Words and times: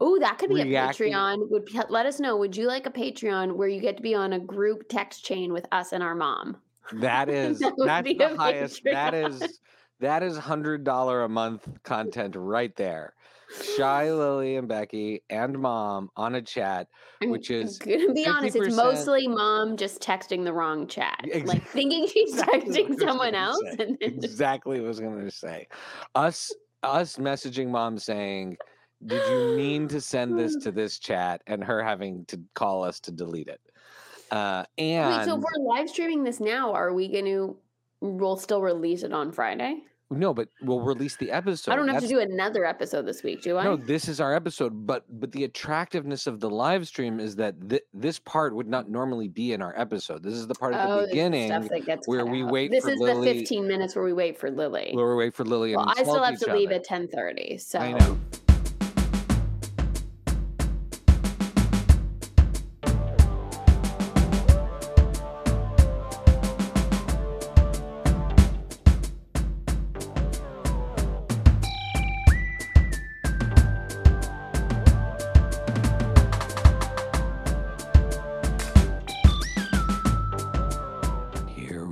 Oh, 0.00 0.18
that 0.20 0.38
could 0.38 0.48
be 0.50 0.62
Reacting- 0.62 1.12
a 1.12 1.16
Patreon. 1.16 1.50
Would 1.50 1.68
let 1.90 2.06
us 2.06 2.20
know. 2.20 2.36
Would 2.36 2.56
you 2.56 2.66
like 2.66 2.86
a 2.86 2.90
Patreon 2.90 3.56
where 3.56 3.68
you 3.68 3.80
get 3.80 3.96
to 3.96 4.02
be 4.02 4.14
on 4.14 4.32
a 4.34 4.40
group 4.40 4.88
text 4.88 5.24
chain 5.24 5.52
with 5.52 5.66
us 5.72 5.92
and 5.92 6.02
our 6.02 6.14
mom? 6.14 6.56
That 6.94 7.28
is 7.30 7.58
That 7.58 7.74
that's 7.78 8.08
the 8.16 8.36
highest. 8.36 8.82
That 8.84 9.14
Patreon. 9.14 9.42
is 9.42 9.60
that 10.00 10.22
is 10.22 10.36
hundred 10.36 10.84
dollar 10.84 11.22
a 11.24 11.28
month 11.28 11.66
content 11.82 12.34
right 12.36 12.74
there. 12.76 13.14
Shy 13.76 14.10
Lily 14.12 14.56
and 14.56 14.66
Becky 14.68 15.22
and 15.30 15.58
mom 15.58 16.10
on 16.16 16.34
a 16.34 16.42
chat. 16.42 16.88
I'm 17.22 17.30
Which 17.30 17.50
is 17.50 17.78
gonna 17.78 18.12
be 18.12 18.26
honest. 18.26 18.56
It's 18.56 18.74
mostly 18.76 19.26
mom 19.28 19.76
just 19.76 20.00
texting 20.02 20.44
the 20.44 20.52
wrong 20.52 20.86
chat, 20.86 21.24
Ex- 21.32 21.46
like 21.46 21.64
thinking 21.68 22.06
she's 22.12 22.30
Exactly 22.34 22.84
texting 22.84 22.98
someone 22.98 23.34
else, 23.34 23.60
say. 23.62 23.84
and 23.84 23.98
then 24.00 24.12
exactly 24.24 24.80
what 24.80 24.86
I 24.86 24.88
was 24.88 25.00
gonna 25.00 25.30
say. 25.30 25.66
Us 26.14 26.52
us 26.82 27.16
messaging 27.16 27.68
mom 27.68 27.98
saying, 27.98 28.56
Did 29.04 29.22
you 29.30 29.56
mean 29.56 29.88
to 29.88 30.00
send 30.00 30.38
this 30.38 30.56
to 30.56 30.70
this 30.72 30.98
chat? 30.98 31.42
And 31.46 31.62
her 31.62 31.82
having 31.82 32.24
to 32.26 32.40
call 32.54 32.82
us 32.84 33.00
to 33.00 33.12
delete 33.12 33.48
it. 33.48 33.60
Uh 34.30 34.64
and 34.78 35.16
wait. 35.18 35.24
So 35.26 35.36
if 35.36 35.42
we're 35.42 35.62
live 35.62 35.88
streaming 35.88 36.24
this 36.24 36.40
now, 36.40 36.72
are 36.72 36.92
we 36.92 37.08
going 37.08 37.26
to? 37.26 37.56
We'll 38.00 38.36
still 38.36 38.60
release 38.60 39.02
it 39.04 39.12
on 39.12 39.32
Friday. 39.32 39.82
no, 40.10 40.34
but 40.34 40.48
we'll 40.62 40.80
release 40.82 41.16
the 41.16 41.30
episode. 41.30 41.72
I 41.72 41.76
don't 41.76 41.88
have 41.88 42.02
to 42.02 42.08
do 42.08 42.20
another 42.20 42.64
episode 42.64 43.06
this 43.06 43.22
week, 43.22 43.42
do 43.42 43.56
I? 43.56 43.64
No, 43.64 43.74
this 43.76 44.06
is 44.06 44.20
our 44.20 44.34
episode, 44.34 44.86
but 44.86 45.04
but 45.20 45.32
the 45.32 45.44
attractiveness 45.44 46.26
of 46.26 46.40
the 46.40 46.50
live 46.50 46.86
stream 46.86 47.18
is 47.20 47.34
that 47.36 47.54
th- 47.70 47.82
this 47.94 48.18
part 48.18 48.54
would 48.54 48.68
not 48.68 48.88
normally 48.90 49.28
be 49.28 49.52
in 49.52 49.62
our 49.62 49.74
episode. 49.78 50.22
This 50.22 50.34
is 50.34 50.46
the 50.46 50.54
part 50.54 50.74
at 50.74 50.88
oh, 50.88 51.00
the 51.02 51.06
beginning 51.08 51.48
stuff 51.48 51.68
that 51.70 51.86
gets 51.86 52.06
where 52.06 52.26
we 52.26 52.42
out. 52.42 52.50
wait 52.50 52.70
This 52.70 52.84
is 52.84 52.98
Lily- 53.00 53.32
the 53.32 53.38
15 53.40 53.66
minutes 53.66 53.96
where 53.96 54.04
we 54.04 54.12
wait 54.12 54.38
for 54.38 54.50
Lily. 54.50 54.90
where 54.92 55.08
we 55.10 55.16
wait 55.16 55.34
for 55.34 55.44
Lily 55.44 55.72
and 55.74 55.78
well, 55.78 55.94
I 55.96 56.02
still 56.02 56.22
have 56.22 56.38
to 56.40 56.52
leave 56.52 56.68
other. 56.68 56.76
at 56.76 56.86
10:30. 56.86 57.60
So 57.60 57.78
I 57.78 57.92
know. 57.92 58.18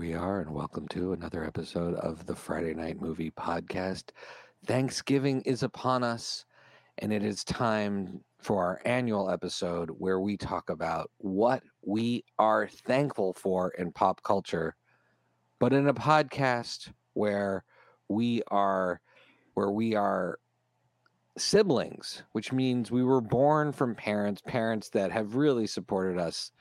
We 0.05 0.13
are, 0.13 0.43
and 0.43 0.51
welcome 0.51 0.87
to 0.89 1.15
another 1.15 1.43
episode 1.45 1.95
of 1.95 2.27
the 2.27 2.37
Friday 2.37 2.75
Night 2.75 3.01
Movie 3.01 3.31
Podcast. 3.31 4.11
Thanksgiving 4.67 5.41
is 5.47 5.63
upon 5.63 6.05
us, 6.05 6.45
and 6.99 7.11
it 7.11 7.25
is 7.25 7.43
time 7.43 8.21
for 8.39 8.63
our 8.63 8.83
annual 8.85 9.31
episode 9.31 9.89
where 9.97 10.21
we 10.21 10.37
talk 10.37 10.69
about 10.69 11.11
what 11.17 11.63
we 11.87 12.23
are 12.39 12.69
thankful 12.69 13.33
for 13.33 13.71
in 13.79 13.93
pop 13.93 14.23
culture, 14.23 14.77
but 15.59 15.73
in 15.73 15.89
a 15.89 15.95
podcast 15.95 16.93
where 17.15 17.65
we 18.11 18.43
are 18.49 19.01
where 19.55 19.71
we 19.71 19.95
are 19.95 20.39
siblings, 21.39 22.25
which 22.33 22.53
means 22.53 22.91
we 22.91 23.03
were 23.03 23.23
born 23.23 23.73
from 23.73 23.95
parents, 23.95 24.43
parents 24.47 24.91
that 24.91 25.11
have 25.11 25.35
really 25.35 25.67
supported 25.67 26.21
us 26.21 26.53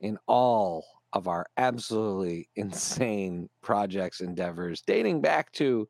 in 0.00 0.18
all 0.26 0.99
of 1.12 1.28
our 1.28 1.46
absolutely 1.56 2.48
insane 2.56 3.48
projects 3.62 4.20
endeavors 4.20 4.82
dating 4.82 5.20
back 5.20 5.50
to 5.52 5.88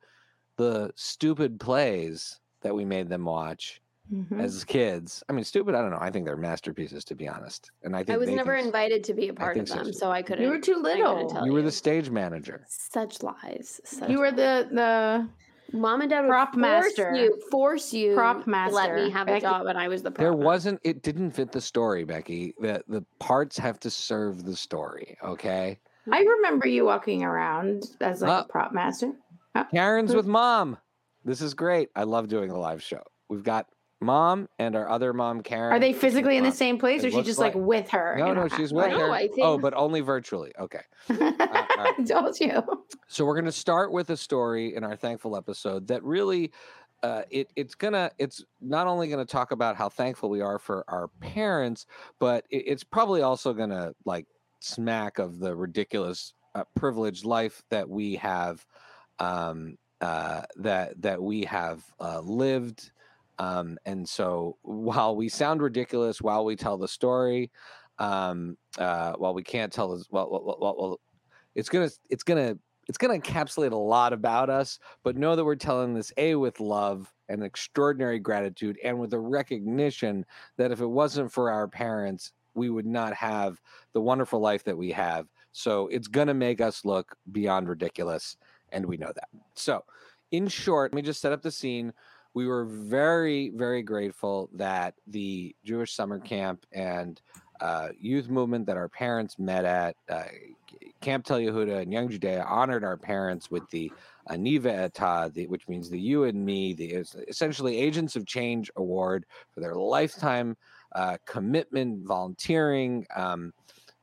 the 0.57 0.91
stupid 0.97 1.59
plays 1.61 2.39
that 2.63 2.75
we 2.75 2.85
made 2.85 3.09
them 3.09 3.25
watch 3.25 3.81
Mhm. 4.13 4.41
as 4.43 4.65
kids. 4.65 5.23
I 5.29 5.33
mean, 5.33 5.45
stupid. 5.45 5.75
I 5.77 5.81
don't 5.83 5.91
know. 5.93 5.99
I 6.01 6.11
think 6.11 6.27
they're 6.27 6.37
masterpieces, 6.37 7.05
to 7.05 7.15
be 7.15 7.29
honest. 7.29 7.71
And 7.85 7.95
I 7.95 8.01
think 8.01 8.17
I 8.17 8.19
was 8.19 8.29
never 8.29 8.57
think- 8.57 8.67
invited 8.67 9.05
to 9.05 9.15
be 9.15 9.29
a 9.29 9.33
part 9.35 9.57
of 9.57 9.69
think 9.69 9.69
so, 9.79 9.85
them, 9.85 9.93
so 9.93 10.11
I 10.11 10.21
couldn't. 10.21 10.43
You 10.45 10.51
were 10.51 10.59
too 10.59 10.77
little. 10.83 11.31
tell 11.31 11.47
You 11.47 11.53
were 11.53 11.63
the 11.63 11.71
stage 11.71 12.11
manager. 12.11 12.65
such 12.69 13.23
lies. 13.23 13.81
Such 13.85 14.11
You 14.11 14.19
were 14.19 14.33
the 14.33 14.69
the 14.73 15.29
mom 15.73 16.01
and 16.01 16.11
dad 16.11 16.23
would 16.23 16.29
prop 16.29 16.53
force 16.53 16.61
master. 16.61 17.15
You, 17.15 17.41
force 17.51 17.93
you 17.93 18.15
Prop 18.15 18.45
to 18.45 18.51
let 18.51 18.95
me 18.95 19.03
master. 19.03 19.11
have 19.11 19.29
a 19.29 19.41
job, 19.41 19.67
and 19.67 19.79
I 19.79 19.89
was 19.89 20.03
the 20.03 20.11
prop. 20.11 20.23
There 20.23 20.33
wasn't. 20.35 20.81
It 20.85 21.03
didn't 21.03 21.31
fit 21.33 21.53
the 21.53 21.61
story, 21.61 22.05
Becky. 22.05 22.55
The 22.61 22.83
the 22.89 23.05
parts 23.19 23.57
have 23.59 23.79
to 23.81 23.91
serve 23.91 24.45
the 24.45 24.57
story. 24.57 25.17
Okay. 25.23 25.79
I 26.11 26.21
remember 26.23 26.67
you 26.67 26.85
walking 26.87 27.23
around 27.25 27.85
as 28.01 28.23
like 28.23 28.31
Uh, 28.31 28.45
a 28.49 28.51
prop 28.51 28.73
master. 28.73 29.13
Karen's 29.73 30.11
Who- 30.13 30.17
with 30.17 30.27
mom. 30.27 30.77
This 31.25 31.41
is 31.43 31.53
great. 31.55 31.91
I 31.95 32.05
love 32.05 32.29
doing 32.29 32.49
the 32.49 32.57
live 32.57 32.83
show. 32.83 33.03
We've 33.29 33.43
got 33.45 33.67
mom 34.01 34.49
and 34.59 34.75
our 34.75 34.89
other 34.89 35.13
mom, 35.13 35.43
Karen. 35.43 35.73
Are 35.73 35.79
they 35.79 35.93
physically 35.93 36.37
in 36.37 36.45
the 36.45 36.53
same 36.53 36.79
place, 36.79 37.05
It 37.05 37.09
or 37.09 37.11
she 37.11 37.23
just 37.23 37.39
like, 37.39 37.55
like- 37.55 37.65
with 37.65 37.91
her? 37.91 38.17
No, 38.19 38.33
no, 38.33 38.49
she's 38.57 38.73
with 38.73 38.91
No, 38.91 38.99
her. 38.99 39.11
I 39.13 39.29
Oh, 39.39 39.59
but 39.59 39.75
only 39.75 40.01
virtually. 40.01 40.53
Okay. 40.59 40.81
all 41.11 41.17
I 41.21 41.95
told 42.07 42.41
you. 42.41 42.63
So 43.09 43.25
we're 43.25 43.35
going 43.35 43.45
to 43.45 43.53
start 43.53 43.93
with 43.93 44.11
a 44.11 44.17
story 44.17 44.75
in 44.75 44.85
our 44.85 44.97
thankful 44.97 45.37
episode 45.37 45.87
that 45.89 46.03
really 46.03 46.51
uh, 47.03 47.23
it 47.31 47.51
it's 47.57 47.75
gonna 47.75 48.11
it's 48.19 48.45
not 48.61 48.87
only 48.87 49.09
going 49.09 49.25
to 49.25 49.31
talk 49.31 49.53
about 49.53 49.75
how 49.75 49.89
thankful 49.89 50.29
we 50.29 50.43
are 50.43 50.59
for 50.59 50.85
our 50.89 51.09
parents, 51.21 51.87
but 52.19 52.45
it, 52.51 52.65
it's 52.67 52.85
probably 52.85 53.23
also 53.23 53.55
going 53.55 53.71
to 53.71 53.95
like 54.05 54.27
smack 54.61 55.19
of 55.19 55.39
the 55.39 55.55
ridiculous 55.57 56.35
uh, 56.55 56.65
privileged 56.75 57.25
life 57.25 57.63
that 57.71 57.89
we 57.89 58.17
have 58.17 58.67
um, 59.19 59.79
uh, 60.03 60.43
that 60.57 61.01
that 61.01 61.23
we 61.23 61.45
have 61.45 61.83
uh, 62.01 62.21
lived. 62.21 62.91
Um, 63.41 63.79
and 63.87 64.07
so 64.09 64.59
while 64.63 65.17
we 65.17 65.29
sound 65.29 65.63
ridiculous 65.63 66.21
while 66.21 66.45
we 66.45 66.55
tell 66.55 66.77
the 66.77 66.89
story, 66.89 67.51
um, 67.99 68.57
uh, 68.79 69.15
while 69.15 69.35
we 69.35 69.43
can't 69.43 69.73
tell 69.73 69.97
this, 69.97 70.07
well, 70.11 70.29
well, 70.31 70.57
well, 70.61 70.77
well, 70.79 71.01
it's 71.55 71.69
gonna 71.69 71.91
it's 72.09 72.23
gonna 72.23 72.57
it's 72.89 72.99
gonna 72.99 73.19
encapsulate 73.19 73.73
a 73.73 73.77
lot 73.77 74.13
about 74.13 74.49
us 74.49 74.79
but 75.03 75.17
know 75.17 75.37
that 75.37 75.45
we're 75.45 75.57
telling 75.57 75.95
this 75.95 76.13
a 76.17 76.35
with 76.35 76.61
love 76.61 77.13
and 77.29 77.43
extraordinary 77.43 78.19
gratitude 78.19 78.79
and 78.85 78.99
with 78.99 79.13
a 79.15 79.19
recognition 79.19 80.25
that 80.57 80.71
if 80.71 80.81
it 80.81 80.87
wasn't 80.87 81.31
for 81.31 81.51
our 81.51 81.69
parents 81.69 82.33
we 82.55 82.71
would 82.71 82.87
not 82.87 83.13
have 83.15 83.61
the 83.93 84.01
wonderful 84.01 84.41
life 84.41 84.65
that 84.65 84.77
we 84.77 84.91
have. 84.91 85.27
So 85.53 85.89
it's 85.89 86.09
gonna 86.09 86.35
make 86.35 86.61
us 86.61 86.85
look 86.85 87.17
beyond 87.33 87.69
ridiculous 87.69 88.37
and 88.71 88.87
we 88.87 88.97
know 88.97 89.13
that. 89.15 89.29
So 89.55 89.85
in 90.31 90.47
short 90.49 90.93
let 90.93 90.97
me 90.97 91.03
just 91.03 91.21
set 91.21 91.33
up 91.33 91.43
the 91.43 91.51
scene 91.51 91.93
we 92.35 92.47
were 92.47 92.65
very 92.65 93.51
very 93.51 93.83
grateful 93.83 94.49
that 94.53 94.95
the 95.07 95.55
jewish 95.65 95.95
summer 95.95 96.19
camp 96.19 96.65
and 96.73 97.21
uh, 97.61 97.89
youth 97.99 98.31
movement 98.31 98.67
that 98.67 98.77
our 98.77 98.89
parents 98.89 99.39
met 99.39 99.67
at 99.67 99.95
uh, 100.09 100.25
Camp 101.01 101.25
Tel 101.25 101.39
Yehuda 101.39 101.83
and 101.83 101.93
Young 101.93 102.09
Judea 102.09 102.45
honored 102.45 102.85
our 102.85 102.97
parents 102.97 103.51
with 103.51 103.69
the 103.71 103.91
Aniva 104.29 104.67
Eta, 104.67 105.31
the, 105.35 105.47
which 105.47 105.69
means 105.69 105.89
the 105.89 106.01
You 106.01 106.25
and 106.25 106.45
Me, 106.45 106.75
the 106.75 107.05
essentially 107.29 107.77
Agents 107.79 108.17
of 108.17 108.27
Change 108.27 108.71
Award 108.77 109.25
for 109.53 109.61
their 109.61 109.75
lifetime 109.75 110.57
uh, 110.95 111.17
commitment, 111.27 112.07
volunteering 112.07 113.07
um, 113.17 113.53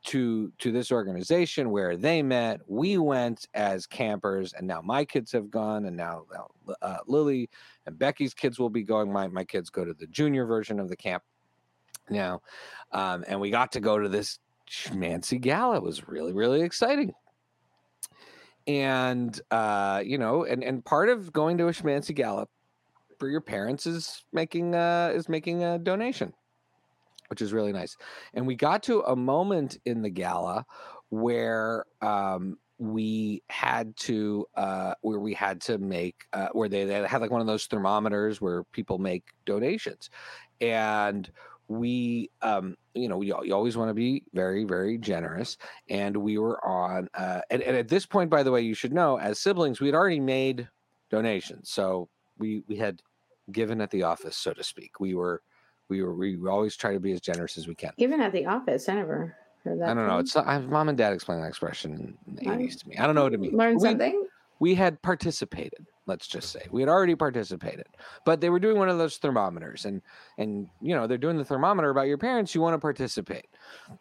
to 0.08 0.50
to 0.58 0.72
this 0.72 0.90
organization 0.90 1.70
where 1.70 1.94
they 1.94 2.22
met. 2.22 2.60
We 2.66 2.96
went 2.96 3.46
as 3.52 3.86
campers, 3.86 4.54
and 4.54 4.66
now 4.66 4.80
my 4.80 5.04
kids 5.04 5.30
have 5.32 5.50
gone, 5.50 5.84
and 5.84 5.94
now 5.94 6.24
uh, 6.80 6.98
Lily 7.06 7.50
and 7.84 7.98
Becky's 7.98 8.32
kids 8.32 8.58
will 8.58 8.70
be 8.70 8.82
going. 8.82 9.12
My 9.12 9.28
my 9.28 9.44
kids 9.44 9.68
go 9.68 9.84
to 9.84 9.92
the 9.92 10.06
junior 10.06 10.46
version 10.46 10.80
of 10.80 10.88
the 10.88 10.96
camp 10.96 11.22
now, 12.08 12.40
um, 12.92 13.22
and 13.28 13.38
we 13.38 13.50
got 13.50 13.70
to 13.72 13.80
go 13.80 13.98
to 13.98 14.08
this 14.08 14.38
schmancy 14.70 15.38
gala. 15.38 15.76
It 15.76 15.82
was 15.82 16.08
really, 16.08 16.32
really 16.32 16.62
exciting. 16.62 17.12
And 18.66 19.38
uh, 19.50 20.02
you 20.02 20.16
know, 20.16 20.44
and 20.44 20.64
and 20.64 20.82
part 20.82 21.10
of 21.10 21.34
going 21.34 21.58
to 21.58 21.68
a 21.68 21.72
schmancy 21.72 22.14
gala 22.14 22.48
for 23.18 23.28
your 23.28 23.42
parents 23.42 23.86
is 23.86 24.24
making 24.32 24.74
uh 24.74 25.12
is 25.14 25.28
making 25.28 25.64
a 25.64 25.78
donation, 25.78 26.32
which 27.28 27.42
is 27.42 27.52
really 27.52 27.72
nice. 27.72 27.96
And 28.34 28.46
we 28.46 28.54
got 28.54 28.82
to 28.84 29.00
a 29.02 29.16
moment 29.16 29.78
in 29.84 30.02
the 30.02 30.10
gala 30.10 30.66
where 31.10 31.84
um 32.02 32.58
we 32.78 33.42
had 33.48 33.96
to 33.96 34.46
uh 34.54 34.94
where 35.02 35.18
we 35.18 35.34
had 35.34 35.60
to 35.60 35.78
make 35.78 36.26
uh 36.32 36.48
where 36.52 36.68
they, 36.68 36.84
they 36.84 37.06
had 37.06 37.20
like 37.20 37.30
one 37.30 37.40
of 37.40 37.46
those 37.46 37.66
thermometers 37.66 38.40
where 38.40 38.64
people 38.64 38.98
make 38.98 39.24
donations. 39.46 40.10
And 40.60 41.30
we 41.66 42.30
um 42.40 42.76
you 42.94 43.08
know 43.08 43.20
you, 43.20 43.36
you 43.42 43.54
always 43.54 43.76
want 43.76 43.90
to 43.90 43.94
be 43.94 44.24
very 44.32 44.64
very 44.64 44.96
generous. 44.96 45.56
And 45.88 46.16
we 46.16 46.38
were 46.38 46.64
on 46.64 47.08
uh 47.14 47.40
and, 47.50 47.62
and 47.62 47.76
at 47.76 47.88
this 47.88 48.06
point 48.06 48.30
by 48.30 48.42
the 48.42 48.52
way 48.52 48.60
you 48.60 48.74
should 48.74 48.92
know 48.92 49.18
as 49.18 49.38
siblings 49.38 49.80
we 49.80 49.88
had 49.88 49.94
already 49.94 50.20
made 50.20 50.68
donations. 51.10 51.70
So 51.70 52.08
we 52.38 52.62
we 52.68 52.76
had 52.76 53.02
given 53.50 53.80
at 53.80 53.90
the 53.90 54.04
office 54.04 54.36
so 54.36 54.52
to 54.52 54.62
speak. 54.62 55.00
We 55.00 55.14
were 55.14 55.42
we 55.88 56.02
were 56.02 56.14
we 56.14 56.38
always 56.48 56.76
try 56.76 56.92
to 56.92 57.00
be 57.00 57.12
as 57.12 57.20
generous 57.20 57.56
as 57.58 57.66
we 57.66 57.74
can 57.74 57.92
Even 57.96 58.20
at 58.20 58.32
the 58.32 58.46
office, 58.46 58.88
I 58.88 58.94
never 58.96 59.36
heard 59.64 59.80
that. 59.80 59.88
i 59.90 59.94
don't 59.94 60.04
know 60.06 60.10
term. 60.12 60.20
it's 60.20 60.36
uh, 60.36 60.42
I, 60.46 60.58
mom 60.58 60.88
and 60.88 60.96
dad 60.98 61.12
explained 61.12 61.42
that 61.42 61.48
expression 61.48 62.16
in 62.26 62.34
the 62.36 62.42
80s 62.42 62.80
to 62.80 62.88
me 62.88 62.96
i 62.96 63.06
don't 63.06 63.14
know 63.14 63.24
what 63.24 63.34
it 63.34 63.40
means 63.40 63.54
Learn 63.54 63.78
something. 63.80 64.24
we 64.60 64.74
had 64.74 65.00
participated 65.02 65.86
let's 66.08 66.26
just 66.26 66.50
say. 66.50 66.62
We 66.70 66.82
had 66.82 66.88
already 66.88 67.14
participated 67.14 67.86
but 68.24 68.40
they 68.40 68.50
were 68.50 68.58
doing 68.58 68.76
one 68.78 68.88
of 68.88 68.98
those 68.98 69.16
thermometers 69.16 69.84
and 69.84 70.02
and 70.38 70.68
you 70.80 70.94
know 70.94 71.06
they're 71.06 71.18
doing 71.18 71.36
the 71.36 71.44
thermometer 71.44 71.90
about 71.90 72.06
your 72.06 72.18
parents 72.18 72.54
you 72.54 72.60
want 72.60 72.74
to 72.74 72.78
participate. 72.78 73.46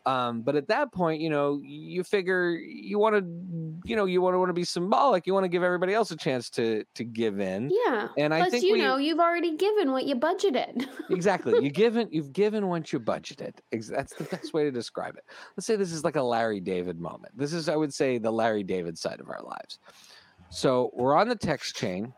Um, 0.05 0.41
but 0.41 0.55
at 0.55 0.67
that 0.67 0.91
point 0.91 1.21
you 1.21 1.29
know 1.29 1.59
you 1.63 2.03
figure 2.03 2.51
you 2.51 2.99
want 2.99 3.15
to 3.15 3.21
you 3.89 3.95
know 3.95 4.05
you 4.05 4.21
want 4.21 4.33
to 4.33 4.39
want 4.39 4.49
to 4.49 4.53
be 4.53 4.63
symbolic 4.63 5.27
you 5.27 5.33
want 5.33 5.43
to 5.43 5.49
give 5.49 5.63
everybody 5.63 5.93
else 5.93 6.11
a 6.11 6.17
chance 6.17 6.49
to 6.51 6.83
to 6.95 7.03
give 7.03 7.39
in. 7.39 7.71
Yeah. 7.85 8.09
and 8.17 8.33
i 8.33 8.39
Plus, 8.39 8.51
think 8.51 8.63
you 8.65 8.73
we, 8.73 8.81
know, 8.81 8.97
you've 8.97 9.19
already 9.19 9.55
given 9.55 9.91
what 9.91 10.05
you 10.05 10.15
budgeted. 10.15 10.87
exactly 11.09 11.63
you 11.63 11.69
given 11.83 12.07
you've 12.11 12.33
given 12.33 12.67
what 12.67 12.91
you 12.91 12.99
budgeted. 12.99 13.53
That's 13.71 14.13
the 14.13 14.23
best 14.25 14.53
way 14.53 14.63
to 14.63 14.71
describe 14.71 15.15
it. 15.17 15.23
Let's 15.55 15.65
say 15.67 15.75
this 15.75 15.91
is 15.91 16.03
like 16.03 16.15
a 16.15 16.23
larry 16.23 16.59
david 16.59 16.99
moment. 16.99 17.37
This 17.37 17.53
is 17.53 17.69
i 17.69 17.75
would 17.75 17.93
say 17.93 18.17
the 18.17 18.31
larry 18.31 18.63
david 18.63 18.97
side 18.97 19.19
of 19.19 19.29
our 19.29 19.41
lives 19.43 19.79
so 20.49 20.91
we're 20.93 21.15
on 21.15 21.27
the 21.29 21.35
text 21.35 21.75
chain 21.75 22.13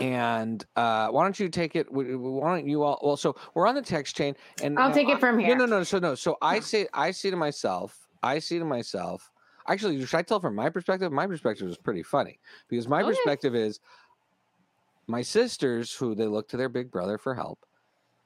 and 0.00 0.64
uh 0.76 1.08
why 1.08 1.22
don't 1.22 1.38
you 1.38 1.48
take 1.48 1.76
it 1.76 1.86
why 1.92 2.56
don't 2.56 2.66
you 2.66 2.82
all 2.82 2.98
well 3.02 3.16
so 3.16 3.34
we're 3.54 3.66
on 3.66 3.74
the 3.74 3.82
text 3.82 4.16
chain 4.16 4.34
and 4.60 4.78
I'll 4.78 4.92
take 4.92 5.08
it 5.08 5.20
from 5.20 5.38
here. 5.38 5.56
no 5.56 5.66
no 5.66 5.84
so 5.84 5.98
no 5.98 6.14
so 6.14 6.36
i 6.42 6.58
say 6.60 6.86
i 6.92 7.10
see 7.10 7.30
to 7.30 7.36
myself 7.36 8.08
i 8.22 8.38
see 8.38 8.58
to 8.58 8.64
myself 8.64 9.30
actually 9.68 10.04
should 10.04 10.18
i 10.18 10.22
tell 10.22 10.40
from 10.40 10.54
my 10.54 10.68
perspective 10.68 11.12
my 11.12 11.26
perspective 11.26 11.68
is 11.68 11.76
pretty 11.76 12.02
funny 12.02 12.40
because 12.68 12.88
my 12.88 13.02
Okay. 13.02 13.10
perspective 13.10 13.54
is 13.54 13.78
my 15.06 15.22
sisters 15.22 15.94
who 15.94 16.14
they 16.14 16.26
look 16.26 16.48
to 16.48 16.56
their 16.56 16.68
big 16.68 16.90
brother 16.90 17.18
for 17.18 17.34
help 17.34 17.64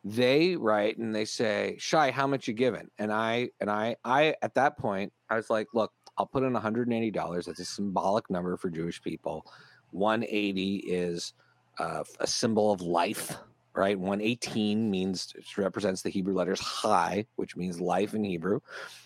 they 0.05 0.57
write 0.57 0.99
and 0.99 1.15
they 1.15 1.25
say 1.25 1.77
shy 1.79 2.11
how 2.11 2.27
much 2.27 2.49
you 2.49 2.55
giving 2.55 2.89
and 2.99 3.13
i 3.13 3.51
and 3.61 3.71
i 3.71 3.97
i 4.05 4.35
at 4.43 4.55
that 4.55 4.79
point 4.79 5.13
i 5.29 5.37
was 5.37 5.51
like 5.51 5.67
look 5.75 5.93
i'll 6.19 6.27
put 6.27 6.43
in 6.43 6.53
$180 6.53 7.45
that's 7.45 7.61
a 7.61 7.65
symbolic 7.65 8.29
number 8.31 8.57
for 8.57 8.69
jewish 8.71 9.01
people. 9.03 9.47
180 9.93 10.77
is 10.87 11.33
uh, 11.79 12.05
a 12.21 12.27
symbol 12.27 12.71
of 12.73 12.83
life 12.83 13.37
right? 13.75 13.99
118 13.99 14.91
means 14.91 15.33
represents 15.57 16.03
the 16.03 16.11
hebrew 16.11 16.35
letters 16.35 16.61
chai 16.61 17.25
which 17.37 17.57
means 17.57 17.81
life 17.81 18.15
in 18.15 18.25
hebrew. 18.25 18.61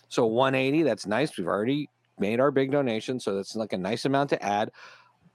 So 0.08 0.26
180 0.26 0.82
that's 0.82 1.06
nice 1.06 1.36
we've 1.36 1.46
already 1.46 1.88
made 2.18 2.40
our 2.40 2.50
big 2.50 2.70
donation 2.70 3.20
so 3.20 3.34
that's 3.34 3.54
like 3.56 3.72
a 3.72 3.78
nice 3.78 4.04
amount 4.04 4.30
to 4.30 4.42
add 4.42 4.70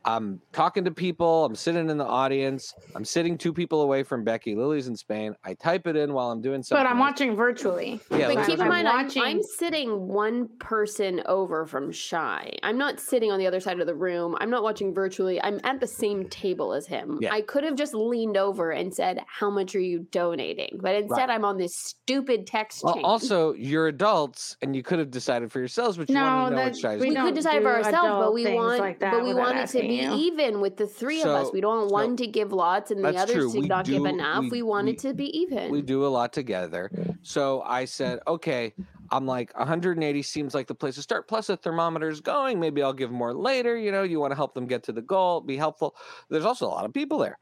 I'm 0.07 0.41
talking 0.53 0.85
to 0.85 0.91
people. 0.91 1.43
I'm 1.43 1.53
sitting 1.55 1.89
in 1.89 1.97
the 1.97 2.05
audience. 2.05 2.73
I'm 2.95 3.03
sitting 3.03 3.37
two 3.37 3.51
people 3.51 3.81
away 3.81 4.03
from 4.03 4.23
Becky. 4.23 4.55
Lily's 4.55 4.87
in 4.87 4.95
Spain. 4.95 5.35
I 5.43 5.53
type 5.53 5.85
it 5.85 5.97
in 5.97 6.13
while 6.13 6.31
I'm 6.31 6.41
doing 6.41 6.63
something. 6.63 6.81
But 6.83 6.89
I'm 6.89 6.97
else. 6.97 7.09
watching 7.11 7.35
virtually. 7.35 7.99
Yeah, 8.09 8.27
but 8.27 8.35
like- 8.37 8.47
keep 8.47 8.59
in 8.59 8.67
mind, 8.69 8.87
I'm, 8.87 9.05
watching- 9.05 9.21
I'm 9.23 9.43
sitting 9.43 10.07
one 10.07 10.47
person 10.59 11.21
over 11.25 11.65
from 11.65 11.91
Shy. 11.91 12.53
I'm 12.63 12.77
not 12.77 13.01
sitting 13.01 13.31
on 13.31 13.37
the 13.39 13.47
other 13.47 13.59
side 13.59 13.81
of 13.81 13.85
the 13.87 13.95
room. 13.95 14.37
I'm 14.39 14.49
not 14.49 14.63
watching 14.63 14.93
virtually. 14.93 15.41
I'm 15.43 15.59
at 15.65 15.81
the 15.81 15.87
same 15.87 16.29
table 16.29 16.73
as 16.73 16.87
him. 16.87 17.19
Yeah. 17.21 17.33
I 17.33 17.41
could 17.41 17.65
have 17.65 17.75
just 17.75 17.93
leaned 17.93 18.37
over 18.37 18.71
and 18.71 18.93
said, 18.93 19.19
"How 19.27 19.49
much 19.49 19.75
are 19.75 19.79
you 19.81 20.07
donating?" 20.11 20.79
But 20.81 20.95
instead, 20.95 21.29
I'm 21.29 21.43
on 21.43 21.57
this 21.57 21.75
stupid 21.75 22.47
text 22.47 22.81
Well, 22.83 22.93
chain. 22.95 23.03
also, 23.03 23.53
you're 23.53 23.87
adults, 23.87 24.55
and 24.61 24.73
you 24.73 24.83
could 24.83 24.99
have 24.99 25.11
decided 25.11 25.51
for 25.51 25.59
yourselves, 25.59 25.97
but 25.97 26.07
you 26.07 26.15
No, 26.15 26.23
want 26.23 26.49
to 26.51 26.55
know 26.55 26.55
that- 26.63 26.71
what 26.71 26.77
Shy's 26.77 26.99
we 27.01 27.09
we 27.09 27.15
could 27.15 27.21
don't 27.21 27.33
decide 27.33 27.61
for 27.61 27.75
ourselves, 27.75 28.25
but 28.25 28.33
we 28.33 28.43
things 28.45 28.55
want, 28.55 28.79
like 28.79 28.99
that 28.99 29.11
but 29.11 29.23
we 29.23 29.29
without 29.29 29.41
want 29.41 29.51
it 29.57 29.57
to 29.57 29.63
asking 29.63 29.96
be 29.97 30.21
even 30.23 30.61
with 30.61 30.77
the 30.77 30.87
three 30.87 31.21
of 31.21 31.27
us. 31.27 31.51
We 31.53 31.61
don't 31.61 31.77
want 31.79 31.89
so- 31.89 31.93
one 31.95 32.15
to 32.17 32.27
give 32.27 32.51
lots 32.51 32.91
and 32.91 33.03
the 33.03 33.09
others 33.17 33.53
to 33.53 33.59
We 33.59 33.67
not 33.67 33.85
give 33.85 34.05
enough. 34.05 34.41
we- 34.43 34.49
We, 34.49 34.61
want 34.63 34.85
we- 34.85 34.91
it 34.93 34.99
to 34.99 35.13
be 35.13 35.35
even. 35.37 35.71
we 35.71 35.81
do 35.81 36.05
a 36.05 36.07
lot 36.07 36.33
together. 36.33 36.91
So 37.23 37.61
I 37.63 37.85
said, 37.85 38.19
okay, 38.27 38.73
I'm 39.11 39.25
like 39.25 39.57
180 39.57 40.21
seems 40.21 40.53
like 40.53 40.67
the 40.67 40.75
place 40.75 40.95
to 40.95 41.01
start. 41.01 41.27
Plus, 41.27 41.47
the 41.47 41.57
thermometer's 41.57 42.19
going. 42.21 42.59
Maybe 42.59 42.81
I'll 42.83 42.93
give 42.93 43.11
more 43.11 43.33
later. 43.33 43.77
You 43.77 43.91
know, 43.91 44.03
you 44.03 44.19
want 44.19 44.31
to 44.31 44.35
help 44.35 44.53
them 44.53 44.67
get 44.67 44.83
to 44.83 44.91
the 44.91 45.01
goal, 45.01 45.41
be 45.41 45.55
helpful. 45.57 45.95
There's 46.29 46.45
also 46.45 46.65
a 46.67 46.69
lot 46.69 46.85
of 46.85 46.93
people 46.93 47.17
there. 47.19 47.37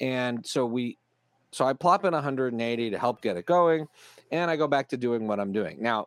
And 0.00 0.46
so 0.46 0.64
we, 0.64 0.96
so 1.50 1.64
I 1.64 1.72
plop 1.72 2.04
in 2.04 2.12
180 2.12 2.90
to 2.90 2.98
help 2.98 3.20
get 3.20 3.36
it 3.36 3.46
going. 3.46 3.88
And 4.30 4.50
I 4.50 4.56
go 4.56 4.68
back 4.68 4.88
to 4.90 4.96
doing 4.96 5.26
what 5.26 5.40
I'm 5.40 5.50
doing. 5.52 5.78
Now, 5.82 6.06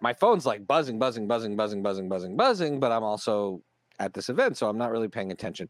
my 0.00 0.12
phone's 0.12 0.44
like 0.44 0.66
buzzing, 0.66 0.98
buzzing, 0.98 1.28
buzzing, 1.28 1.56
buzzing, 1.56 1.82
buzzing, 1.82 2.08
buzzing, 2.08 2.36
buzzing, 2.36 2.80
but 2.80 2.92
I'm 2.92 3.04
also 3.04 3.62
at 3.98 4.14
this 4.14 4.28
event. 4.28 4.56
So 4.56 4.68
I'm 4.68 4.78
not 4.78 4.90
really 4.90 5.08
paying 5.08 5.32
attention. 5.32 5.68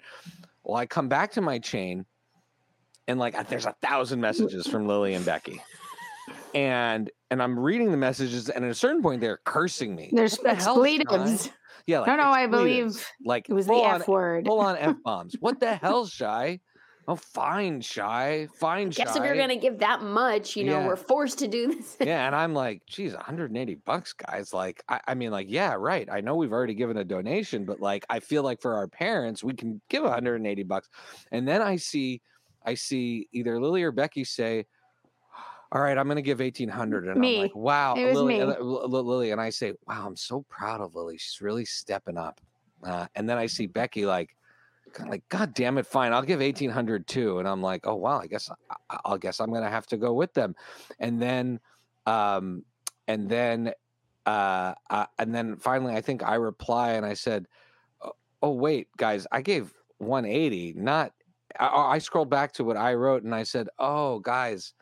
Well, 0.63 0.77
I 0.77 0.87
come 0.87 1.09
back 1.09 1.33
to 1.33 1.41
my 1.41 1.59
chain 1.59 2.07
and 3.07 3.19
like 3.19 3.49
there's 3.49 3.67
a 3.67 3.75
thousand 3.83 4.21
messages 4.21 4.67
from 4.67 4.87
Lily 4.87 5.15
and 5.15 5.25
Becky. 5.25 5.61
And 6.55 7.11
and 7.31 7.43
I'm 7.43 7.59
reading 7.59 7.91
the 7.91 7.97
messages, 7.97 8.49
and 8.49 8.65
at 8.65 8.71
a 8.71 8.75
certain 8.75 9.03
point 9.03 9.21
they're 9.21 9.41
cursing 9.45 9.95
me. 9.95 10.11
There's 10.13 10.37
What 10.37 10.57
the 10.57 10.63
hell, 10.63 10.83
expletives. 10.85 11.51
Yeah, 11.87 11.99
like 12.01 12.07
no, 12.07 12.17
no, 12.17 12.29
I 12.31 12.47
believe 12.47 13.05
like 13.25 13.49
it 13.51 13.53
was 13.53 13.67
the 13.67 13.73
full 13.73 13.83
on, 13.83 14.01
F 14.01 14.09
word. 14.09 14.47
full 14.47 14.61
on 14.61 14.77
f 14.79 14.97
bombs. 15.05 15.37
What 15.41 15.61
the 15.61 15.75
hell, 15.75 16.07
shy? 16.07 16.61
Oh, 17.07 17.17
fine, 17.17 17.83
shy, 17.83 18.49
fine, 18.55 18.89
Guess 18.89 19.13
shy. 19.15 19.19
if 19.19 19.25
you're 19.27 19.37
gonna 19.37 19.57
give 19.57 19.79
that 19.81 20.03
much, 20.03 20.57
you 20.57 20.65
know, 20.65 20.79
Yeah. 20.81 20.87
we're 20.87 20.97
forced 20.97 21.39
to 21.41 21.49
do 21.49 21.67
this. 21.75 21.97
yeah, 22.01 22.27
and 22.27 22.35
I'm 22.35 22.55
like, 22.55 22.87
geez, 22.87 23.15
180 23.15 23.75
bucks, 23.75 24.15
guys. 24.15 24.55
Like, 24.55 24.83
I, 24.89 25.01
I 25.09 25.15
mean, 25.15 25.31
like, 25.31 25.49
yeah, 25.51 25.75
right. 25.79 26.09
I 26.11 26.23
know 26.23 26.35
we've 26.37 26.53
already 26.53 26.73
given 26.75 26.97
a 26.97 27.05
donation, 27.05 27.65
but 27.67 27.79
like, 27.81 28.07
I 28.09 28.21
feel 28.21 28.43
like 28.43 28.61
for 28.63 28.75
our 28.75 28.89
parents, 28.89 29.45
we 29.45 29.53
can 29.53 29.83
give 29.91 30.03
180 30.03 30.63
bucks. 30.63 30.89
And 31.31 31.47
then 31.47 31.61
I 31.61 31.77
see, 31.77 32.23
I 32.65 32.73
see 32.75 33.29
either 33.33 33.61
Lily 33.61 33.83
or 33.83 33.93
Becky 33.93 34.25
say, 34.25 34.65
"All 35.73 35.83
right, 35.83 35.99
I'm 35.99 36.07
going 36.07 36.17
to 36.17 36.23
give 36.23 36.41
1800," 36.41 37.09
and 37.09 37.21
Me. 37.21 37.37
I'm 37.37 37.43
like, 37.43 37.55
"Wow, 37.55 37.97
It 37.97 38.07
was 38.07 38.15
Lily, 38.15 38.35
me. 38.37 38.41
and, 38.41 38.51
L- 38.53 38.81
L- 38.85 39.05
Lily," 39.05 39.33
and 39.33 39.41
I 39.43 39.51
say, 39.51 39.75
"Wow, 39.87 40.07
I'm 40.07 40.17
so 40.17 40.47
proud 40.49 40.81
of 40.81 40.95
Lily. 40.95 41.19
She's 41.19 41.43
really 41.43 41.67
stepping 41.67 42.17
up." 42.17 42.41
Uh, 42.83 43.07
and 43.15 43.29
then 43.29 43.37
I 43.37 43.45
see 43.47 43.67
Becky 43.67 44.07
like. 44.07 44.35
Like 45.01 45.29
God 45.29 45.55
damn 45.55 45.79
it, 45.79 45.87
fine. 45.87 46.13
I'll 46.13 46.23
give 46.23 46.41
eighteen 46.41 46.71
hundred 46.71 47.07
too, 47.07 47.39
and 47.39 47.49
I'm 47.49 47.63
like, 47.63 47.87
oh 47.87 47.97
wow, 47.97 48.21
I 48.21 48.27
guess 48.27 48.51
I, 48.91 48.99
I'll 49.05 49.19
guess 49.19 49.41
I'm 49.41 49.53
gonna 49.53 49.71
have 49.71 49.87
to 49.89 49.97
go 49.97 50.13
with 50.13 50.35
them, 50.35 50.55
and 50.99 51.21
then 51.21 51.61
um 52.07 52.65
and 53.09 53.29
then 53.29 53.73
uh, 54.27 54.75
uh 54.91 55.07
and 55.19 55.35
then 55.35 55.57
finally 55.57 55.95
i 55.95 56.01
think 56.01 56.23
i 56.23 56.35
reply 56.35 56.93
and 56.93 57.05
i 57.05 57.15
said 57.15 57.47
oh, 58.03 58.13
oh 58.43 58.53
wait 58.53 58.89
guys 58.97 59.27
i 59.33 59.41
gave 59.41 59.73
180 59.99 60.75
not 60.77 61.13
I, 61.59 61.67
I 61.67 61.99
scrolled 61.99 62.31
back 62.31 62.53
to 62.55 62.65
what 62.65 62.77
i 62.77 62.95
wrote 62.95 63.23
and 63.23 63.35
i 63.35 63.43
said 63.43 63.69
oh 63.79 64.19
guys 64.19 64.73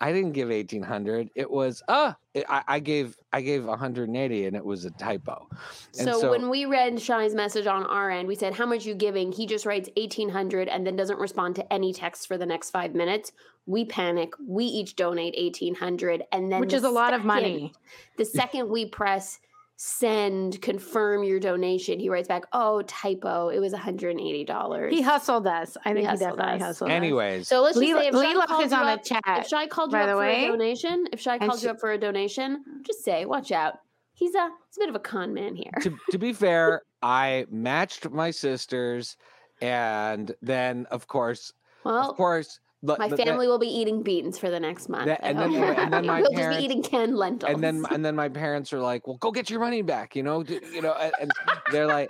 i 0.00 0.12
didn't 0.12 0.32
give 0.32 0.48
1800 0.48 1.30
it 1.34 1.50
was 1.50 1.82
uh 1.88 2.12
it, 2.34 2.44
I, 2.48 2.62
I 2.66 2.80
gave 2.80 3.16
i 3.32 3.40
gave 3.40 3.64
180 3.64 4.46
and 4.46 4.56
it 4.56 4.64
was 4.64 4.84
a 4.84 4.90
typo 4.92 5.48
So, 5.92 6.20
so, 6.20 6.30
when 6.30 6.50
we 6.50 6.64
read 6.66 7.00
Shy's 7.00 7.34
message 7.34 7.66
on 7.66 7.84
our 7.84 8.10
end, 8.10 8.26
we 8.26 8.34
said, 8.34 8.54
"How 8.54 8.66
much 8.66 8.84
you 8.84 8.94
giving?" 8.94 9.30
He 9.32 9.46
just 9.46 9.64
writes 9.64 9.88
eighteen 9.96 10.28
hundred 10.28 10.68
and 10.68 10.86
then 10.86 10.96
doesn't 10.96 11.18
respond 11.18 11.54
to 11.56 11.72
any 11.72 11.92
text 11.92 12.26
for 12.26 12.36
the 12.36 12.46
next 12.46 12.70
five 12.70 12.94
minutes. 12.94 13.32
We 13.66 13.84
panic. 13.84 14.32
We 14.44 14.64
each 14.64 14.96
donate 14.96 15.34
eighteen 15.36 15.76
hundred, 15.76 16.24
and 16.32 16.50
then 16.50 16.60
which 16.60 16.70
the 16.70 16.76
is 16.78 16.84
a 16.84 16.90
lot 16.90 17.14
of 17.14 17.24
money. 17.24 17.72
The 18.18 18.24
second 18.24 18.68
we 18.68 18.86
press 18.86 19.38
send, 19.76 20.60
confirm 20.62 21.24
your 21.24 21.40
donation, 21.40 21.98
he 22.00 22.08
writes 22.08 22.28
back, 22.28 22.44
"Oh, 22.52 22.82
typo. 22.82 23.48
It 23.48 23.58
was 23.58 23.72
one 23.72 23.82
hundred 23.82 24.10
and 24.10 24.20
eighty 24.20 24.44
dollars." 24.44 24.92
He 24.94 25.02
hustled 25.02 25.46
us. 25.46 25.76
I 25.84 25.90
think 25.92 25.98
he, 26.00 26.04
hustled 26.04 26.30
definitely 26.38 26.54
us. 26.60 26.62
hustled 26.62 26.90
us. 26.90 26.94
anyways 26.94 27.48
So 27.48 27.62
let's 27.62 27.76
just 27.78 27.86
Leela, 27.86 28.00
say 28.00 28.06
if 28.08 28.14
Shy 28.14 28.34
Leela 28.34 28.46
called 28.46 28.64
is 28.64 28.72
on 28.72 28.86
up, 28.88 29.02
the 29.02 29.08
chat. 29.08 29.22
if 29.26 29.46
Shy 29.48 29.66
called 29.66 29.92
you 29.92 29.98
up 29.98 30.06
the 30.06 30.12
for 30.12 30.18
way. 30.18 30.44
a 30.44 30.48
donation, 30.48 31.06
if 31.12 31.20
Shy 31.20 31.34
And 31.34 31.48
called 31.48 31.62
you 31.62 31.70
up 31.70 31.80
for 31.80 31.92
a 31.92 31.98
donation, 31.98 32.62
just 32.86 33.04
say, 33.04 33.24
"Watch 33.24 33.50
out." 33.52 33.74
He's 34.12 34.34
a 34.34 34.48
he's 34.68 34.76
a 34.76 34.80
bit 34.80 34.88
of 34.90 34.94
a 34.94 35.00
con 35.00 35.34
man 35.34 35.56
here. 35.56 35.72
to, 35.82 35.96
to 36.12 36.18
be 36.18 36.32
fair 36.32 36.82
i 37.02 37.44
matched 37.50 38.08
my 38.10 38.30
sisters 38.30 39.16
and 39.60 40.32
then 40.40 40.86
of 40.92 41.06
course 41.08 41.52
Well, 41.84 42.10
of 42.10 42.16
course 42.16 42.60
the- 42.84 42.96
My 42.98 43.08
the- 43.08 43.16
the- 43.16 43.24
family 43.24 43.46
will 43.48 43.58
be 43.58 43.68
eating 43.68 44.02
beans 44.02 44.38
for 44.38 44.50
the 44.50 44.60
next 44.60 44.88
month. 44.88 45.06
That- 45.06 45.20
and 45.22 45.38
then- 45.38 45.54
and 45.54 45.92
then 45.92 45.92
happy. 45.92 46.06
my 46.06 46.20
we'll 46.20 46.32
just 46.32 46.58
be 46.58 46.64
eating 46.64 46.82
canned 46.82 47.16
lentils. 47.16 47.52
and 47.52 47.62
then 47.62 47.84
and 47.90 48.04
then 48.04 48.14
my 48.14 48.28
parents 48.44 48.72
are 48.72 48.80
like, 48.80 49.06
"Well, 49.06 49.16
go 49.16 49.30
get 49.30 49.50
your 49.50 49.60
money 49.60 49.82
back," 49.82 50.14
you 50.16 50.22
know, 50.22 50.44
you 50.44 50.82
know, 50.82 50.92
and, 50.92 51.12
and 51.20 51.30
they're 51.72 51.86
like, 51.86 52.08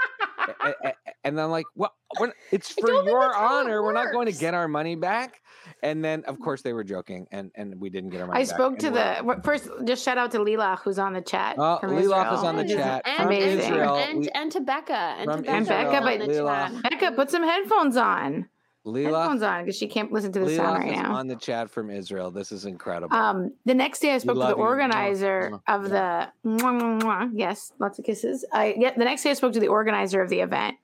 and 1.25 1.41
I'm 1.41 1.51
like, 1.51 1.67
"Well, 1.75 1.95
we're, 2.19 2.33
it's 2.51 2.73
for 2.73 2.89
your 2.89 3.05
that's 3.05 3.37
how 3.37 3.61
it 3.61 3.67
honor. 3.67 3.83
We're 3.83 3.93
not 3.93 4.13
going 4.13 4.27
to 4.27 4.33
get 4.33 4.55
our 4.55 4.69
money 4.69 4.97
back." 4.97 5.41
And 5.83 6.05
then, 6.05 6.25
of 6.25 6.37
mm. 6.37 6.45
course, 6.45 6.63
they 6.63 6.73
were 6.73 6.85
joking, 6.85 7.27
and 7.33 7.51
and 7.55 7.81
we 7.81 7.91
didn't 7.91 8.11
get 8.11 8.21
our 8.21 8.27
money. 8.27 8.45
Back. 8.45 8.49
I 8.49 8.51
back, 8.51 8.57
spoke 8.57 8.79
to 8.81 8.91
the 8.91 9.41
first. 9.43 9.69
Just 9.85 10.05
shout 10.05 10.19
out 10.19 10.31
to 10.33 10.43
Lila, 10.43 10.79
who's 10.83 10.99
on 10.99 11.13
the 11.13 11.23
chat. 11.23 11.57
Oh, 11.59 11.79
from 11.79 11.97
Lila 11.97 12.35
is 12.35 12.41
on 12.41 12.57
the 12.57 12.65
chat 12.67 13.03
and, 13.07 13.17
from 13.17 13.27
amazing. 13.27 13.59
Israel. 13.61 13.97
and, 13.97 14.21
We- 14.21 14.29
and 14.31 14.53
to 14.53 14.61
Becca. 14.61 14.93
And 14.93 15.31
From 15.31 15.43
to 15.43 15.43
Becca, 15.43 15.57
And 15.57 15.69
Becca, 15.69 16.01
but 16.03 16.19
the 16.21 16.33
Leela- 16.33 16.83
chat. 16.83 16.83
Becca, 16.91 17.13
put 17.13 17.31
some 17.31 17.43
headphones 17.43 17.97
on. 17.97 18.49
Leela, 18.87 19.21
Headphones 19.23 19.43
on 19.43 19.65
because 19.65 19.77
she 19.79 19.87
can't 19.87 20.13
listen 20.13 20.31
to 20.33 20.41
the 20.41 20.55
sound 20.57 20.79
right 20.85 20.93
is 20.93 20.97
now. 20.99 21.15
on 21.15 21.27
the 21.27 21.37
chat 21.37 21.71
from 21.71 21.91
Israel. 21.91 22.31
This 22.31 22.53
is 22.53 22.67
incredible. 22.67 23.17
Um, 23.17 23.53
the 23.65 23.73
next 23.75 24.01
day, 24.01 24.13
I 24.13 24.19
spoke 24.19 24.35
to 24.37 24.41
the 24.41 24.49
you. 24.49 24.55
Mwah, 24.57 24.59
organizer 24.59 25.51
mwah. 25.55 25.61
of 25.75 25.83
the. 25.91 26.29
Mwah, 26.47 26.59
mwah, 26.81 27.01
mwah. 27.03 27.31
Yes, 27.35 27.73
lots 27.79 27.99
of 27.99 28.05
kisses. 28.05 28.45
I 28.53 28.75
yeah. 28.77 28.91
The 28.97 29.05
next 29.05 29.23
day, 29.23 29.31
I 29.31 29.35
spoke 29.35 29.55
to 29.55 29.61
the 29.61 29.69
organizer 29.69 30.21
of 30.21 30.29
the 30.29 30.41
event, 30.41 30.77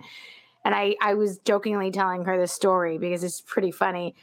and 0.65 0.75
I 0.75 0.97
I 1.03 1.13
was 1.15 1.39
jokingly 1.39 1.91
telling 1.91 2.25
her 2.25 2.39
this 2.41 2.53
story 2.53 2.97
because 2.97 3.23
it's 3.23 3.43
pretty 3.43 3.71
funny, 3.71 4.15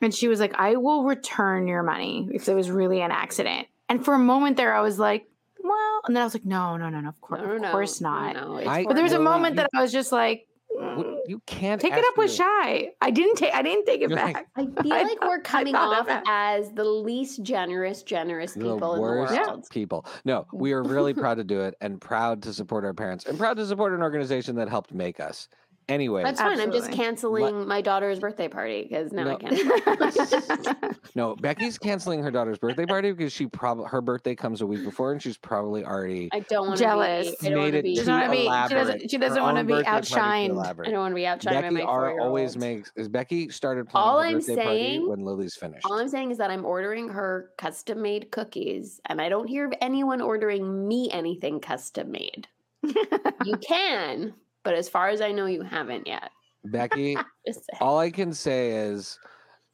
and 0.00 0.14
she 0.14 0.28
was 0.28 0.40
like, 0.40 0.54
"I 0.58 0.76
will 0.76 1.04
return 1.04 1.66
your 1.68 1.82
money 1.82 2.28
if 2.32 2.48
it 2.48 2.54
was 2.54 2.70
really 2.70 3.02
an 3.02 3.10
accident." 3.10 3.66
And 3.90 4.02
for 4.04 4.14
a 4.14 4.18
moment 4.18 4.56
there, 4.56 4.74
I 4.74 4.80
was 4.80 4.98
like, 4.98 5.26
"Well," 5.62 6.00
and 6.06 6.16
then 6.16 6.22
I 6.22 6.24
was 6.24 6.32
like, 6.34 6.46
"No, 6.46 6.78
no, 6.78 6.88
no, 6.88 7.00
no. 7.00 7.10
Of 7.10 7.20
course, 7.20 7.40
No, 7.42 7.56
no, 7.58 7.66
of 7.66 7.72
course 7.72 8.00
no, 8.00 8.08
not." 8.10 8.34
no, 8.34 8.56
it's 8.56 8.86
But 8.86 8.94
there 8.94 9.02
was 9.04 9.12
a 9.12 9.18
moment 9.20 9.56
you- 9.56 9.60
that 9.60 9.70
I 9.74 9.82
was 9.82 9.92
just 9.92 10.10
like, 10.10 10.46
Would- 10.70 11.06
"Mm, 11.06 11.15
you 11.28 11.40
can't 11.46 11.80
Take 11.80 11.92
it 11.92 12.04
up 12.06 12.16
with 12.16 12.32
Shy. 12.32 12.90
I 13.00 13.10
didn't 13.10 13.36
take. 13.36 13.54
I 13.54 13.62
didn't 13.62 13.84
take 13.86 14.00
it 14.00 14.10
You're 14.10 14.18
like, 14.18 14.34
back. 14.34 14.46
I 14.56 14.82
feel 14.82 14.92
I 14.92 15.02
like 15.02 15.18
thought- 15.18 15.28
we're 15.28 15.40
coming 15.42 15.74
off 15.74 16.06
as 16.26 16.72
the 16.72 16.84
least 16.84 17.42
generous, 17.42 18.02
generous 18.02 18.52
the 18.54 18.60
people 18.60 18.92
in 18.94 18.96
the 18.96 19.00
world. 19.02 19.66
people. 19.70 20.06
No, 20.24 20.46
we 20.52 20.72
are 20.72 20.82
really 20.82 21.14
proud 21.14 21.34
to 21.38 21.44
do 21.44 21.60
it 21.60 21.74
and 21.80 22.00
proud 22.00 22.42
to 22.42 22.52
support 22.52 22.84
our 22.84 22.94
parents 22.94 23.26
and 23.26 23.38
proud 23.38 23.56
to 23.56 23.66
support 23.66 23.92
an 23.92 24.02
organization 24.02 24.56
that 24.56 24.68
helped 24.68 24.92
make 24.92 25.20
us. 25.20 25.48
Anyway, 25.88 26.24
That's 26.24 26.40
fine. 26.40 26.60
I'm 26.60 26.72
just 26.72 26.88
Absolutely. 26.88 27.04
canceling 27.04 27.68
my 27.68 27.80
daughter's 27.80 28.18
birthday 28.18 28.48
party 28.48 28.82
because 28.82 29.12
now 29.12 29.22
No. 29.22 29.34
I 29.34 30.10
can't. 30.10 30.98
no, 31.14 31.36
Becky's 31.36 31.78
canceling 31.78 32.24
her 32.24 32.30
daughter's 32.32 32.58
birthday 32.58 32.86
party 32.86 33.12
because 33.12 33.32
she 33.32 33.46
probably 33.46 33.86
her 33.88 34.00
birthday 34.00 34.34
comes 34.34 34.62
a 34.62 34.66
week 34.66 34.82
before 34.82 35.12
and 35.12 35.22
she's 35.22 35.36
probably 35.36 35.84
already 35.84 36.28
I 36.32 36.40
don't 36.40 36.66
want 36.66 36.80
Jealous. 36.80 37.30
be. 37.40 37.46
I 37.46 37.50
don't 37.50 37.60
want 37.60 37.64
made 37.66 37.70
to 37.70 37.78
it 37.78 37.82
be. 37.84 37.90
She 37.94 37.96
doesn't 38.00 38.14
wanna 38.14 38.30
be- 38.32 38.42
she 38.68 38.74
doesn't- 38.74 39.20
doesn't 39.20 39.42
wanna 39.42 39.62
be 39.64 39.72
birthday 39.74 39.90
party's 39.90 40.08
too 40.08 40.14
outshined. 40.16 40.86
I 40.86 40.90
don't 40.90 40.98
want 40.98 41.12
to 41.12 41.14
be 41.14 41.22
outshined 41.22 41.44
by 41.54 41.60
Becky 41.62 41.74
my 41.76 41.80
are 41.82 42.20
always 42.20 42.56
makes 42.56 42.90
is 42.96 43.08
Becky 43.08 43.48
started 43.50 43.88
planning 43.88 44.08
All 44.10 44.18
her 44.22 44.26
I'm 44.26 44.34
birthday 44.40 44.54
party 44.64 44.98
when 45.06 45.20
Lily's 45.24 45.54
finished. 45.54 45.86
All 45.86 46.00
I'm 46.00 46.08
saying 46.08 46.32
is 46.32 46.38
that 46.38 46.50
I'm 46.50 46.64
ordering 46.64 47.08
her 47.10 47.50
custom 47.58 48.02
made 48.02 48.32
cookies, 48.32 49.00
and 49.06 49.20
I 49.20 49.28
don't 49.28 49.46
hear 49.46 49.66
of 49.66 49.72
anyone 49.80 50.20
ordering 50.20 50.88
me 50.88 51.10
anything 51.12 51.60
custom 51.60 52.10
made. 52.10 52.48
you 53.44 53.56
can, 53.58 54.34
but 54.66 54.74
as 54.74 54.88
far 54.88 55.08
as 55.08 55.20
I 55.20 55.30
know, 55.30 55.46
you 55.46 55.62
haven't 55.62 56.08
yet. 56.08 56.28
Becky, 56.64 57.16
all 57.80 58.00
I 58.00 58.10
can 58.10 58.34
say 58.34 58.72
is 58.72 59.16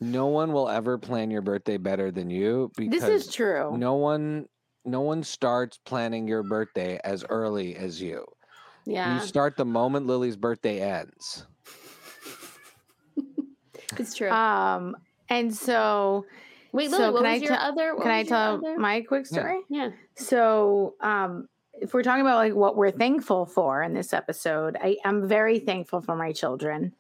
no 0.01 0.27
one 0.27 0.53
will 0.53 0.69
ever 0.69 0.99
plan 0.99 1.31
your 1.31 1.41
birthday 1.41 1.79
better 1.79 2.11
than 2.11 2.29
you 2.29 2.71
because 2.77 3.01
this 3.01 3.27
is 3.29 3.35
true. 3.35 3.75
no 3.79 3.95
one 3.95 4.45
no 4.85 5.01
one 5.01 5.23
starts 5.23 5.79
planning 5.87 6.29
your 6.29 6.43
birthday 6.43 7.01
as 7.05 7.25
early 7.31 7.75
as 7.77 8.03
you. 8.03 8.23
yeah, 8.85 9.15
You 9.15 9.27
start 9.27 9.57
the 9.57 9.65
moment 9.65 10.07
Lily's 10.07 10.37
birthday 10.37 10.83
ends. 10.83 11.47
it's 13.99 14.15
true. 14.15 14.31
Um, 14.31 14.95
and 15.31 15.55
so 15.55 16.27
Wait, 16.73 16.91
so 16.91 16.99
Lily, 16.99 17.13
what 17.13 17.23
can 17.23 17.33
was 17.33 17.43
I 17.43 17.45
your 17.45 17.57
tell- 17.57 17.71
other? 17.73 17.95
what 17.95 18.03
can 18.03 18.11
I 18.11 18.25
tell 18.25 18.55
other- 18.57 18.79
my 18.79 19.01
quick 19.03 19.27
Yeah. 19.31 19.39
story? 19.41 19.61
Yeah. 19.71 19.91
So, 20.17 20.95
um, 21.01 21.49
if 21.81 21.95
we're 21.95 22.03
talking 22.03 22.21
about 22.21 22.37
like 22.37 22.55
what 22.55 22.77
we're 22.77 22.91
thankful 22.91 23.47
for 23.47 23.83
in 23.83 23.95
this 23.95 24.13
episode, 24.13 24.77
I 24.81 24.97
am 25.05 25.27
very 25.27 25.59
thankful 25.59 26.01
for 26.01 26.15
my 26.17 26.33
children, 26.33 26.93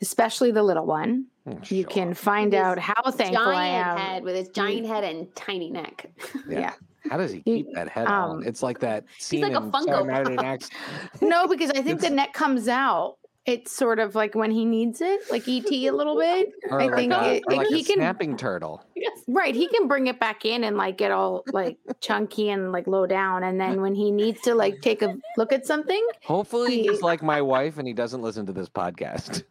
especially 0.00 0.50
the 0.50 0.62
little 0.62 0.86
one. 0.86 1.26
Oh, 1.46 1.58
You 1.68 1.82
show 1.82 1.88
can 1.88 2.14
find 2.14 2.52
His 2.52 2.62
out 2.62 2.78
how 2.78 3.10
thankful 3.10 3.36
I 3.48 3.54
giant 3.54 3.86
am. 3.88 3.96
head 3.98 4.24
with 4.24 4.34
his 4.36 4.48
giant 4.48 4.86
head 4.86 5.04
and 5.04 5.34
tiny 5.34 5.70
neck. 5.70 6.10
yeah. 6.48 6.72
How 7.10 7.18
does 7.18 7.32
he 7.32 7.38
You- 7.44 7.64
keep 7.64 7.74
that 7.74 7.88
head 7.90 8.06
on? 8.06 8.30
um, 8.38 8.42
It's 8.46 8.62
like 8.62 8.78
that 8.80 9.04
scene 9.18 9.42
like 9.42 9.52
a 9.52 9.56
in 9.58 9.70
Funko 9.70 10.06
Saturday 10.06 10.36
Night 10.36 10.70
Pop. 11.12 11.20
No, 11.22 11.46
because 11.46 11.70
I 11.70 11.82
think 11.82 12.00
the 12.00 12.08
neck 12.08 12.32
comes 12.32 12.66
out. 12.66 13.16
It's 13.46 13.72
sort 13.72 13.98
of 13.98 14.14
like 14.14 14.34
when 14.34 14.50
he 14.50 14.64
needs 14.64 15.02
it, 15.02 15.20
like 15.30 15.46
ET 15.46 15.70
a 15.70 15.90
little 15.90 16.18
bit. 16.20 16.50
Or 16.70 16.80
I 16.80 16.86
like 16.86 16.94
think 16.94 17.12
a, 17.12 17.34
it- 17.34 17.42
or 17.46 17.56
like 17.56 17.58
like 17.58 17.66
he 17.68 17.80
a 17.80 17.84
can- 17.84 17.96
snapping 17.96 18.36
turtle. 18.36 18.82
Yes. 18.96 19.20
Right, 19.28 19.54
he 19.54 19.68
can 19.68 19.86
bring 19.86 20.06
it 20.06 20.18
back 20.18 20.46
in 20.46 20.64
and 20.64 20.78
like 20.78 20.96
get 20.96 21.10
all 21.12 21.44
like 21.52 21.76
chunky 22.00 22.48
and 22.48 22.72
like 22.72 22.86
low 22.86 23.06
down, 23.06 23.42
and 23.42 23.60
then 23.60 23.82
when 23.82 23.94
he 23.94 24.10
needs 24.10 24.40
to 24.42 24.54
like 24.54 24.80
take 24.80 25.02
a 25.02 25.14
look 25.36 25.52
at 25.52 25.66
something, 25.66 26.02
Hopefully, 26.24 26.76
He- 26.82 26.88
he's 26.88 27.02
like 27.02 27.22
my 27.22 27.42
wife 27.42 27.76
and 27.76 27.86
he 27.86 27.92
doesn't 27.92 28.22
listen 28.22 28.46
to 28.46 28.52
this 28.52 28.68
podcast. 28.70 29.42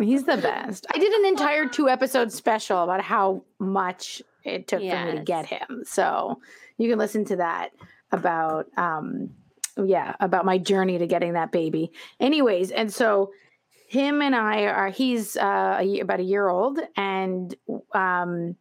he's 0.00 0.24
the 0.24 0.38
best. 0.38 0.86
I 0.94 0.98
did 0.98 1.12
an 1.12 1.26
entire 1.26 1.66
two 1.68 1.90
episode 1.90 2.32
special 2.32 2.82
about 2.84 3.02
how 3.02 3.42
much 3.58 4.22
it 4.44 4.66
took 4.66 4.80
for 4.80 5.04
me 5.04 5.12
to 5.18 5.22
get 5.22 5.44
him, 5.44 5.82
so 5.84 6.40
you 6.78 6.88
can 6.88 6.98
listen 6.98 7.24
to 7.26 7.36
that 7.36 7.70
about 8.12 8.66
um 8.78 9.28
yeah 9.82 10.14
about 10.20 10.44
my 10.44 10.58
journey 10.58 10.98
to 10.98 11.06
getting 11.06 11.32
that 11.34 11.52
baby. 11.52 11.92
Anyways, 12.20 12.70
and 12.70 12.92
so 12.92 13.32
him 13.88 14.22
and 14.22 14.34
I 14.34 14.64
are 14.64 14.88
he's 14.88 15.36
uh, 15.36 15.78
a, 15.80 16.00
about 16.00 16.20
a 16.20 16.24
year 16.24 16.48
old 16.48 16.78
and 16.96 17.54
um 17.94 18.56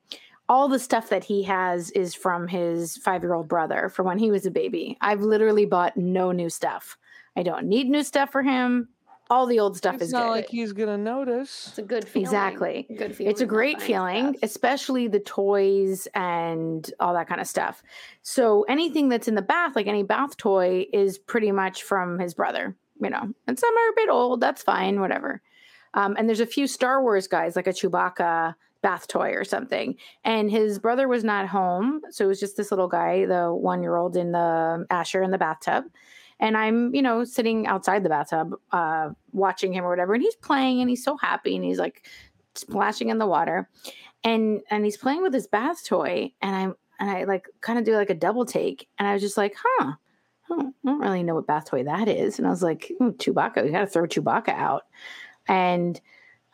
all 0.49 0.67
the 0.67 0.79
stuff 0.79 1.09
that 1.09 1.23
he 1.23 1.41
has 1.43 1.89
is 1.91 2.13
from 2.13 2.47
his 2.47 2.99
5-year-old 2.99 3.47
brother 3.47 3.89
from 3.89 4.05
when 4.05 4.19
he 4.19 4.29
was 4.29 4.45
a 4.45 4.51
baby. 4.51 4.97
I've 4.99 5.21
literally 5.21 5.65
bought 5.65 5.95
no 5.95 6.33
new 6.33 6.49
stuff. 6.49 6.97
I 7.35 7.43
don't 7.43 7.65
need 7.65 7.89
new 7.89 8.03
stuff 8.03 8.31
for 8.31 8.43
him. 8.43 8.89
All 9.33 9.47
the 9.47 9.59
old 9.59 9.75
stuff 9.75 9.95
it's 9.95 10.05
is 10.05 10.11
not 10.11 10.25
good. 10.25 10.29
like 10.31 10.49
he's 10.49 10.73
gonna 10.73 10.97
notice. 10.97 11.69
It's 11.69 11.79
a 11.79 11.81
good 11.81 12.07
feeling. 12.07 12.25
Exactly. 12.27 12.87
Good 12.95 13.15
feeling. 13.15 13.31
it's 13.31 13.41
a 13.41 13.45
great 13.47 13.81
feeling, 13.81 14.33
stuff. 14.33 14.43
especially 14.43 15.07
the 15.07 15.19
toys 15.19 16.07
and 16.13 16.89
all 16.99 17.13
that 17.15 17.27
kind 17.27 17.41
of 17.41 17.47
stuff. 17.47 17.81
So 18.21 18.63
anything 18.69 19.09
that's 19.09 19.27
in 19.27 19.35
the 19.35 19.41
bath, 19.41 19.75
like 19.75 19.87
any 19.87 20.03
bath 20.03 20.37
toy, 20.37 20.85
is 20.93 21.17
pretty 21.17 21.51
much 21.51 21.81
from 21.81 22.19
his 22.19 22.35
brother, 22.35 22.75
you 23.01 23.09
know. 23.09 23.33
And 23.47 23.57
some 23.57 23.75
are 23.75 23.89
a 23.89 23.95
bit 23.95 24.09
old. 24.09 24.39
That's 24.39 24.61
fine, 24.61 24.99
whatever. 24.99 25.41
Um, 25.95 26.15
and 26.17 26.27
there's 26.29 26.39
a 26.39 26.45
few 26.45 26.67
Star 26.67 27.01
Wars 27.01 27.27
guys, 27.27 27.55
like 27.55 27.67
a 27.67 27.71
Chewbacca 27.73 28.55
bath 28.83 29.07
toy 29.07 29.31
or 29.31 29.43
something. 29.43 29.95
And 30.23 30.51
his 30.51 30.77
brother 30.77 31.07
was 31.07 31.23
not 31.23 31.47
home, 31.47 32.01
so 32.11 32.25
it 32.25 32.27
was 32.27 32.39
just 32.39 32.57
this 32.57 32.69
little 32.71 32.87
guy, 32.87 33.25
the 33.25 33.51
one 33.51 33.81
year 33.81 33.95
old 33.95 34.15
in 34.15 34.31
the 34.31 34.85
Asher 34.91 35.23
in 35.23 35.31
the 35.31 35.37
bathtub. 35.39 35.85
And 36.39 36.57
I'm, 36.57 36.93
you 36.93 37.01
know, 37.01 37.23
sitting 37.23 37.67
outside 37.67 38.03
the 38.03 38.09
bathtub, 38.09 38.55
uh, 38.71 39.09
watching 39.31 39.73
him 39.73 39.85
or 39.85 39.89
whatever, 39.89 40.13
and 40.13 40.23
he's 40.23 40.35
playing 40.35 40.81
and 40.81 40.89
he's 40.89 41.03
so 41.03 41.17
happy 41.17 41.55
and 41.55 41.63
he's 41.63 41.79
like 41.79 42.07
splashing 42.55 43.09
in 43.09 43.17
the 43.17 43.27
water. 43.27 43.69
And 44.23 44.61
and 44.69 44.85
he's 44.85 44.97
playing 44.97 45.21
with 45.21 45.33
his 45.33 45.47
bath 45.47 45.85
toy 45.85 46.31
and 46.41 46.55
i'm 46.55 46.75
and 46.99 47.09
i 47.09 47.23
like 47.25 47.47
kind 47.61 47.77
of 47.77 47.85
do 47.85 47.95
like 47.95 48.09
a 48.09 48.15
double 48.15 48.45
take 48.45 48.87
and 48.97 49.07
i 49.07 49.13
was 49.13 49.21
just 49.21 49.37
like 49.37 49.55
huh 49.61 49.93
I 50.49 50.55
don't, 50.55 50.75
I 50.85 50.89
don't 50.89 50.99
really 50.99 51.23
know 51.23 51.35
what 51.35 51.47
bath 51.47 51.69
toy 51.69 51.83
that 51.83 52.07
is. 52.07 52.37
And 52.37 52.47
i 52.47 52.49
was 52.49 52.63
like 52.63 52.91
"Ooh, 53.01 53.13
chewbacca 53.13 53.65
you 53.65 53.71
gotta 53.71 53.87
throw 53.87 54.03
chewbacca 54.03 54.49
out. 54.49 54.83
And 55.47 55.99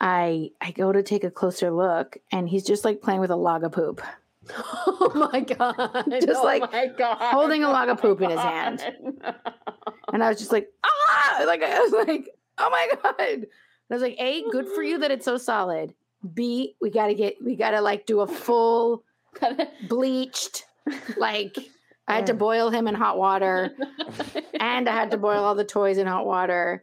i 0.00 0.50
i 0.60 0.70
go 0.72 0.92
to 0.92 1.02
take 1.02 1.24
a 1.24 1.30
closer 1.30 1.70
look 1.70 2.18
and 2.32 2.48
he's 2.48 2.64
just 2.64 2.84
like 2.84 3.02
playing 3.02 3.20
with 3.20 3.30
a 3.30 3.36
log 3.36 3.62
of 3.64 3.72
poop 3.72 4.00
Oh 4.52 5.28
my 5.32 5.40
god! 5.40 6.04
Just 6.10 6.40
oh 6.40 6.44
like 6.44 6.62
my 6.72 6.86
god! 6.86 7.18
holding 7.18 7.62
a 7.64 7.68
log 7.68 7.88
of 7.88 8.00
poop 8.00 8.20
in 8.22 8.30
his 8.30 8.40
hand. 8.52 8.80
and 10.12 10.22
i 10.24 10.28
was 10.28 10.38
just 10.38 10.50
like 10.52 10.68
ah 10.84 11.44
like 11.46 11.62
i 11.62 11.78
was 11.80 11.92
like 12.06 12.28
oh 12.58 12.70
my 12.70 12.88
god 13.02 13.14
and 13.20 13.46
i 13.90 13.94
was 13.94 14.02
like 14.02 14.16
a 14.18 14.42
good 14.50 14.66
for 14.68 14.82
you 14.82 14.98
that 14.98 15.10
it's 15.10 15.24
so 15.24 15.36
solid 15.36 15.94
b 16.34 16.74
we 16.80 16.90
gotta 16.90 17.14
get 17.14 17.36
we 17.44 17.54
gotta 17.56 17.80
like 17.80 18.06
do 18.06 18.20
a 18.20 18.26
full 18.26 19.04
bleached. 19.88 20.64
Like 21.16 21.56
I 22.08 22.14
had 22.16 22.26
to 22.26 22.34
boil 22.34 22.70
him 22.70 22.88
in 22.88 22.94
hot 22.96 23.16
water, 23.16 23.70
and 24.58 24.88
I 24.88 24.92
had 24.92 25.12
to 25.12 25.16
boil 25.16 25.44
all 25.44 25.54
the 25.54 25.64
toys 25.64 25.98
in 25.98 26.06
hot 26.08 26.26
water, 26.26 26.82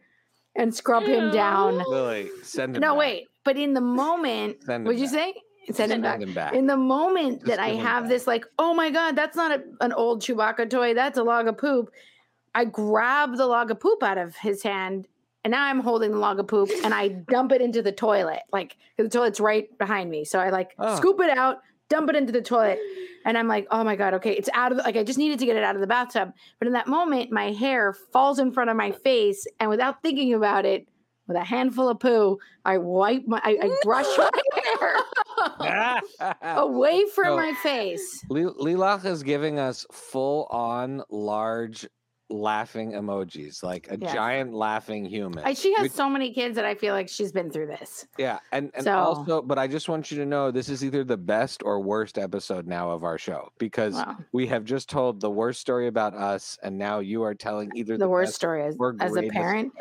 and 0.56 0.74
scrub 0.74 1.02
him 1.02 1.30
down. 1.30 1.76
Lily, 1.76 2.30
send 2.42 2.74
him 2.76 2.80
No, 2.80 2.92
back. 2.92 2.98
wait. 2.98 3.26
But 3.44 3.58
in 3.58 3.74
the 3.74 3.82
moment, 3.82 4.62
Send 4.64 4.82
him 4.82 4.84
what'd 4.84 4.98
you 5.00 5.06
back. 5.08 5.14
say? 5.14 5.34
Send 5.76 5.92
him 5.92 6.02
back. 6.02 6.12
Send 6.20 6.22
him 6.28 6.34
back. 6.34 6.54
In 6.54 6.66
the 6.66 6.76
moment 6.76 7.40
Just 7.40 7.46
that 7.46 7.58
I 7.58 7.70
have 7.70 8.04
back. 8.04 8.10
this, 8.10 8.26
like, 8.26 8.44
oh 8.58 8.74
my 8.74 8.90
god, 8.90 9.16
that's 9.16 9.36
not 9.36 9.52
a, 9.52 9.62
an 9.80 9.92
old 9.92 10.22
Chewbacca 10.22 10.68
toy. 10.70 10.94
That's 10.94 11.18
a 11.18 11.22
log 11.22 11.46
of 11.48 11.58
poop. 11.58 11.90
I 12.54 12.64
grab 12.64 13.36
the 13.36 13.46
log 13.46 13.70
of 13.70 13.78
poop 13.80 14.02
out 14.02 14.18
of 14.18 14.34
his 14.36 14.62
hand, 14.62 15.06
and 15.44 15.50
now 15.52 15.64
I'm 15.64 15.80
holding 15.80 16.10
the 16.12 16.18
log 16.18 16.40
of 16.40 16.48
poop, 16.48 16.70
and 16.82 16.92
I 16.94 17.08
dump 17.08 17.52
it 17.52 17.60
into 17.60 17.82
the 17.82 17.92
toilet. 17.92 18.40
Like, 18.52 18.76
the 18.96 19.08
toilet's 19.08 19.38
right 19.40 19.66
behind 19.78 20.10
me, 20.10 20.24
so 20.24 20.38
I 20.38 20.50
like 20.50 20.74
Oh. 20.78 20.96
scoop 20.96 21.20
it 21.20 21.36
out, 21.36 21.58
dump 21.88 22.08
it 22.10 22.16
into 22.16 22.32
the 22.32 22.42
toilet, 22.42 22.78
and 23.24 23.36
I'm 23.38 23.46
like, 23.48 23.66
oh 23.70 23.84
my 23.84 23.96
god, 23.96 24.14
okay, 24.14 24.32
it's 24.32 24.48
out 24.54 24.72
of 24.72 24.78
the, 24.78 24.84
like 24.84 24.96
I 24.96 25.04
just 25.04 25.18
needed 25.18 25.38
to 25.40 25.46
get 25.46 25.56
it 25.56 25.62
out 25.62 25.74
of 25.74 25.80
the 25.80 25.86
bathtub. 25.86 26.32
But 26.58 26.66
in 26.68 26.72
that 26.74 26.86
moment, 26.88 27.30
my 27.30 27.52
hair 27.52 27.92
falls 28.12 28.38
in 28.38 28.50
front 28.52 28.70
of 28.70 28.76
my 28.76 28.90
face, 28.90 29.46
and 29.60 29.68
without 29.70 30.02
thinking 30.02 30.34
about 30.34 30.64
it, 30.64 30.88
with 31.28 31.36
a 31.36 31.44
handful 31.44 31.88
of 31.88 32.00
poo, 32.00 32.38
I 32.64 32.78
wipe 32.78 33.26
my, 33.28 33.40
I, 33.44 33.58
I 33.62 33.76
brush 33.84 34.06
my 34.18 34.30
hair 35.60 36.02
away 36.56 37.04
from 37.14 37.24
So- 37.26 37.36
my 37.36 37.52
face. 37.62 38.24
Li- 38.30 38.42
Lilach 38.44 39.04
is 39.04 39.22
giving 39.22 39.58
us 39.58 39.86
full 39.92 40.46
on 40.50 41.02
large 41.10 41.86
laughing 42.30 42.92
emojis, 42.92 43.62
like 43.62 43.90
a 43.90 43.98
Yes. 43.98 44.12
giant 44.12 44.52
laughing 44.52 45.04
human. 45.04 45.42
I, 45.44 45.54
she 45.54 45.72
has 45.74 45.84
Which- 45.84 45.92
so 45.92 46.10
many 46.10 46.32
kids 46.32 46.56
that 46.56 46.64
I 46.66 46.74
feel 46.74 46.92
like 46.94 47.08
she's 47.08 47.32
been 47.32 47.50
through 47.50 47.68
this. 47.68 48.06
yeah, 48.18 48.38
and, 48.52 48.70
and 48.74 48.84
So- 48.84 48.92
also, 48.98 49.42
but 49.42 49.58
I 49.58 49.66
just 49.66 49.88
want 49.88 50.10
you 50.10 50.18
to 50.18 50.26
know 50.26 50.50
this 50.50 50.68
is 50.68 50.84
either 50.84 51.04
the 51.04 51.16
best 51.16 51.62
or 51.64 51.80
worst 51.80 52.18
episode 52.18 52.66
now 52.66 52.90
of 52.90 53.02
our 53.02 53.16
show 53.18 53.50
because 53.58 53.94
Wow. 53.94 54.16
we 54.32 54.46
have 54.48 54.64
just 54.64 54.90
told 54.90 55.20
the 55.20 55.30
worst 55.30 55.60
story 55.60 55.86
about 55.86 56.14
us, 56.14 56.58
and 56.62 56.76
now 56.76 56.98
you 56.98 57.22
are 57.22 57.34
telling 57.34 57.70
either 57.74 57.94
The, 57.94 58.00
the, 58.04 58.08
worst 58.08 58.34
story 58.34 58.62
as, 58.64 58.76
as 59.00 59.16
a 59.16 59.28
parent. 59.30 59.72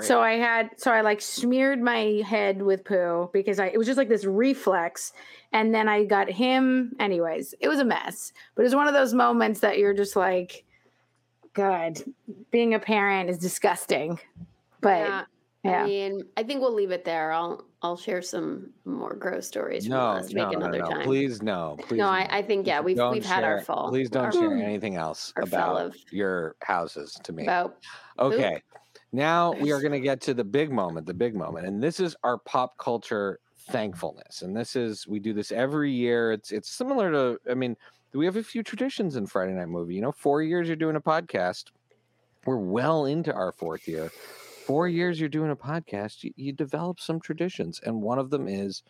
So 0.00 0.20
I 0.22 0.32
had 0.38 0.70
so 0.78 0.90
I 0.92 1.02
like 1.02 1.20
smeared 1.20 1.80
my 1.82 2.22
head 2.26 2.62
with 2.62 2.84
poo 2.84 3.28
because 3.32 3.58
I 3.60 3.66
it 3.66 3.76
was 3.76 3.86
just 3.86 3.98
like 3.98 4.08
this 4.08 4.24
reflex. 4.24 5.12
And 5.52 5.74
then 5.74 5.86
I 5.88 6.04
got 6.04 6.30
him 6.30 6.96
anyways. 6.98 7.54
It 7.60 7.68
was 7.68 7.78
a 7.78 7.84
mess. 7.84 8.32
But 8.54 8.62
it 8.62 8.64
was 8.64 8.74
one 8.74 8.88
of 8.88 8.94
those 8.94 9.12
moments 9.12 9.60
that 9.60 9.76
you're 9.78 9.92
just 9.92 10.16
like, 10.16 10.64
God, 11.54 11.98
being 12.50 12.74
a 12.74 12.78
parent 12.78 13.30
is 13.30 13.38
disgusting. 13.38 14.18
But 14.80 15.08
yeah, 15.08 15.24
yeah. 15.64 15.82
I 15.82 15.86
mean, 15.86 16.22
I 16.36 16.42
think 16.42 16.60
we'll 16.60 16.74
leave 16.74 16.90
it 16.90 17.04
there. 17.04 17.32
I'll 17.32 17.64
I'll 17.82 17.96
share 17.96 18.22
some 18.22 18.70
more 18.84 19.14
gross 19.14 19.46
stories 19.46 19.84
from 19.84 19.96
no, 19.96 20.04
last 20.14 20.32
no, 20.32 20.44
week 20.44 20.58
no, 20.58 20.64
another 20.64 20.78
no, 20.78 20.90
time. 20.90 21.02
please 21.02 21.42
no, 21.42 21.76
please. 21.86 21.98
no, 21.98 22.08
I, 22.08 22.28
I 22.30 22.42
think 22.42 22.66
yeah, 22.66 22.80
we've 22.80 22.96
Don't 22.96 23.12
we've 23.12 23.24
had 23.24 23.44
our 23.44 23.58
share- 23.58 23.64
full. 23.64 23.88
Please 23.90 24.10
don't 24.10 24.26
our, 24.26 24.32
share 24.32 24.56
anything 24.56 24.96
else 24.96 25.32
about 25.36 25.80
of 25.80 25.96
your 26.10 26.56
houses 26.62 27.18
to 27.22 27.32
me. 27.32 27.44
about 27.44 27.76
Okay. 28.18 28.62
Now 29.12 29.52
we 29.52 29.72
are 29.72 29.80
going 29.80 29.92
to 29.92 30.00
get 30.00 30.20
to 30.22 30.34
the 30.34 30.44
big 30.44 30.72
moment, 30.72 31.06
the 31.06 31.14
big 31.14 31.34
moment, 31.34 31.66
and 31.66 31.82
this 31.82 32.00
is 32.00 32.16
our 32.24 32.38
pop 32.38 32.78
culture 32.78 33.38
thankfulness. 33.70 34.42
And 34.42 34.56
this 34.56 34.74
is 34.74 35.06
we 35.06 35.20
do 35.20 35.32
this 35.32 35.52
every 35.52 35.92
year. 35.92 36.32
It's 36.32 36.50
it's 36.50 36.70
similar 36.70 37.10
to 37.12 37.38
I 37.50 37.54
mean, 37.54 37.76
we 38.14 38.24
have 38.26 38.36
a 38.36 38.42
few 38.42 38.62
traditions 38.62 39.16
in 39.16 39.26
Friday 39.26 39.52
Night 39.52 39.68
Movie. 39.68 39.94
You 39.94 40.02
know, 40.02 40.12
four 40.12 40.42
years 40.42 40.66
you're 40.66 40.76
doing 40.76 40.96
a 40.96 41.00
podcast. 41.00 41.64
We're 42.44 42.56
well 42.56 43.06
into 43.06 43.32
our 43.32 43.52
fourth 43.52 43.86
year. 43.88 44.10
Four 44.66 44.88
years 44.88 45.18
you're 45.18 45.28
doing 45.28 45.50
a 45.50 45.56
podcast. 45.56 46.24
You, 46.24 46.32
you 46.36 46.52
develop 46.52 47.00
some 47.00 47.20
traditions, 47.20 47.80
and 47.84 48.02
one 48.02 48.18
of 48.18 48.30
them 48.30 48.48
is 48.48 48.82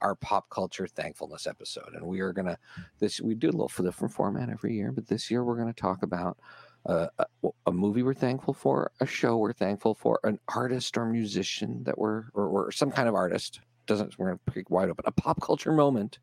our 0.00 0.14
pop 0.14 0.48
culture 0.48 0.86
thankfulness 0.86 1.46
episode. 1.46 1.94
And 1.94 2.04
we 2.04 2.20
are 2.20 2.32
gonna 2.32 2.58
this 2.98 3.20
we 3.20 3.34
do 3.34 3.48
a 3.48 3.52
little 3.52 3.70
different 3.82 4.14
format 4.14 4.48
every 4.48 4.74
year, 4.74 4.92
but 4.92 5.08
this 5.08 5.30
year 5.30 5.44
we're 5.44 5.58
gonna 5.58 5.72
talk 5.72 6.02
about 6.02 6.38
uh, 6.86 7.08
a, 7.18 7.48
a, 7.66 7.72
movie 7.72 8.02
we're 8.02 8.14
thankful 8.14 8.54
for, 8.54 8.90
a 9.00 9.06
show 9.06 9.36
we're 9.36 9.52
thankful 9.52 9.94
for, 9.94 10.18
an 10.24 10.38
artist 10.48 10.96
or 10.96 11.04
musician 11.04 11.84
that 11.84 11.98
we're 11.98 12.24
or, 12.32 12.46
or 12.46 12.72
some 12.72 12.90
kind 12.90 13.06
of 13.06 13.14
artist 13.14 13.60
doesn't 13.86 14.18
we're 14.18 14.28
gonna 14.28 14.40
pick 14.50 14.70
wide 14.70 14.88
open 14.88 15.04
a 15.06 15.12
pop 15.12 15.40
culture 15.42 15.72
moment, 15.72 16.18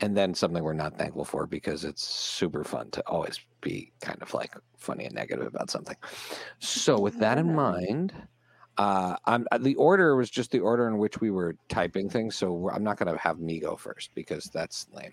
and 0.00 0.16
then 0.16 0.34
something 0.34 0.62
we're 0.62 0.72
not 0.72 0.96
thankful 0.96 1.24
for 1.24 1.46
because 1.46 1.84
it's 1.84 2.06
super 2.06 2.64
fun 2.64 2.90
to 2.92 3.02
always 3.06 3.40
be 3.60 3.92
kind 4.00 4.20
of 4.22 4.32
like 4.32 4.54
funny 4.76 5.04
and 5.04 5.14
negative 5.14 5.46
about 5.46 5.70
something. 5.70 5.96
So 6.60 6.98
with 6.98 7.18
that 7.20 7.38
in 7.38 7.54
mind. 7.54 8.12
Uh, 8.76 9.16
I'm 9.24 9.44
uh, 9.50 9.58
the 9.58 9.74
order 9.74 10.14
was 10.14 10.30
just 10.30 10.52
the 10.52 10.60
order 10.60 10.86
in 10.86 10.98
which 10.98 11.20
we 11.20 11.32
were 11.32 11.56
typing 11.68 12.08
things, 12.08 12.36
so 12.36 12.70
I'm 12.72 12.84
not 12.84 12.96
going 12.96 13.12
to 13.12 13.20
have 13.20 13.40
me 13.40 13.58
go 13.58 13.74
first 13.74 14.14
because 14.14 14.44
that's 14.54 14.86
lame. 14.92 15.10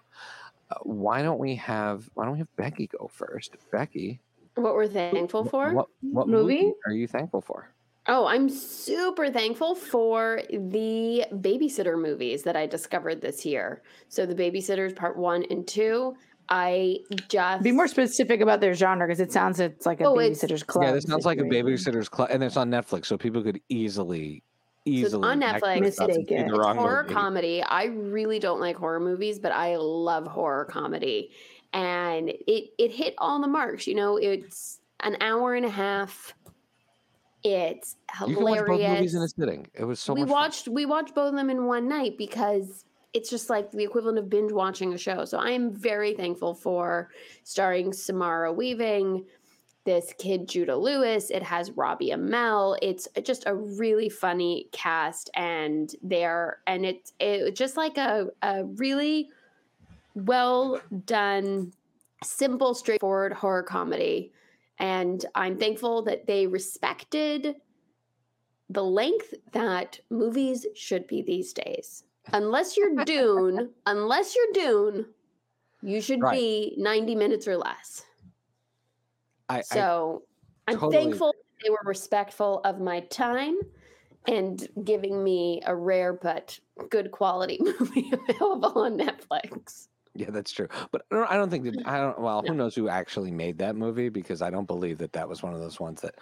Uh, 0.70 0.76
why 0.84 1.24
don't 1.24 1.40
we 1.40 1.56
have 1.56 2.08
Why 2.14 2.26
don't 2.26 2.34
we 2.34 2.40
have 2.40 2.56
Becky 2.58 2.86
go 2.86 3.10
first? 3.12 3.56
Becky, 3.72 4.20
what 4.54 4.76
we're 4.76 4.88
thankful 4.88 5.46
for? 5.46 5.74
What, 5.74 5.88
what 6.02 6.28
movie? 6.28 6.62
movie 6.62 6.74
are 6.86 6.92
you 6.92 7.08
thankful 7.08 7.42
for? 7.42 7.74
Oh, 8.08 8.28
I'm 8.28 8.50
super 8.50 9.32
thankful 9.32 9.74
for 9.74 10.42
the 10.52 11.26
babysitter 11.34 12.00
movies 12.00 12.44
that 12.44 12.56
I 12.56 12.68
discovered 12.68 13.20
this 13.22 13.44
year. 13.46 13.82
So 14.10 14.26
the 14.28 14.36
babysitters 14.36 14.96
part 14.96 15.18
one 15.18 15.44
and 15.50 15.68
two. 15.68 16.16
I 16.48 16.98
just 17.28 17.64
Be 17.64 17.72
more 17.72 17.88
specific 17.88 18.42
about 18.42 18.62
their 18.62 18.76
genre 18.76 19.08
because 19.08 19.20
it 19.20 19.32
sounds 19.32 19.60
it's 19.60 19.88
like 19.88 20.02
a 20.02 20.06
Oh, 20.06 20.14
babysitter's 20.16 20.62
club. 20.62 20.84
yeah, 20.86 20.92
this 20.92 21.06
sounds 21.06 21.26
like 21.26 21.40
a 21.40 21.44
babysitter's 21.44 22.08
club, 22.08 22.30
and 22.32 22.44
it's 22.44 22.56
on 22.58 22.70
Netflix, 22.70 23.08
so 23.08 23.18
people 23.18 23.42
could 23.42 23.60
easily, 23.70 24.44
easily 24.86 25.28
on 25.28 25.42
Netflix. 25.42 25.60
thought 25.96 26.10
it's 26.12 26.20
Mistake 26.20 26.32
it. 26.32 26.48
the 26.48 26.60
wrong 26.60 26.78
horror 26.78 27.02
movie. 27.02 27.16
comedy. 27.16 27.64
I 27.64 27.86
really 27.86 28.38
don't 28.38 28.60
like 28.60 28.76
horror 28.76 29.00
movies, 29.00 29.40
but 29.40 29.52
I 29.54 29.78
love 29.78 30.28
horror 30.28 30.66
comedy. 30.66 31.32
And 31.74 32.30
it 32.30 32.70
it 32.78 32.92
hit 32.92 33.16
all 33.18 33.42
the 33.42 33.48
marks. 33.48 33.88
You 33.88 33.96
know, 33.96 34.18
it's 34.18 34.80
an 35.00 35.18
hour 35.22 35.56
and 35.56 35.66
a 35.66 35.70
half. 35.72 36.36
It's 37.46 37.96
You 38.26 38.36
can 38.38 38.44
watch 38.44 38.58
both 38.66 38.82
movies 38.82 39.14
in 39.14 39.22
a 39.22 39.28
hilarious. 39.28 39.34
sitting. 39.38 39.68
It 39.76 39.84
was 39.86 40.00
so 40.00 40.16
we 40.16 40.22
much 40.22 40.30
fun. 40.30 40.36
watched 40.36 40.68
we 40.68 40.86
watched 40.88 41.14
both 41.14 41.30
of 41.30 41.36
them 41.36 41.52
in 41.52 41.66
one 41.66 41.88
night 41.88 42.18
because 42.18 42.86
it's 43.14 43.30
just 43.30 43.52
like 43.52 43.72
the 43.72 43.84
equivalent 43.84 44.18
of 44.18 44.30
binge 44.32 44.52
watching 44.52 44.94
a 44.94 44.98
show. 44.98 45.26
So 45.26 45.38
I 45.38 45.52
am 45.52 45.72
very 45.72 46.14
thankful 46.16 46.56
for 46.56 47.12
starring 47.44 47.94
Samara 47.94 48.52
Weaving, 48.52 49.26
this 49.86 50.12
kid 50.18 50.48
Judah 50.50 50.76
Lewis. 50.76 51.30
It 51.30 51.44
has 51.44 51.70
Robbie 51.72 52.10
Amell. 52.10 52.78
It's 52.82 53.08
just 53.22 53.44
a 53.46 53.54
really 53.54 54.10
funny 54.10 54.68
cast, 54.72 55.30
and 55.36 55.94
they're 56.02 56.58
and 56.66 56.84
it's 56.84 57.14
it 57.20 57.56
just 57.56 57.78
like 57.78 57.98
a 58.00 58.28
a 58.42 58.64
really 58.66 59.30
well 60.16 60.82
done, 61.06 61.74
simple, 62.24 62.74
straightforward 62.74 63.34
horror 63.34 63.62
comedy. 63.62 64.32
And 64.80 65.26
I'm 65.36 65.58
thankful 65.58 66.02
that 66.04 66.26
they 66.28 66.48
respected 66.48 67.56
the 68.70 68.84
length 68.84 69.34
that 69.54 70.00
movies 70.10 70.66
should 70.76 71.08
be 71.08 71.22
these 71.22 71.54
days. 71.54 72.04
Unless 72.34 72.76
you're 72.76 72.96
Dune, 73.06 73.70
unless 73.86 74.36
you're 74.36 74.54
Dune, 74.54 75.06
you 75.82 76.02
should 76.02 76.22
Right. 76.22 76.34
be 76.38 76.76
90 76.78 77.16
minutes 77.16 77.48
or 77.48 77.58
less. 77.58 78.04
I, 79.48 79.62
So 79.62 80.24
I, 80.68 80.72
am 80.74 80.80
totally- 80.80 81.04
thankful 81.04 81.34
they 81.64 81.70
were 81.70 81.80
respectful 81.86 82.60
of 82.66 82.80
my 82.82 83.00
time 83.02 83.58
and 84.28 84.68
giving 84.84 85.24
me 85.24 85.62
a 85.66 85.76
rare 85.76 86.14
but 86.14 86.60
good 86.90 87.12
quality 87.12 87.60
movie 87.80 88.12
available 88.30 88.82
on 88.82 88.98
Netflix. 88.98 89.88
Yeah, 90.18 90.30
that's 90.30 90.52
true. 90.52 90.70
But 90.92 91.02
I 91.12 91.16
don't, 91.16 91.32
I 91.32 91.36
don't 91.36 91.50
think 91.50 91.66
that 91.66 91.86
I 91.86 92.00
don't. 92.00 92.18
Well, 92.20 92.42
No. 92.42 92.52
who 92.52 92.56
knows 92.58 92.74
who 92.74 92.88
actually 92.88 93.32
made 93.32 93.58
that 93.58 93.76
movie? 93.76 94.08
Because 94.08 94.42
I 94.42 94.50
don't 94.50 94.66
believe 94.66 94.98
that 95.00 95.12
that 95.14 95.28
was 95.28 95.44
one 95.44 95.54
of 95.54 95.60
those 95.60 95.78
ones 95.80 96.00
that. 96.02 96.16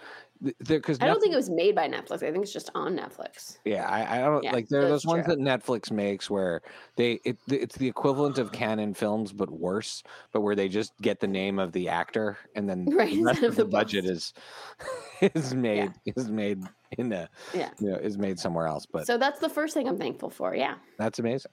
Because 0.68 0.98
I 1.00 1.06
don't 1.06 1.22
think 1.22 1.32
it 1.32 1.38
was 1.38 1.50
made 1.50 1.76
by 1.76 1.88
Netflix. 1.88 2.16
I 2.24 2.32
think 2.32 2.38
it's 2.44 2.52
just 2.52 2.72
on 2.76 2.98
Netflix. 2.98 3.60
Yeah, 3.66 3.88
I, 3.88 4.18
I 4.18 4.22
don't 4.22 4.44
Yeah, 4.44 4.52
like. 4.52 4.68
There 4.68 4.82
are 4.84 4.90
those 4.90 5.06
ones 5.06 5.26
true. 5.26 5.36
that 5.36 5.42
Netflix 5.42 5.92
makes 5.92 6.28
where 6.30 6.64
they 6.96 7.20
it, 7.24 7.38
it's 7.48 7.76
the 7.78 7.88
equivalent 7.88 8.40
of 8.40 8.52
Cannon 8.52 8.94
films, 8.96 9.32
but 9.32 9.52
worse. 9.52 10.02
But 10.32 10.42
where 10.42 10.56
they 10.56 10.68
just 10.70 10.94
get 11.00 11.20
the 11.20 11.28
name 11.28 11.60
of 11.60 11.72
the 11.72 11.88
actor 11.88 12.38
and 12.56 12.68
then 12.68 12.88
Right, 12.92 13.14
the 13.14 13.24
rest 13.26 13.44
of 13.44 13.56
the 13.56 13.64
the 13.64 13.70
budget 13.70 14.06
is 14.06 14.34
is 15.22 15.54
made 15.54 15.94
is 16.06 16.30
made 16.30 16.64
in 16.98 17.10
the 17.10 17.30
Yeah. 17.54 17.70
you 17.80 17.92
know 17.92 17.98
is 17.98 18.18
made 18.18 18.40
somewhere 18.40 18.66
else. 18.68 18.86
But 18.88 19.06
So 19.06 19.18
that's 19.20 19.40
the 19.40 19.50
first 19.50 19.76
thing 19.76 19.88
I'm 19.88 19.98
thankful 20.00 20.32
for. 20.32 20.56
Yeah. 20.56 20.76
that's 20.98 21.20
amazing. 21.20 21.52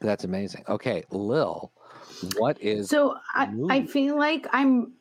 That's 0.00 0.24
amazing. 0.24 0.64
Okay, 0.68 1.04
Lil, 1.10 1.72
what 2.36 2.60
is 2.60 2.88
So 2.88 3.16
I, 3.34 3.48
I 3.70 3.86
feel 3.86 4.16
like 4.18 4.46
I'm 4.52 4.92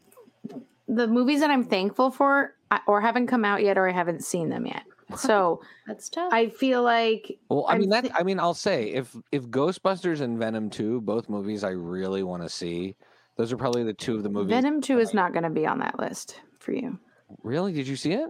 the 0.88 1.08
movies 1.08 1.39
that 1.41 1.49
I'm 1.49 1.63
thankful 1.63 2.12
for 2.12 2.56
or 2.88 3.01
haven't 3.01 3.27
come 3.27 3.45
out 3.45 3.63
yet 3.63 3.77
or 3.77 3.88
I 3.88 3.91
haven't 3.93 4.23
seen 4.23 4.49
them 4.49 4.65
yet. 4.65 4.84
So 5.17 5.62
That's 5.86 6.10
tough. 6.10 6.34
I 6.34 6.49
feel 6.49 6.82
like 6.82 7.38
Well, 7.47 7.65
I 7.67 7.73
I'm 7.73 7.82
mean 7.82 7.89
that. 7.89 8.03
thi- 8.06 8.12
I 8.15 8.23
mean, 8.23 8.39
I'll 8.39 8.56
say 8.56 8.86
if 8.89 9.15
if 9.32 9.43
Ghostbusters 9.43 10.21
and 10.21 10.39
Venom 10.39 10.71
Two, 10.71 11.01
both 11.01 11.29
movies 11.29 11.63
I 11.63 11.69
really 11.71 12.23
want 12.23 12.41
to 12.41 12.49
see. 12.49 12.95
Those 13.38 13.51
are 13.51 13.58
probably 13.58 13.84
the 13.84 13.93
two 13.93 14.15
of 14.15 14.23
the 14.23 14.29
movies. 14.29 14.49
Venom 14.49 14.79
2 14.82 14.97
is 14.99 15.08
like- 15.10 15.15
not 15.15 15.34
going 15.34 15.43
to 15.43 15.49
be 15.51 15.67
on 15.67 15.79
that 15.79 15.99
list 15.99 16.39
for 16.60 16.71
you. 16.71 16.97
Really? 17.43 17.73
Did 17.73 17.88
you 17.88 17.95
see 17.95 18.13
it? 18.13 18.29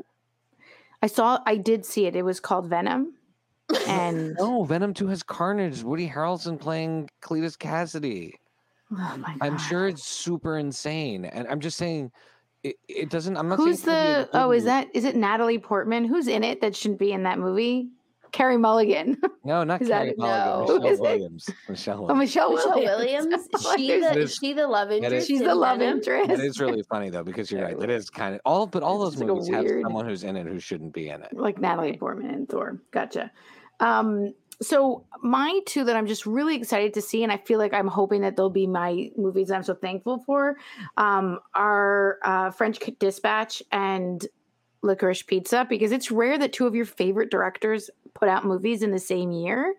I 1.02 1.08
saw 1.08 1.39
I 1.45 1.56
did 1.58 1.86
see 1.86 2.06
it. 2.06 2.15
It 2.17 2.23
was 2.23 2.39
called 2.41 2.67
Venom. 2.67 3.13
And 3.88 4.36
No, 4.36 4.63
Venom 4.63 4.93
Two 4.93 5.08
has 5.08 5.23
Carnage. 5.23 5.84
Woody 5.84 6.10
Harrelson 6.10 6.60
playing 6.60 7.10
Cletus 7.21 7.58
Kasady. 7.58 8.34
oh 8.91 9.17
my 9.17 9.38
I'm 9.41 9.58
sure 9.58 9.88
it's 9.88 10.06
super 10.06 10.58
insane, 10.58 11.26
and 11.26 11.47
I'm 11.47 11.60
just 11.60 11.78
saying, 11.78 12.12
it, 12.63 12.78
it 12.88 13.10
doesn't. 13.10 13.36
I'm 13.38 13.49
not. 13.49 13.58
Who's 13.58 13.82
saying 13.82 13.97
it's 13.97 14.06
gonna 14.06 14.26
be 14.26 14.30
a 14.30 14.32
the 14.32 14.45
Oh, 14.45 14.52
is 14.52 14.63
that 14.65 14.88
is 14.93 15.06
it 15.06 15.15
Natalie 15.15 15.60
Portman? 15.60 16.06
Who's 16.06 16.28
in 16.28 16.43
it 16.43 16.62
that 16.62 16.76
shouldn't 16.76 16.99
be 16.99 17.12
in 17.12 17.23
that 17.23 17.39
movie? 17.39 17.89
Carey 18.34 18.58
Mulligan. 18.58 19.17
No, 19.46 19.63
not 19.63 19.82
is 19.82 19.89
Carey? 19.89 20.13
Mulligan. 20.17 20.67
No. 20.67 20.80
Michelle? 20.80 21.00
Williams. 21.02 21.50
Michelle 21.69 21.98
oh, 22.00 22.02
Williams. 22.02 22.19
Michelle, 22.19 22.54
Michelle 22.54 22.76
Williams. 22.80 23.26
Williams. 23.28 23.48
She 23.78 23.88
the 24.00 24.10
is- 24.12 24.17
is 24.32 24.36
she 24.36 24.54
the 24.54 24.67
love 24.67 24.91
interest? 24.91 25.28
She's 25.28 25.41
in 25.41 25.48
the 25.48 25.56
love 25.56 25.80
Venom? 25.80 25.98
interest. 25.98 26.28
That 26.30 26.39
is 26.39 26.60
really 26.60 26.84
funny 26.84 27.10
though, 27.10 27.24
because 27.24 27.52
you're 27.52 27.62
right. 27.62 27.78
It 27.82 27.89
is 27.89 28.10
kind 28.10 28.36
of 28.36 28.41
all, 28.46 28.67
but 28.67 28.84
all 28.84 28.96
It's 29.06 29.15
those 29.15 29.19
just 29.19 29.24
like 29.24 29.36
movies 29.38 29.54
have 29.54 29.63
weird- 29.65 29.82
someone 29.84 30.06
who's 30.06 30.24
in 30.24 30.36
it 30.38 30.48
who 30.48 30.60
shouldn't 30.60 30.93
be 30.93 31.10
in 31.10 31.22
it. 31.22 31.30
like 31.34 31.60
Natalie 31.60 31.96
Portman 31.98 32.32
and 32.32 32.50
Thor. 32.50 32.80
Gotcha. 32.91 33.32
Um, 33.80 34.34
so 34.62 35.04
my 35.22 35.60
two 35.65 35.84
that 35.84 35.96
I'm 35.98 36.08
just 36.08 36.26
really 36.26 36.56
excited 36.56 36.93
to 36.93 37.02
see, 37.02 37.22
and 37.24 37.32
I 37.32 37.38
feel 37.38 37.60
like 37.60 37.74
I'm 37.74 37.88
hoping 37.88 38.22
that 38.22 38.38
they'll 38.38 38.50
be 38.50 38.65
my 38.67 39.12
movies 39.17 39.52
I'm 39.52 39.63
so 39.63 39.74
thankful 39.76 40.24
for, 40.26 40.56
um, 40.96 41.39
are 41.54 42.19
uh, 42.24 42.52
French 42.52 42.80
Dispatch 43.00 43.62
and 43.72 44.26
Licorice 44.84 45.24
Pizza, 45.26 45.65
because 45.67 45.91
it's 45.91 46.12
rare 46.12 46.38
that 46.38 46.54
two 46.54 46.65
of 46.67 46.76
your 46.76 46.86
favorite 46.86 47.30
directors 47.32 47.89
put 48.13 48.30
out 48.30 48.45
movies 48.45 48.84
in 48.84 48.91
the 48.91 48.99
same 48.99 49.32
year, 49.32 49.76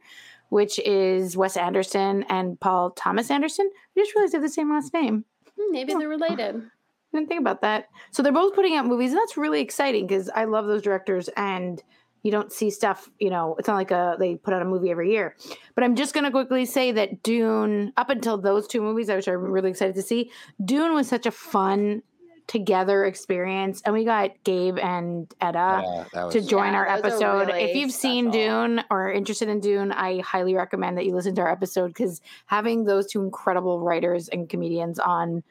which 0.48 0.78
is 0.80 1.36
Wes 1.36 1.56
Anderson 1.56 2.24
and 2.28 2.58
Paul 2.60 2.90
Thomas 2.90 3.30
Anderson. 3.30 3.70
I 3.96 4.00
just 4.00 4.14
realized 4.14 4.32
they 4.32 4.38
have 4.38 4.42
the 4.42 4.48
same 4.48 4.70
last 4.70 4.92
name. 4.92 5.24
Hmm, 5.58 5.72
Maybe 5.72 5.94
they're 5.94 6.08
related. 6.08 6.56
I 6.56 7.16
didn't 7.18 7.28
think 7.28 7.40
about 7.40 7.60
that. 7.62 7.88
So 8.10 8.22
they're 8.22 8.32
both 8.32 8.54
putting 8.54 8.74
out 8.74 8.86
movies, 8.86 9.12
and 9.12 9.18
that's 9.18 9.36
really 9.36 9.60
exciting 9.60 10.06
because 10.06 10.28
I 10.34 10.44
love 10.44 10.66
those 10.66 10.82
directors, 10.82 11.28
and 11.36 11.80
you 12.24 12.32
don't 12.32 12.50
see 12.50 12.70
stuff. 12.70 13.08
You 13.20 13.30
know, 13.30 13.54
it's 13.58 13.68
not 13.68 13.76
like 13.76 13.92
a 13.92 14.16
they 14.18 14.34
put 14.34 14.52
out 14.52 14.62
a 14.62 14.64
movie 14.64 14.90
every 14.90 15.12
year. 15.12 15.36
But 15.76 15.84
I'm 15.84 15.94
just 15.94 16.12
gonna 16.12 16.32
quickly 16.32 16.64
say 16.64 16.90
that 16.92 17.22
Dune, 17.22 17.92
up 17.96 18.10
until 18.10 18.36
those 18.36 18.66
two 18.66 18.80
movies, 18.80 19.08
which 19.08 19.28
I'm 19.28 19.38
really 19.38 19.70
excited 19.70 19.94
to 19.94 20.02
see, 20.02 20.30
Dune 20.64 20.92
was 20.92 21.06
such 21.06 21.26
a 21.26 21.30
fun 21.30 22.02
together 22.46 23.04
experience, 23.04 23.80
and 23.84 23.94
we 23.94 24.04
got 24.04 24.30
Gabe 24.44 24.78
and 24.78 25.32
Etta 25.40 25.82
Yeah, 25.84 26.04
that 26.12 26.30
to 26.32 26.40
join 26.40 26.72
Yeah, 26.72 26.78
our 26.80 27.00
those 27.02 27.22
are 27.22 27.42
episode. 27.42 27.48
if 27.56 27.74
you've 27.76 27.92
seen. 27.92 28.30
Dune 28.30 28.84
or 28.90 29.08
are 29.08 29.12
interested 29.12 29.48
in 29.48 29.60
Dune, 29.60 29.92
I 29.92 30.20
highly 30.20 30.54
recommend 30.54 30.98
that 30.98 31.06
you 31.06 31.14
listen 31.14 31.34
to 31.36 31.40
our 31.40 31.50
episode 31.50 31.88
because 31.88 32.20
having 32.46 32.84
those 32.84 33.06
two 33.10 33.22
incredible 33.22 33.80
writers 33.80 34.28
and 34.28 34.48
comedians 34.48 34.98
on 34.98 35.42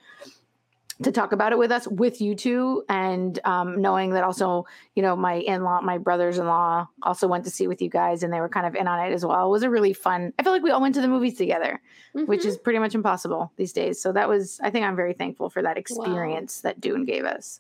to 1.01 1.11
talk 1.11 1.31
about 1.31 1.51
it 1.51 1.57
with 1.57 1.71
us, 1.71 1.87
with 1.87 2.21
you 2.21 2.35
two, 2.35 2.83
and 2.87 3.39
um, 3.45 3.81
knowing 3.81 4.11
that 4.11 4.23
also, 4.23 4.65
you 4.95 5.01
know, 5.01 5.15
my 5.15 5.33
in 5.35 5.63
law, 5.63 5.81
my 5.81 5.97
brothers 5.97 6.37
in 6.37 6.45
law 6.45 6.87
also 7.01 7.27
went 7.27 7.45
to 7.45 7.49
see 7.49 7.67
with 7.67 7.81
you 7.81 7.89
guys 7.89 8.21
and 8.21 8.31
they 8.31 8.39
were 8.39 8.49
kind 8.49 8.67
of 8.67 8.75
in 8.75 8.87
on 8.87 8.99
it 8.99 9.11
as 9.11 9.25
well. 9.25 9.47
It 9.47 9.49
was 9.49 9.63
a 9.63 9.69
really 9.69 9.93
fun, 9.93 10.33
I 10.37 10.43
feel 10.43 10.51
like 10.51 10.61
we 10.61 10.71
all 10.71 10.81
went 10.81 10.95
to 10.95 11.01
the 11.01 11.07
movies 11.07 11.37
together, 11.37 11.81
which 12.13 12.43
Mhm. 12.43 12.45
is 12.45 12.57
pretty 12.57 12.79
much 12.79 12.93
impossible 12.93 13.51
these 13.57 13.73
days. 13.73 13.99
So 13.99 14.11
that 14.11 14.29
was, 14.29 14.59
I 14.61 14.69
think 14.69 14.85
I'm 14.85 14.95
very 14.95 15.13
thankful 15.13 15.49
for 15.49 15.63
that 15.63 15.77
experience 15.77 16.61
that 16.61 16.79
Dune 16.79 17.05
gave 17.05 17.25
us. 17.25 17.59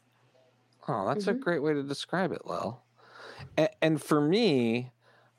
Oh, 0.87 1.07
that's 1.07 1.27
a 1.27 1.33
Mhm. 1.33 1.39
great 1.39 1.63
way 1.63 1.73
to 1.73 1.81
describe 1.81 2.31
it, 2.31 2.45
Lil. 2.45 2.83
And, 3.57 3.69
and 3.81 4.01
for 4.01 4.21
me, 4.21 4.91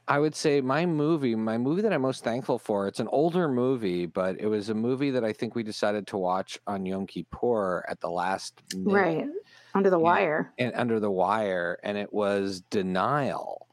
I 0.06 0.18
would 0.18 0.34
say 0.34 0.60
my 0.60 0.84
movie, 0.84 1.34
my 1.34 1.56
movie 1.56 1.80
that 1.82 1.92
I'm 1.92 2.02
most 2.02 2.22
thankful 2.22 2.58
for, 2.58 2.86
it's 2.86 3.00
an 3.00 3.08
older 3.08 3.48
movie, 3.48 4.04
but 4.04 4.38
it 4.38 4.46
was 4.46 4.68
a 4.68 4.74
movie 4.74 5.10
that 5.10 5.24
I 5.24 5.32
think 5.32 5.54
we 5.54 5.62
decided 5.62 6.06
to 6.08 6.18
watch 6.18 6.58
on 6.66 6.84
Yom 6.84 7.06
Kippur 7.06 7.84
at 7.88 8.00
the 8.00 8.10
last 8.10 8.60
minute 8.74 8.92
Right. 8.92 9.28
Under 9.74 9.88
the 9.88 9.98
Yeah. 9.98 10.02
wire. 10.04 10.52
and 10.58 10.74
Under 10.74 11.00
the 11.00 11.10
Wire, 11.10 11.78
and 11.82 11.96
it 11.96 12.12
was 12.12 12.60
Denial 12.70 13.66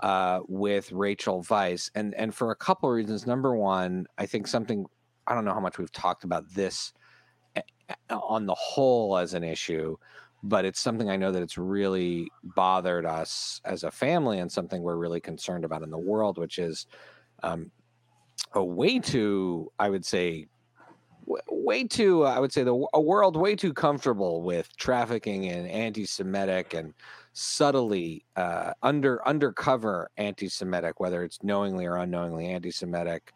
uh, 0.00 0.40
with 0.48 0.90
Rachel 0.92 1.42
Weisz, 1.42 1.90
and 1.94 2.14
and 2.14 2.34
for 2.34 2.50
a 2.50 2.56
couple 2.56 2.88
of 2.90 2.94
reasons. 2.94 3.26
Number 3.26 3.54
one, 3.56 4.06
I 4.18 4.26
think 4.26 4.46
something 4.46 4.84
I 5.26 5.34
don't 5.34 5.44
know 5.46 5.54
how 5.54 5.60
much 5.60 5.78
we've 5.78 5.92
talked 5.92 6.24
about 6.24 6.44
this 6.52 6.92
a- 7.56 7.62
a- 8.10 8.14
on 8.18 8.44
the 8.46 8.54
whole 8.54 9.16
as 9.16 9.32
an 9.34 9.44
issue, 9.44 9.96
but 10.44 10.66
it's 10.66 10.78
something 10.78 11.08
I 11.08 11.16
know 11.16 11.32
that 11.32 11.42
it's 11.42 11.56
really 11.58 12.30
bothered 12.42 13.06
us 13.06 13.60
as 13.64 13.82
a 13.82 13.90
family, 13.90 14.38
and 14.38 14.52
something 14.52 14.82
we're 14.82 14.96
really 14.96 15.20
concerned 15.20 15.64
about 15.64 15.82
in 15.82 15.90
the 15.90 15.98
world, 15.98 16.38
which 16.38 16.58
is 16.58 16.86
um, 17.42 17.70
a 18.52 18.62
way 18.62 18.98
too, 18.98 19.72
I 19.78 19.88
would 19.88 20.04
say, 20.04 20.46
way 21.48 21.84
too 21.84 22.24
i 22.24 22.38
would 22.38 22.52
say 22.52 22.62
the 22.62 22.86
a 22.92 23.00
world 23.00 23.34
way 23.34 23.56
too 23.56 23.72
comfortable 23.72 24.42
with 24.42 24.68
trafficking 24.76 25.46
and 25.46 25.66
anti-semitic 25.68 26.74
and 26.74 26.92
subtly 27.32 28.22
uh, 28.36 28.72
under 28.82 29.26
undercover 29.26 30.10
anti-semitic 30.18 31.00
whether 31.00 31.24
it's 31.24 31.42
knowingly 31.42 31.86
or 31.86 31.96
unknowingly 31.96 32.48
anti-semitic 32.48 33.32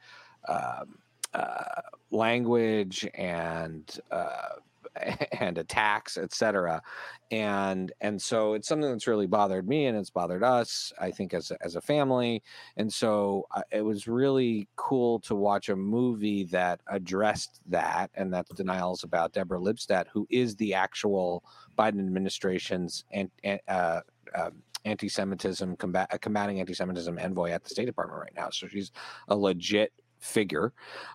um, 0.48 0.98
uh, 1.34 1.82
language 2.10 3.08
and 3.14 4.00
uh, 4.10 4.54
and 5.32 5.58
attacks 5.58 6.16
etc 6.16 6.82
and 7.30 7.92
and 8.00 8.20
so 8.20 8.54
it's 8.54 8.66
something 8.66 8.90
that's 8.90 9.06
really 9.06 9.26
bothered 9.26 9.68
me 9.68 9.86
and 9.86 9.96
it's 9.96 10.10
bothered 10.10 10.42
us 10.42 10.92
i 10.98 11.10
think 11.10 11.34
as 11.34 11.50
a, 11.50 11.56
as 11.62 11.76
a 11.76 11.80
family. 11.80 12.42
And 12.76 12.92
so 12.92 13.46
uh, 13.54 13.62
it 13.70 13.82
was 13.82 14.08
really 14.08 14.66
cool 14.76 15.20
to 15.20 15.34
watch 15.34 15.68
a 15.68 15.76
movie 15.76 16.44
that 16.44 16.80
addressed 16.88 17.60
that 17.66 18.10
and 18.14 18.32
that's 18.32 18.50
denials 18.54 19.04
about 19.04 19.32
deborah 19.32 19.60
lipstadt 19.60 20.06
who 20.12 20.26
is 20.30 20.56
the 20.56 20.74
actual 20.74 21.44
biden 21.78 22.00
administration's 22.00 23.04
and 23.12 23.30
uh, 23.68 24.00
um, 24.34 24.62
anti-semitism 24.84 25.76
combat 25.76 26.08
uh, 26.12 26.18
combating 26.18 26.60
anti-semitism 26.60 27.18
envoy 27.18 27.50
at 27.50 27.62
the 27.62 27.70
state 27.70 27.86
department 27.86 28.20
right 28.20 28.34
now. 28.36 28.48
So 28.50 28.66
she's 28.66 28.92
a 29.28 29.36
legit 29.36 29.92
figure 30.20 30.72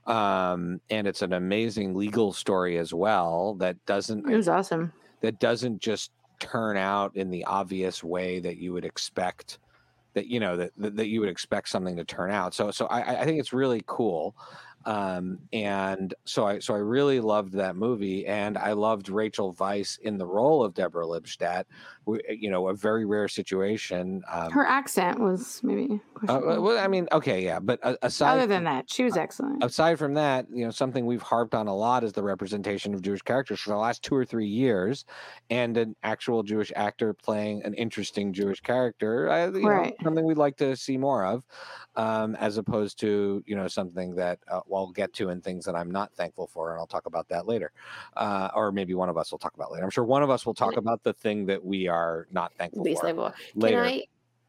um 0.08 0.80
and 0.90 1.08
it's 1.08 1.22
an 1.22 1.34
amazing 1.34 1.94
legal 1.94 2.32
story 2.34 2.78
as 2.78 2.94
well 2.94 3.56
that 3.56 3.84
doesn't 3.86 4.30
It 4.30 4.36
was 4.36 4.48
awesome. 4.50 4.94
that 5.22 5.40
doesn't 5.40 5.80
just 5.82 6.12
turn 6.40 6.78
out 6.78 7.16
in 7.16 7.30
the 7.30 7.46
obvious 7.46 8.04
way 8.04 8.40
that 8.40 8.58
you 8.58 8.74
would 8.74 8.86
expect 8.86 9.60
that 10.14 10.28
you 10.28 10.40
know 10.40 10.58
that 10.58 10.72
that 10.78 11.08
you 11.08 11.20
would 11.20 11.30
expect 11.30 11.70
something 11.70 11.96
to 11.96 12.04
turn 12.04 12.32
out 12.32 12.54
so 12.54 12.72
so 12.72 12.86
i 12.88 13.22
i 13.22 13.26
think 13.26 13.40
it's 13.40 13.54
really 13.54 13.82
cool 13.88 14.36
um 14.86 15.40
and 15.54 16.14
so 16.26 16.46
i 16.46 16.60
so 16.60 16.74
i 16.74 16.78
really 16.78 17.20
loved 17.20 17.54
that 17.54 17.76
movie 17.76 18.26
and 18.28 18.58
i 18.58 18.74
loved 18.74 19.10
rachel 19.10 19.54
weisz 19.56 19.98
in 20.00 20.18
the 20.18 20.26
role 20.26 20.64
of 20.64 20.74
deborah 20.74 21.06
lipstadt 21.06 21.64
you 22.30 22.50
know 22.50 22.68
a 22.70 22.74
very 22.74 23.06
rare 23.06 23.28
situation 23.28 24.22
um 24.32 24.52
Her 24.52 24.66
accent 24.66 25.20
was 25.20 25.62
maybe 25.64 26.02
uh, 26.28 26.40
well 26.44 26.78
i 26.78 26.88
mean 26.88 27.08
okay 27.12 27.44
yeah 27.44 27.60
but 27.60 27.80
uh, 27.84 27.96
aside 28.02 28.32
Other 28.34 28.42
from- 28.42 28.50
than 28.50 28.64
that, 28.66 28.90
she 28.90 29.04
was 29.04 29.18
excellent. 29.18 29.64
aside 29.64 30.00
from 30.00 30.14
that, 30.16 30.46
you 30.52 30.64
know, 30.66 30.72
something 30.72 31.06
we've 31.06 31.22
harped 31.22 31.54
on 31.56 31.68
a 31.68 31.76
lot 31.76 32.04
is 32.04 32.14
the 32.14 32.24
representation 32.24 32.94
of 32.94 33.02
Jewish 33.02 33.22
characters 33.22 33.60
for 33.60 33.70
the 33.72 33.78
last 33.78 34.04
two 34.04 34.16
or 34.16 34.26
three 34.26 34.48
years, 34.48 35.06
and 35.50 35.76
an 35.78 35.96
actual 36.04 36.44
Jewish 36.44 36.72
actor 36.76 37.14
playing 37.14 37.64
an 37.64 37.74
interesting 37.74 38.32
Jewish 38.34 38.60
character. 38.62 39.30
I, 39.30 39.46
you 39.48 39.52
know, 39.62 39.68
Right. 39.70 39.96
something 40.04 40.26
we'd 40.26 40.38
like 40.38 40.58
to 40.58 40.76
see 40.76 40.98
more 40.98 41.26
of, 41.26 41.46
um, 41.96 42.36
as 42.36 42.58
opposed 42.58 43.00
to 43.00 43.44
you 43.46 43.56
know 43.56 43.68
something 43.68 44.16
that 44.16 44.40
uh, 44.50 44.62
well, 44.68 44.84
I'll 44.86 44.92
get 44.92 45.14
to 45.14 45.30
in 45.30 45.42
things 45.42 45.66
that 45.66 45.76
I'm 45.76 45.92
not 45.92 46.14
thankful 46.14 46.48
for, 46.48 46.72
and 46.72 46.80
I'll 46.80 46.88
talk 46.96 47.06
about 47.06 47.28
that 47.30 47.46
later, 47.48 47.72
uh, 48.18 48.50
or 48.56 48.72
maybe 48.72 48.94
one 48.94 49.10
of 49.10 49.18
us 49.18 49.32
will 49.32 49.40
talk 49.40 49.56
about 49.56 49.72
later. 49.72 49.84
I'm 49.84 49.90
sure 49.92 50.06
one 50.06 50.24
of 50.24 50.30
us 50.30 50.46
will 50.46 50.54
talk 50.56 50.78
about 50.78 51.04
the 51.04 51.14
thing 51.14 51.46
that 51.48 51.64
we 51.64 51.88
are 51.88 51.93
not 52.32 52.54
thankful 52.58 52.84
Least 52.84 53.02
for 53.02 53.08
thankful. 53.08 53.34
Can. 53.60 53.76
I 53.80 54.04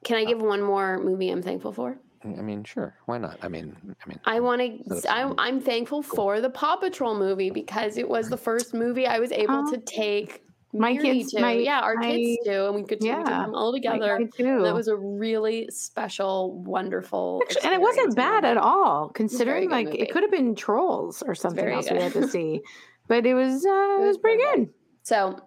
can 0.04 0.16
I 0.18 0.24
give 0.24 0.40
one 0.40 0.62
more 0.62 0.98
movie 0.98 1.30
I'm 1.30 1.42
thankful 1.42 1.72
for? 1.72 1.98
I 2.24 2.28
mean, 2.40 2.64
sure, 2.64 2.94
why 3.04 3.18
not? 3.18 3.36
I 3.42 3.48
mean, 3.48 3.76
I 4.02 4.08
mean, 4.08 4.18
I 4.24 4.40
want 4.40 4.60
to. 4.62 5.12
I'm, 5.12 5.34
I'm 5.38 5.60
thankful 5.60 6.02
for 6.02 6.40
the 6.40 6.48
Paw 6.48 6.76
Patrol 6.76 7.14
movie 7.18 7.50
because 7.50 7.98
it 7.98 8.08
was 8.08 8.30
the 8.30 8.36
first 8.38 8.72
movie 8.72 9.06
I 9.06 9.18
was 9.18 9.30
able 9.30 9.66
Oh. 9.66 9.70
to 9.72 9.76
take 9.78 10.42
My 10.72 10.92
Miri 10.94 11.18
kids- 11.18 11.32
to. 11.32 11.40
my- 11.42 11.52
yeah, 11.52 11.80
our 11.80 11.96
kids 11.98 12.38
my- 12.46 12.52
do, 12.52 12.66
and 12.66 12.74
we 12.76 12.82
could 12.82 12.98
we 13.02 13.08
took 13.10 13.18
yeah, 13.18 13.22
them 13.24 13.54
all 13.54 13.72
together. 13.72 14.18
That 14.38 14.74
was 14.74 14.88
a 14.88 14.96
really 14.96 15.68
special, 15.70 16.62
wonderful, 16.62 17.42
Actu- 17.44 17.60
and 17.64 17.74
it 17.74 17.80
wasn't 17.80 18.16
bad 18.16 18.44
at 18.46 18.56
all, 18.56 19.10
considering 19.10 19.68
like 19.70 19.86
movie. 19.88 20.00
it 20.00 20.10
could 20.10 20.22
have 20.22 20.32
been 20.32 20.54
trolls 20.54 21.22
or 21.26 21.34
something 21.34 21.62
very 21.62 21.74
else 21.74 21.90
we 21.90 21.98
had 22.00 22.12
to 22.14 22.26
see, 22.26 22.62
but 23.08 23.24
it 23.26 23.34
was 23.34 23.64
uh, 23.66 23.68
it 23.68 23.98
was 24.00 24.06
was 24.08 24.18
pretty 24.18 24.42
very 24.42 24.56
good. 24.64 24.68
So, 25.02 25.16
yeah. 25.36 25.40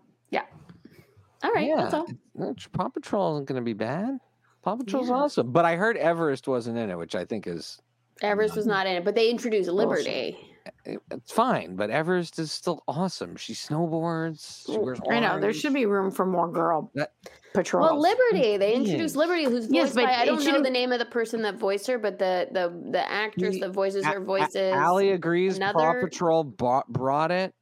All 1.44 1.52
right, 1.52 1.72
that's 1.76 1.94
all. 1.94 2.08
Uh, 2.42 2.54
Paw 2.74 2.90
Patrol 2.90 3.36
isn't 3.36 3.46
going 3.48 3.62
to 3.62 3.66
be 3.66 3.74
bad. 3.74 4.20
Paw 4.64 4.76
Patrol's 4.76 5.10
Yeah. 5.10 5.16
awesome, 5.16 5.52
but 5.52 5.66
I 5.66 5.76
heard 5.76 5.98
Everest 5.98 6.48
wasn't 6.48 6.78
in 6.78 6.90
it, 6.90 6.98
which 6.98 7.16
I 7.16 7.26
think 7.26 7.48
is 7.48 7.80
Everest 8.22 8.56
was 8.56 8.66
not 8.66 8.88
in 8.88 8.96
it, 8.96 9.06
but 9.06 9.14
they 9.16 9.30
introduced 9.30 9.70
Liberty. 9.70 10.38
it- 10.86 11.00
it's 11.12 11.32
fine. 11.32 11.76
But 11.78 11.90
Everest 11.92 12.40
is 12.40 12.52
still 12.52 12.84
awesome. 12.88 13.36
She 13.38 13.54
snowboards. 13.54 14.66
She 14.66 14.78
wears 14.78 15.00
I 15.10 15.20
know 15.22 15.40
there 15.40 15.54
should 15.54 15.74
be 15.74 15.86
room 15.86 16.12
for 16.12 16.26
more 16.26 16.50
girl 16.52 16.92
That- 16.96 17.12
patrols. 17.54 17.92
Well, 17.92 18.00
Liberty. 18.02 18.58
They 18.58 18.72
being. 18.72 18.84
introduced 18.84 19.16
Liberty, 19.16 19.46
who's 19.46 19.66
voiced 19.66 19.74
Yes, 19.74 19.94
but 19.94 20.06
by 20.06 20.14
I 20.16 20.26
don't 20.26 20.44
know 20.44 20.62
the 20.62 20.70
name 20.70 20.92
of 20.92 21.00
the 21.00 21.06
person 21.06 21.44
that 21.44 21.56
voiced 21.56 21.88
her, 21.88 21.98
but 21.98 22.20
the 22.20 22.50
the 22.52 22.92
the 22.92 23.10
actress 23.10 23.54
The- 23.56 23.62
that 23.62 23.70
voices 23.72 24.04
A- 24.04 24.08
her 24.10 24.18
A- 24.18 24.24
voices. 24.26 24.74
Allie 24.74 25.12
agrees. 25.12 25.58
Paw 25.60 25.94
Patrol 26.02 26.44
bought, 26.44 26.88
brought 26.92 27.32
it, 27.32 27.54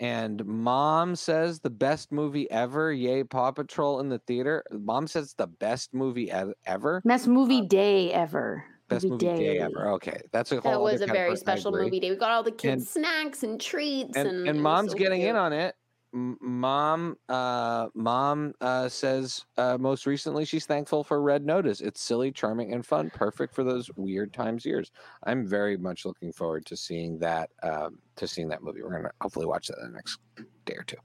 and 0.00 0.44
Mom 0.44 1.16
says 1.16 1.60
the 1.60 1.70
best 1.70 2.12
movie 2.12 2.50
ever. 2.50 2.92
Yay, 2.92 3.24
Paw 3.24 3.50
Patrol 3.50 4.00
in 4.00 4.08
the 4.08 4.18
theater. 4.20 4.62
Mom 4.70 5.06
says 5.06 5.34
the 5.36 5.46
best 5.46 5.92
movie 5.94 6.30
ever. 6.66 7.02
best 7.04 7.26
movie 7.26 7.62
day 7.62 8.12
ever. 8.12 8.64
Best 8.88 9.04
movie 9.04 9.26
day, 9.26 9.58
ever. 9.58 9.90
Okay, 9.92 10.18
that's 10.32 10.50
a 10.50 10.60
whole. 10.60 10.72
that 10.72 10.80
was 10.80 10.94
other 10.94 11.04
a 11.04 11.06
kind 11.08 11.18
very 11.18 11.36
special 11.36 11.72
movie 11.72 12.00
day. 12.00 12.08
We 12.10 12.16
got 12.16 12.30
all 12.30 12.42
the 12.42 12.50
kids 12.52 12.96
And- 12.96 13.04
snacks 13.04 13.42
and 13.42 13.60
treats, 13.60 14.16
and, 14.16 14.26
and 14.28 14.48
and, 14.48 14.62
mom's 14.62 14.92
so 14.92 14.96
getting 14.96 15.20
in 15.20 15.36
on 15.36 15.52
it 15.52 15.66
M- 15.66 15.72
mom 16.12 17.16
uh 17.28 17.88
mom 17.94 18.54
uh 18.60 18.88
says 18.88 19.44
uh 19.58 19.76
most 19.78 20.06
recently 20.06 20.44
she's 20.44 20.64
thankful 20.64 21.04
for 21.04 21.20
red 21.20 21.44
notice. 21.44 21.80
It's 21.80 22.00
silly 22.00 22.32
charming 22.32 22.72
and 22.72 22.84
fun. 22.84 23.10
Perfect 23.10 23.54
for 23.54 23.62
those 23.62 23.90
weird 23.96 24.32
times 24.32 24.64
years. 24.64 24.90
I'm 25.24 25.46
very 25.46 25.76
much 25.76 26.06
looking 26.06 26.32
forward 26.32 26.64
to 26.66 26.76
seeing 26.76 27.18
that 27.18 27.50
um 27.62 27.98
to 28.16 28.26
seeing 28.26 28.48
that 28.48 28.62
movie. 28.62 28.82
We're 28.82 28.96
gonna 28.96 29.10
hopefully 29.20 29.46
watch 29.46 29.68
that 29.68 29.78
in 29.78 29.92
the 29.92 29.96
next 29.96 30.18
day 30.64 30.74
or 30.74 30.84
two. 30.84 30.96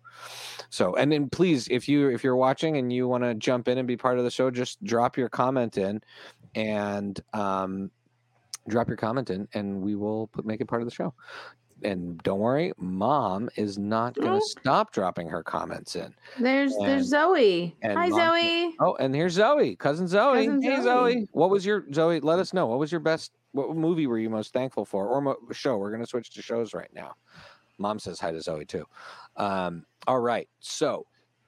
So 0.70 0.96
and 0.96 1.12
then 1.12 1.30
please 1.30 1.68
if 1.70 1.90
you 1.90 2.10
if 2.10 2.24
you're 2.24 2.36
watching 2.38 2.78
and 2.78 2.92
you 2.92 3.08
want 3.08 3.24
to 3.24 3.34
jump 3.34 3.68
in 3.68 3.78
and 3.78 3.88
be 3.88 3.98
part 3.98 4.18
of 4.18 4.24
the 4.24 4.32
show 4.32 4.50
just 4.50 4.84
drop 4.84 5.18
your 5.18 5.30
comment 5.30 5.78
in 5.78 6.02
and 6.56 7.20
um 7.34 7.92
drop 8.70 8.88
your 8.88 8.98
comment 8.98 9.30
in 9.30 9.48
and 9.54 9.82
we 9.82 9.96
will 9.96 10.28
put 10.28 10.46
make 10.46 10.62
it 10.62 10.68
part 10.68 10.82
of 10.82 10.88
the 10.88 10.94
show 10.94 11.14
and 11.84 12.22
don't 12.24 12.40
worry 12.40 12.72
mom 12.78 13.50
is 13.56 13.78
not 13.78 14.16
going 14.16 14.28
to 14.28 14.34
Nope. 14.34 14.44
stop 14.44 14.92
dropping 14.94 15.28
her 15.30 15.44
comments 15.44 15.96
in 15.96 16.14
There's 16.40 16.74
And- 16.74 16.86
there's 16.88 17.08
Zoe. 17.08 17.76
Hi 17.84 18.08
Mom- 18.08 18.12
Zoe. 18.20 18.76
oh 18.80 18.96
and 19.00 19.14
here's 19.16 19.34
zoe 19.34 19.76
cousin 19.76 20.08
zoe 20.08 20.46
Cousin 20.48 20.62
hey 20.62 20.76
zoe. 20.78 20.84
Zoe. 20.84 21.28
what 21.32 21.50
was 21.50 21.66
your 21.66 21.86
zoe 21.94 22.20
let 22.20 22.40
us 22.40 22.54
know 22.54 22.68
what 22.68 22.80
was 22.80 22.92
your 22.92 23.02
best 23.02 23.32
what 23.52 23.76
movie 23.76 24.08
were 24.08 24.18
you 24.20 24.30
most 24.30 24.54
thankful 24.54 24.86
for 24.86 25.08
or 25.08 25.22
mo- 25.22 25.38
show 25.52 25.78
we're 25.78 25.92
going 25.92 26.02
to 26.02 26.08
switch 26.08 26.32
to 26.32 26.42
shows 26.42 26.74
right 26.74 26.92
now 26.94 27.14
mom 27.78 28.00
says 28.00 28.20
hi 28.20 28.32
to 28.32 28.42
zoe 28.42 28.66
too 28.66 28.86
um 29.38 29.86
all 30.08 30.20
right 30.20 30.48
so 30.60 31.06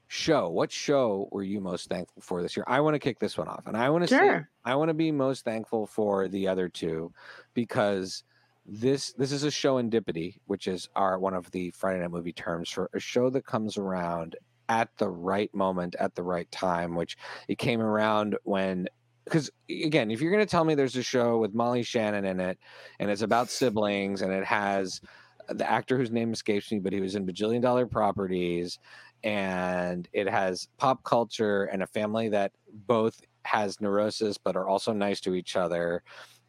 show 0.08 0.50
what 0.50 0.72
show 0.72 1.28
were 1.32 1.42
you 1.44 1.60
most 1.60 1.90
thankful 1.90 2.22
for 2.22 2.42
this 2.44 2.56
year 2.56 2.64
i 2.68 2.80
want 2.80 2.94
to 2.94 3.00
kick 3.00 3.18
this 3.20 3.38
one 3.40 3.48
off 3.48 3.66
and 3.66 3.76
i 3.76 3.90
want 3.90 4.04
to 4.04 4.08
say 4.08 4.18
Sure. 4.18 4.50
I 4.68 4.74
want 4.76 4.90
to 4.90 4.94
be 4.96 5.12
most 5.12 5.46
thankful 5.46 5.86
for 5.86 6.28
the 6.28 6.48
other 6.48 6.68
two 6.70 7.12
because 7.54 8.24
this 8.66 9.14
this 9.14 9.32
is 9.32 9.44
a 9.44 9.50
showendipity, 9.50 10.38
which 10.46 10.68
is 10.68 10.90
our 10.96 11.20
one 11.20 11.34
of 11.34 11.50
the 11.52 11.72
Friday 11.72 12.00
night 12.00 12.12
movie 12.12 12.34
terms 12.34 12.70
for 12.70 12.90
a 12.94 13.00
show 13.00 13.30
that 13.30 13.46
comes 13.46 13.78
around 13.78 14.36
at 14.70 14.90
the 14.98 15.08
right 15.08 15.54
moment 15.54 15.96
at 16.00 16.16
the 16.16 16.24
right 16.24 16.50
time, 16.52 16.96
which 16.96 17.18
it 17.48 17.58
came 17.58 17.82
around 17.82 18.36
when 18.44 18.88
because 19.26 19.50
again, 19.70 20.12
if 20.12 20.22
you're 20.22 20.32
going 20.32 20.46
to 20.46 20.50
tell 20.50 20.64
me 20.64 20.76
there's 20.76 20.96
a 20.96 21.04
show 21.04 21.38
with 21.38 21.54
Molly 21.54 21.84
Shannon 21.84 22.26
in 22.26 22.40
it 22.40 22.60
and 23.00 23.10
it's 23.10 23.22
about 23.22 23.50
siblings 23.50 24.22
and 24.22 24.32
it 24.32 24.46
has 24.46 25.02
uh, 25.50 25.54
the 25.54 25.70
actor 25.70 25.98
whose 25.98 26.12
name 26.12 26.32
escapes 26.32 26.72
me, 26.72 26.80
but 26.80 26.94
he 26.94 27.02
was 27.02 27.16
in 27.16 27.26
Bajillion 27.26 27.62
Dollar 27.62 27.88
Properties, 27.88 28.80
and 29.24 30.08
it 30.14 30.30
has 30.30 30.68
pop 30.78 31.04
culture 31.04 31.66
and 31.66 31.82
a 31.84 31.88
family 31.88 32.30
that 32.30 32.52
both 32.72 33.22
has 33.44 33.80
neurosis 33.80 34.38
but 34.38 34.56
are 34.56 34.68
also 34.68 34.92
nice 34.92 35.22
to 35.22 35.36
each 35.36 35.56
other 35.56 36.04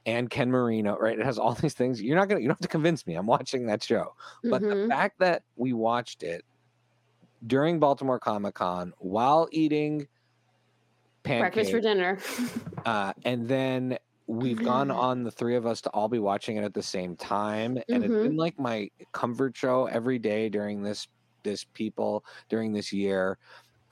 and 0.07 0.31
Ken 0.31 0.51
Marino, 0.51 0.97
right? 0.97 1.19
It 1.19 1.25
has 1.25 1.39
all 1.39 1.53
these 1.55 1.75
things. 1.75 2.01
You're 2.01 2.17
not 2.17 2.29
gonna 2.29 2.41
you 2.41 2.47
don't 2.49 2.57
have 2.57 2.63
to 2.63 2.69
convince 2.69 3.07
me. 3.07 3.15
I'm 3.17 3.27
watching 3.27 3.67
that 3.67 3.83
show. 3.83 4.15
But 4.45 4.63
the 4.63 4.69
Mhm. 4.69 4.89
fact 4.89 5.19
that 5.19 5.43
we 5.57 5.73
watched 5.75 6.23
it 6.23 6.45
during 7.47 7.79
Baltimore 7.79 8.19
Comic 8.19 8.55
Con 8.55 8.93
while 8.99 9.49
eating 9.53 10.09
Breakfast 11.25 11.73
for 11.73 11.81
dinner. 11.81 12.19
uh, 12.85 13.13
and 13.25 13.49
then 13.49 13.99
we've 14.29 14.63
gone 14.63 14.91
on 14.93 15.25
the 15.25 15.31
three 15.31 15.57
of 15.57 15.67
us 15.67 15.81
to 15.83 15.91
all 15.91 16.09
be 16.09 16.21
watching 16.21 16.57
it 16.57 16.63
at 16.65 16.73
the 16.73 16.83
same 16.83 17.17
time, 17.17 17.79
and 17.89 18.05
it's 18.05 18.15
Mhm. 18.15 18.23
been 18.23 18.37
like 18.37 18.59
my 18.59 18.89
comfort 19.13 19.57
show 19.57 19.87
every 19.87 20.19
day 20.19 20.49
during 20.49 20.83
this 20.83 21.07
this 21.43 21.65
people 21.75 22.25
during 22.49 22.73
this 22.73 22.93
year. 22.93 23.39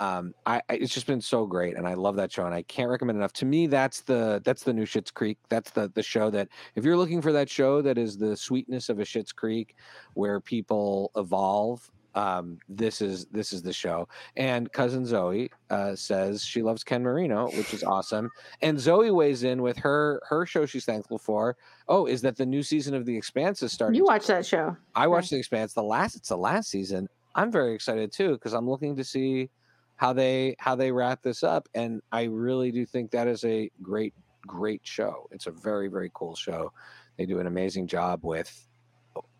Um, 0.00 0.34
I, 0.44 0.60
I 0.68 0.74
it's 0.74 0.92
just 0.92 1.06
been 1.06 1.20
so 1.20 1.46
great, 1.46 1.76
and 1.76 1.86
I 1.86 1.94
love 1.94 2.16
that 2.16 2.32
show, 2.32 2.44
and 2.46 2.54
I 2.54 2.62
can't 2.62 2.90
recommend 2.90 3.16
enough. 3.16 3.32
To 3.34 3.44
me, 3.44 3.66
that's 3.66 4.00
the 4.00 4.42
that's 4.44 4.64
the 4.64 4.72
new 4.72 4.84
Schitt's 4.84 5.10
Creek. 5.10 5.38
That's 5.48 5.70
the 5.70 5.90
the 5.94 6.02
show 6.02 6.30
that 6.30 6.48
if 6.74 6.84
you're 6.84 6.96
looking 6.96 7.22
for 7.22 7.32
that 7.32 7.48
show 7.48 7.80
that 7.82 7.96
is 7.96 8.18
the 8.18 8.36
sweetness 8.36 8.88
of 8.88 8.98
a 8.98 9.04
Schitt's 9.04 9.32
Creek, 9.32 9.76
where 10.14 10.40
people 10.40 11.10
evolve. 11.16 11.90
Um, 12.16 12.58
this 12.68 13.00
is 13.02 13.26
this 13.26 13.52
is 13.52 13.62
the 13.62 13.72
show. 13.72 14.08
And 14.36 14.72
cousin 14.72 15.04
Zoe 15.04 15.50
uh, 15.70 15.96
says 15.96 16.44
she 16.44 16.62
loves 16.62 16.84
Ken 16.84 17.02
Marino, 17.02 17.50
which 17.50 17.74
is 17.74 17.82
awesome. 17.82 18.30
And 18.62 18.78
Zoe 18.78 19.10
weighs 19.10 19.42
in 19.42 19.62
with 19.62 19.76
her 19.78 20.20
her 20.28 20.46
show 20.46 20.64
she's 20.64 20.84
thankful 20.84 21.18
for. 21.18 21.56
Oh, 21.88 22.06
is 22.06 22.22
that 22.22 22.36
the 22.36 22.46
new 22.46 22.62
season 22.62 22.94
of 22.94 23.04
The 23.04 23.16
Expanse 23.16 23.62
is 23.62 23.72
starting? 23.72 23.96
You 23.96 24.04
watch 24.04 24.28
that 24.28 24.46
show. 24.46 24.76
I 24.94 25.08
watched 25.08 25.30
The 25.30 25.38
Expanse. 25.38 25.72
The 25.72 25.82
last 25.82 26.14
it's 26.14 26.28
the 26.28 26.36
last 26.36 26.70
season. 26.70 27.08
I'm 27.34 27.50
very 27.50 27.74
excited 27.74 28.12
too 28.12 28.34
because 28.34 28.52
I'm 28.52 28.68
looking 28.70 28.94
to 28.96 29.02
see 29.02 29.50
how 29.96 30.12
they 30.12 30.56
how 30.58 30.74
they 30.74 30.90
wrap 30.92 31.22
this 31.22 31.42
up, 31.42 31.68
and 31.74 32.02
I 32.12 32.24
really 32.24 32.70
do 32.70 32.84
think 32.84 33.10
that 33.12 33.28
is 33.28 33.44
a 33.44 33.70
great 33.82 34.14
great 34.46 34.80
show. 34.84 35.28
It's 35.30 35.46
a 35.46 35.50
very 35.50 35.88
very 35.88 36.10
cool 36.14 36.34
show. 36.34 36.72
They 37.16 37.26
do 37.26 37.38
an 37.38 37.46
amazing 37.46 37.86
job 37.86 38.24
with 38.24 38.66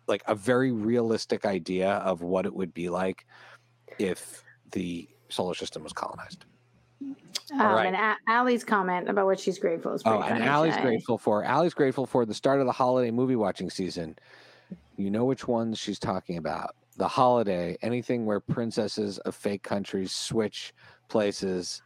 like 0.07 0.23
a 0.27 0.35
very 0.35 0.71
realistic 0.71 1.45
idea 1.45 1.89
of 1.89 2.21
what 2.21 2.45
it 2.45 2.53
would 2.53 2.73
be 2.73 2.89
like 2.89 3.25
if 3.97 4.43
the 4.71 5.07
solar 5.29 5.55
system 5.55 5.83
was 5.83 5.93
colonized. 5.93 6.45
Um, 7.51 7.59
right. 7.59 7.85
And 7.87 7.95
A- 7.95 8.17
Allie's 8.27 8.63
comment 8.63 9.09
about 9.09 9.25
what 9.25 9.39
she's 9.39 9.59
grateful 9.59 9.93
is 9.93 10.01
Oh, 10.05 10.21
and 10.21 10.29
funny, 10.29 10.45
Allie's 10.45 10.77
grateful 10.77 11.17
for 11.17 11.43
Allie's 11.43 11.73
grateful 11.73 12.05
for 12.05 12.25
the 12.25 12.33
start 12.33 12.59
of 12.59 12.65
the 12.65 12.71
holiday 12.71 13.11
movie 13.11 13.35
watching 13.35 13.69
season. 13.69 14.15
You 14.97 15.11
know 15.11 15.25
which 15.25 15.47
ones 15.47 15.77
she's 15.77 15.99
talking 15.99 16.37
about. 16.37 16.75
The 16.97 17.07
holiday, 17.07 17.77
anything 17.81 18.25
where 18.25 18.39
princesses 18.39 19.17
of 19.19 19.35
fake 19.35 19.63
countries 19.63 20.11
switch 20.13 20.73
places 21.09 21.81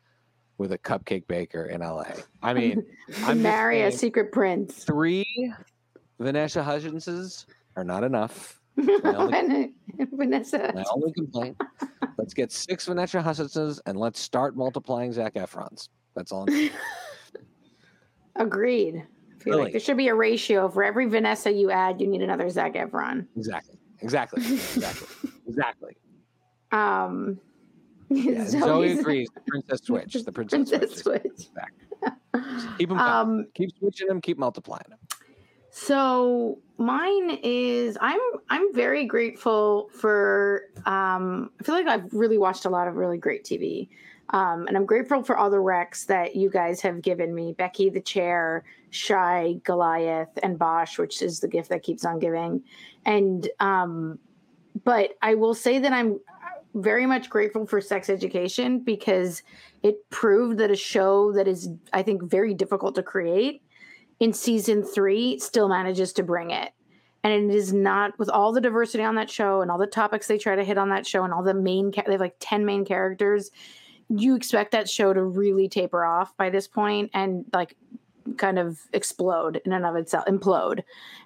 with 0.60 0.72
a 0.72 0.78
cupcake 0.78 1.26
baker 1.28 1.66
in 1.66 1.82
LA. 1.82 2.04
I 2.44 2.54
mean, 2.54 2.86
I'm 3.24 3.42
marry 3.42 3.82
a 3.84 3.92
secret 3.92 4.32
prince. 4.32 4.84
three 4.84 5.26
Vanessa 6.20 6.60
Hudgenses 6.62 7.46
are 7.76 7.84
not 7.84 8.04
enough. 8.04 8.60
only- 9.04 9.74
Vanessa. 10.14 10.72
My 10.76 10.84
only 10.94 11.12
complaint. 11.14 11.60
Let's 12.18 12.34
get 12.34 12.52
six 12.52 12.86
Vanessa 12.86 13.18
Hudgenses 13.20 13.80
and 13.86 13.98
let's 13.98 14.20
start 14.20 14.56
multiplying 14.56 15.12
Zac 15.12 15.34
Efrons. 15.36 15.90
That's 16.16 16.32
all. 16.32 16.44
I'm 16.44 16.50
saying. 16.54 16.70
Agreed. 18.36 18.96
I 18.98 19.44
feel 19.44 19.54
Really? 19.54 19.64
like 19.64 19.72
there 19.74 19.80
should 19.80 19.98
be 19.98 20.10
a 20.10 20.16
ratio 20.16 20.70
for 20.70 20.84
every 20.84 21.08
Vanessa 21.08 21.52
you 21.52 21.72
add, 21.72 22.00
you 22.00 22.08
need 22.08 22.22
another 22.22 22.50
Zac 22.50 22.74
Efron. 22.76 23.26
exactly. 23.36 23.79
Exactly. 24.02 24.44
Exactly. 24.44 25.08
exactly. 25.48 25.98
Um, 26.72 27.40
Yeah, 28.12 28.48
Zoe 28.48 28.98
agrees. 29.00 29.30
The 29.36 29.42
Princess 29.48 29.82
Switch. 29.84 30.14
The 30.14 30.32
Princess, 30.32 30.70
Princess 30.70 31.02
Switch. 31.02 31.22
Switch. 31.24 32.44
Keep 32.80 32.90
them. 32.90 32.98
Um, 32.98 33.46
keep 33.54 33.70
switching 33.78 34.08
them. 34.08 34.20
Keep 34.20 34.40
multiplying 34.40 34.86
them. 34.90 34.98
So 35.70 36.58
mine 36.78 37.38
is 37.44 37.98
I'm 38.02 38.20
I'm 38.50 38.74
very 38.74 39.06
grateful 39.06 39.90
for 39.94 40.64
um 40.88 41.52
I 41.60 41.64
feel 41.64 41.76
like 41.76 41.88
I've 41.88 42.12
really 42.12 42.40
watched 42.40 42.66
a 42.66 42.70
lot 42.70 42.88
of 42.88 42.96
really 42.96 43.20
great 43.20 43.44
TV. 43.44 43.90
Um, 44.32 44.68
and 44.68 44.76
I'm 44.76 44.86
grateful 44.86 45.24
for 45.24 45.38
all 45.38 45.50
the 45.50 45.58
recs 45.58 46.06
that 46.08 46.36
you 46.36 46.50
guys 46.50 46.82
have 46.82 47.02
given 47.02 47.34
me. 47.34 47.54
Becky 47.54 47.90
the 47.90 48.02
chair, 48.02 48.64
Shy, 48.90 49.56
Goliath, 49.64 50.38
and 50.42 50.58
Bosch, 50.58 50.98
which 50.98 51.22
is 51.22 51.40
the 51.40 51.48
gift 51.48 51.70
that 51.70 51.84
keeps 51.84 52.06
on 52.06 52.20
giving. 52.20 52.64
And 53.06 53.48
um, 53.60 54.20
but 54.84 55.12
I 55.22 55.36
will 55.36 55.54
say 55.54 55.80
that 55.80 55.94
I'm 55.94 56.20
very 56.76 57.06
much 57.06 57.30
grateful 57.30 57.66
for 57.66 57.82
sex 57.82 58.10
education 58.10 58.80
because 58.80 59.44
it 59.84 60.10
proved 60.10 60.60
that 60.60 60.72
a 60.72 60.76
show 60.76 61.32
that 61.34 61.48
is, 61.48 61.70
I 61.94 62.04
think, 62.04 62.24
very 62.24 62.54
difficult 62.54 62.96
to 62.96 63.04
create 63.04 63.62
in 64.20 64.34
season 64.34 64.84
three 64.84 65.40
still 65.40 65.70
manages 65.70 66.14
to 66.14 66.24
bring 66.24 66.52
it. 66.52 66.72
And 67.24 67.34
it 67.34 67.56
is 67.56 67.74
not 67.74 68.18
with 68.18 68.30
all 68.30 68.54
the 68.54 68.62
diversity 68.62 69.04
on 69.04 69.16
that 69.16 69.30
show 69.30 69.62
and 69.62 69.70
all 69.70 69.78
the 69.78 69.88
topics 69.88 70.28
they 70.28 70.38
try 70.38 70.56
to 70.56 70.64
hit 70.64 70.78
on 70.78 70.90
that 70.90 71.06
show 71.06 71.24
and 71.24 71.34
all 71.34 71.44
the 71.44 71.54
main, 71.54 71.92
they 71.92 72.12
have 72.12 72.22
like 72.22 72.36
10 72.40 72.66
main 72.66 72.86
characters. 72.86 73.52
You 74.10 74.36
expect 74.36 74.72
that 74.72 74.90
show 74.90 75.14
to 75.14 75.24
really 75.24 75.68
taper 75.68 76.06
off 76.06 76.36
by 76.38 76.50
this 76.50 76.68
point 76.68 77.12
and 77.14 77.46
like 77.52 77.76
kind 78.38 78.60
of 78.60 78.80
explode 78.94 79.62
in 79.66 79.74
and 79.74 79.86
of 79.86 79.96
itself, 79.96 80.26
implode. 80.26 80.84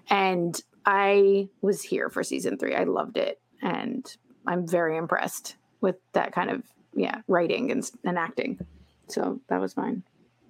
And 0.09 0.59
I 0.85 1.49
was 1.61 1.81
here 1.81 2.09
for 2.09 2.23
season 2.23 2.57
three. 2.57 2.75
I 2.75 2.83
loved 2.83 3.17
it. 3.17 3.39
And 3.61 4.05
I'm 4.45 4.67
very 4.67 4.97
impressed 4.97 5.55
with 5.81 5.95
that 6.13 6.33
kind 6.33 6.49
of, 6.49 6.63
yeah, 6.95 7.21
writing 7.27 7.71
and, 7.71 7.89
and 8.03 8.17
acting. 8.17 8.59
So 9.07 9.39
that 9.47 9.59
was 9.59 9.77
mine. 9.77 10.03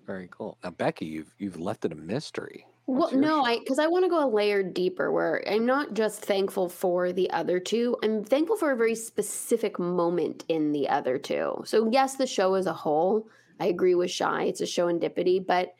Very 0.05 0.27
cool. 0.31 0.57
Now, 0.63 0.71
Becky, 0.71 1.05
you've 1.05 1.33
you've 1.37 1.59
left 1.59 1.85
it 1.85 1.91
a 1.91 1.95
mystery. 1.95 2.65
Well, 2.85 2.99
What's 2.99 3.13
your 3.13 3.21
no, 3.21 3.43
show? 3.43 3.45
I 3.45 3.59
because 3.59 3.79
I 3.79 3.87
want 3.87 4.03
to 4.05 4.09
go 4.09 4.25
a 4.25 4.27
layer 4.27 4.61
deeper 4.61 5.11
where 5.11 5.43
I'm 5.47 5.65
not 5.65 5.93
just 5.93 6.21
thankful 6.21 6.67
for 6.67 7.13
the 7.13 7.29
other 7.31 7.59
two. 7.59 7.95
I'm 8.03 8.23
thankful 8.23 8.57
for 8.57 8.71
a 8.71 8.75
very 8.75 8.95
specific 8.95 9.79
moment 9.79 10.43
in 10.49 10.71
the 10.73 10.89
other 10.89 11.17
two. 11.17 11.63
So 11.65 11.89
yes, 11.91 12.15
the 12.15 12.27
show 12.27 12.55
as 12.55 12.65
a 12.65 12.73
whole, 12.73 13.27
I 13.59 13.67
agree 13.67 13.95
with 13.95 14.11
Shy. 14.11 14.43
It's 14.43 14.61
a 14.61 14.65
show 14.65 14.89
indipity, 14.89 15.39
but 15.39 15.73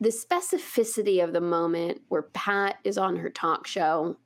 the 0.00 0.10
specificity 0.10 1.22
of 1.22 1.32
the 1.32 1.40
moment 1.40 2.02
where 2.08 2.22
Pat 2.22 2.76
is 2.84 2.98
on 2.98 3.16
her 3.16 3.30
talk 3.30 3.66
show 3.66 4.16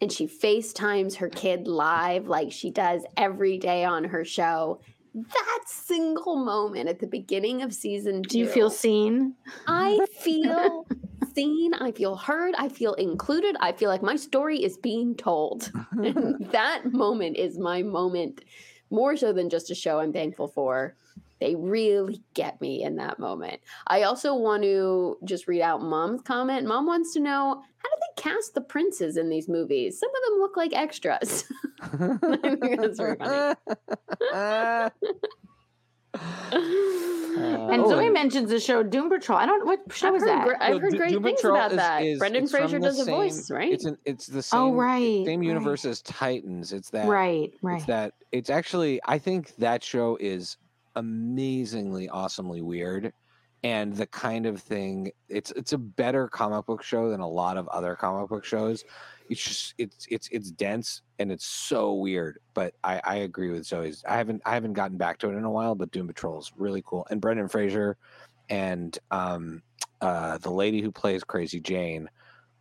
and 0.00 0.12
she 0.12 0.26
FaceTimes 0.26 1.16
her 1.16 1.28
kid 1.28 1.68
live 1.68 2.26
like 2.26 2.52
she 2.52 2.70
does 2.70 3.02
every 3.16 3.58
day 3.58 3.84
on 3.84 4.04
her 4.04 4.24
show. 4.24 4.80
That 5.14 5.62
single 5.66 6.36
moment 6.36 6.88
at 6.88 6.98
the 6.98 7.06
beginning 7.06 7.62
of 7.62 7.72
season 7.72 8.22
two. 8.22 8.28
Do 8.28 8.38
you 8.40 8.48
feel 8.48 8.68
seen? 8.68 9.34
I 9.66 9.98
feel 10.20 10.86
seen. 11.34 11.72
I 11.72 11.92
feel 11.92 12.16
heard. 12.16 12.54
I 12.58 12.68
feel 12.68 12.92
included. 12.94 13.56
I 13.60 13.72
feel 13.72 13.88
like 13.88 14.02
my 14.02 14.16
story 14.16 14.62
is 14.62 14.76
being 14.76 15.14
told. 15.14 15.72
and 15.92 16.46
that 16.50 16.92
moment 16.92 17.38
is 17.38 17.58
my 17.58 17.82
moment, 17.82 18.44
more 18.90 19.16
so 19.16 19.32
than 19.32 19.48
just 19.48 19.70
a 19.70 19.74
show 19.74 20.00
I'm 20.00 20.12
thankful 20.12 20.48
for. 20.48 20.96
They 21.40 21.54
really 21.54 22.22
get 22.34 22.60
me 22.60 22.82
in 22.82 22.96
that 22.96 23.18
moment. 23.18 23.60
I 23.86 24.02
also 24.02 24.34
want 24.34 24.62
to 24.62 25.18
just 25.24 25.46
read 25.48 25.60
out 25.62 25.82
mom's 25.82 26.22
comment. 26.22 26.66
Mom 26.66 26.86
wants 26.86 27.12
to 27.14 27.20
know 27.20 27.62
how 27.76 27.88
do 27.88 27.96
they 28.00 28.22
cast 28.22 28.54
the 28.54 28.60
princes 28.62 29.16
in 29.16 29.28
these 29.28 29.48
movies? 29.48 30.00
Some 30.00 30.08
of 30.10 30.30
them 30.30 30.38
look 30.40 30.56
like 30.56 30.72
extras. 30.72 31.44
I 31.82 32.56
think 32.56 32.80
that's 32.80 32.98
very 32.98 33.16
funny. 33.16 33.54
And 37.38 37.82
Oh, 37.82 37.88
Zoe 37.90 38.06
and- 38.06 38.14
mentions 38.14 38.48
the 38.48 38.58
show 38.58 38.82
Doom 38.82 39.10
Patrol. 39.10 39.38
I 39.38 39.44
don't 39.44 39.66
what 39.66 39.80
show 39.92 40.08
I've 40.08 40.14
is 40.14 40.22
heard, 40.22 40.28
that? 40.30 40.44
gre- 40.46 40.54
I've 40.58 40.72
So 40.74 40.78
heard 40.80 40.90
Do- 40.92 40.96
great 40.96 41.10
Doom 41.12 41.22
things 41.22 41.40
Patrol 41.42 41.56
about 41.56 41.70
is- 41.72 41.76
that. 41.76 42.02
is- 42.04 42.18
Brendan 42.18 42.46
Fraser 42.46 42.78
the 42.78 42.86
does 42.86 42.98
a 43.00 43.04
voice, 43.04 43.50
right? 43.50 43.70
It's 43.72 43.84
an, 43.84 43.98
it's 44.06 44.26
the 44.26 44.38
oh, 44.38 44.40
same. 44.40 44.60
Oh, 44.60 44.72
right, 44.72 45.26
Same 45.26 45.40
right. 45.40 45.46
universe 45.46 45.84
as 45.84 46.00
Titans. 46.00 46.72
It's 46.72 46.88
that. 46.90 47.06
right, 47.06 47.52
right. 47.60 47.76
It's 47.76 47.84
that. 47.86 48.14
It's 48.32 48.48
actually. 48.48 49.00
I 49.06 49.18
think 49.18 49.54
that 49.56 49.84
show 49.84 50.16
is 50.18 50.56
amazingly, 50.96 52.08
awesomely 52.08 52.62
weird, 52.62 53.12
and 53.62 53.94
the 53.94 54.06
kind 54.06 54.46
of 54.46 54.60
thing. 54.60 55.12
It's 55.28 55.52
it's 55.52 55.72
a 55.72 55.78
better 55.78 56.28
comic 56.28 56.66
book 56.66 56.82
show 56.82 57.10
than 57.10 57.20
a 57.20 57.28
lot 57.28 57.56
of 57.56 57.68
other 57.68 57.94
comic 57.94 58.28
book 58.28 58.44
shows. 58.44 58.84
It's 59.28 59.42
just 59.42 59.74
it's 59.78 60.06
it's 60.10 60.28
it's 60.30 60.50
dense 60.50 61.02
and 61.18 61.30
it's 61.30 61.46
so 61.46 61.94
weird. 61.94 62.38
But 62.54 62.74
I 62.82 63.00
I 63.04 63.14
agree 63.16 63.50
with 63.50 63.64
Zoe's. 63.64 64.04
I 64.08 64.16
haven't 64.16 64.42
I 64.44 64.54
haven't 64.54 64.74
gotten 64.74 64.96
back 64.96 65.18
to 65.18 65.28
it 65.28 65.36
in 65.36 65.44
a 65.44 65.50
while, 65.50 65.74
but 65.74 65.90
Doom 65.90 66.06
Patrol 66.06 66.38
is 66.38 66.52
really 66.56 66.82
cool. 66.84 67.06
And 67.10 67.20
Brendan 67.20 67.48
Fraser 67.48 67.96
and 68.48 68.96
um 69.10 69.62
uh 70.00 70.38
the 70.38 70.50
lady 70.50 70.80
who 70.80 70.92
plays 70.92 71.24
Crazy 71.24 71.60
Jane 71.60 72.08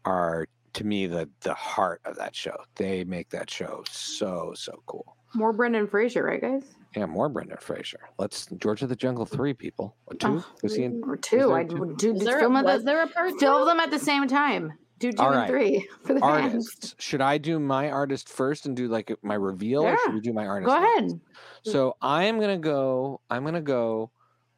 are 0.06 0.48
to 0.74 0.84
me 0.84 1.08
the 1.08 1.30
the 1.42 1.54
heart 1.54 2.02
of 2.06 2.16
that 2.18 2.36
show. 2.36 2.56
They 2.76 3.04
make 3.04 3.30
that 3.30 3.50
show 3.50 3.84
so 3.90 4.54
so 4.56 4.82
cool. 4.88 5.16
More 5.36 5.54
Brendan 5.54 5.88
Fraser, 5.88 6.24
right, 6.24 6.42
guys? 6.42 6.64
Yeah, 6.96 7.06
more 7.06 7.28
Brendan 7.30 7.58
Fraser. 7.60 8.00
Let's 8.18 8.48
George 8.58 8.82
of 8.82 8.90
the 8.90 8.96
Jungle 8.96 9.26
three 9.26 9.54
people. 9.54 9.96
Or 10.06 10.16
two? 10.16 10.28
Oh, 10.40 10.46
Was 10.64 10.76
he 10.76 10.84
in? 10.84 11.02
Or 11.06 11.18
two? 11.18 11.38
there 11.38 11.54
I 11.54 11.64
two? 11.66 11.78
would 11.78 11.98
do 11.98 12.14
Was 12.14 12.24
there, 12.24 12.40
film, 12.40 12.54
was 12.54 12.64
them 12.64 12.86
there 12.86 13.04
a 13.04 13.08
part 13.08 13.38
film 13.40 13.66
them 13.66 13.80
at 13.80 13.92
the 13.92 14.00
same 14.00 14.28
time. 14.28 14.72
Do 15.00 15.12
two 15.12 15.22
All 15.22 15.28
and 15.28 15.36
right. 15.36 15.50
three 15.50 15.86
for 16.04 16.14
the 16.14 16.22
fans. 16.22 16.54
Artists. 16.54 16.96
Should 17.00 17.20
I 17.20 17.38
do 17.38 17.60
my 17.60 17.90
artist 17.92 18.30
first 18.30 18.66
and 18.66 18.78
do 18.78 18.88
like 18.88 19.14
my 19.22 19.36
reveal, 19.36 19.84
or 19.84 19.98
should 19.98 20.14
we 20.14 20.22
do 20.22 20.32
my 20.32 20.46
artist? 20.46 20.68
Go 20.68 20.74
last? 20.74 20.98
ahead. 21.00 21.20
So 21.64 21.98
I 22.02 22.24
am 22.26 22.40
gonna 22.40 22.58
go. 22.58 23.20
I'm 23.30 23.44
gonna 23.44 23.62
go 23.62 24.12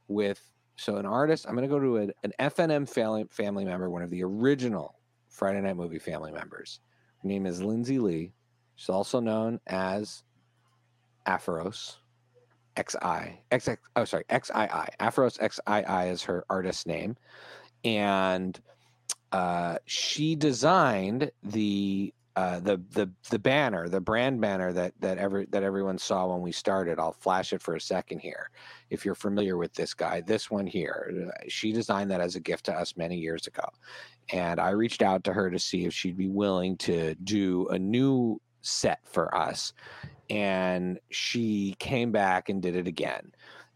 with 0.08 0.40
so 0.76 0.98
an 0.98 1.08
artist. 1.08 1.48
I'm 1.50 1.56
gonna 1.56 1.68
go 1.68 1.80
to 1.80 1.98
an, 1.98 2.12
an 2.24 2.34
FNM 2.40 2.88
family 2.88 3.26
family 3.32 3.66
member, 3.66 3.90
one 3.90 4.04
of 4.04 4.12
the 4.12 4.24
original 4.24 5.00
Friday 5.28 5.60
Night 5.62 5.76
Movie 5.76 5.98
family 5.98 6.32
members. 6.32 6.82
Her 7.24 7.28
name 7.30 7.48
is 7.48 7.64
Lindsay 7.64 7.98
Lee. 7.98 8.32
She's 8.76 8.90
also 8.90 9.20
known 9.20 9.60
as 9.66 10.22
Apharos, 11.26 11.96
XI, 12.78 13.42
XX, 13.52 13.78
oh, 13.96 14.06
sorry, 14.06 14.24
XII. 14.32 14.54
Apharos 15.00 15.38
XII 15.40 16.12
is 16.12 16.24
her 16.24 16.46
artist 16.50 16.88
name. 16.88 17.16
And 17.84 18.60
uh, 19.32 19.78
she 19.86 20.36
designed 20.36 21.32
the 21.44 22.14
uh, 22.38 22.60
the 22.60 22.80
the 22.92 23.10
the 23.32 23.40
banner, 23.40 23.90
the 23.90 24.00
brand 24.00 24.40
banner 24.40 24.72
that 24.72 24.94
that 25.00 25.18
every 25.18 25.48
that 25.48 25.64
everyone 25.64 25.98
saw 25.98 26.28
when 26.28 26.40
we 26.40 26.52
started. 26.52 27.00
I'll 27.00 27.14
flash 27.14 27.52
it 27.52 27.64
for 27.64 27.76
a 27.76 27.82
second 27.82 28.20
here. 28.20 28.52
If 28.92 29.04
you're 29.04 29.16
familiar 29.16 29.58
with 29.58 29.74
this 29.74 29.96
guy, 29.96 30.22
this 30.22 30.52
one 30.52 30.68
here, 30.68 31.30
uh, 31.30 31.46
she 31.48 31.72
designed 31.72 32.12
that 32.12 32.22
as 32.22 32.36
a 32.36 32.40
gift 32.40 32.66
to 32.66 32.74
us 32.74 32.96
many 32.96 33.18
years 33.18 33.48
ago, 33.48 33.68
and 34.32 34.60
I 34.60 34.70
reached 34.70 35.02
out 35.02 35.24
to 35.24 35.34
her 35.34 35.50
to 35.50 35.58
see 35.58 35.86
if 35.86 35.96
she'd 35.96 36.16
be 36.16 36.30
willing 36.30 36.78
to 36.78 37.16
do 37.16 37.68
a 37.70 37.80
new 37.80 38.40
set 38.62 39.00
for 39.04 39.36
us, 39.36 39.74
and 40.30 41.00
she 41.10 41.76
came 41.80 42.12
back 42.12 42.50
and 42.50 42.62
did 42.62 42.76
it 42.76 42.88
again. 42.88 43.32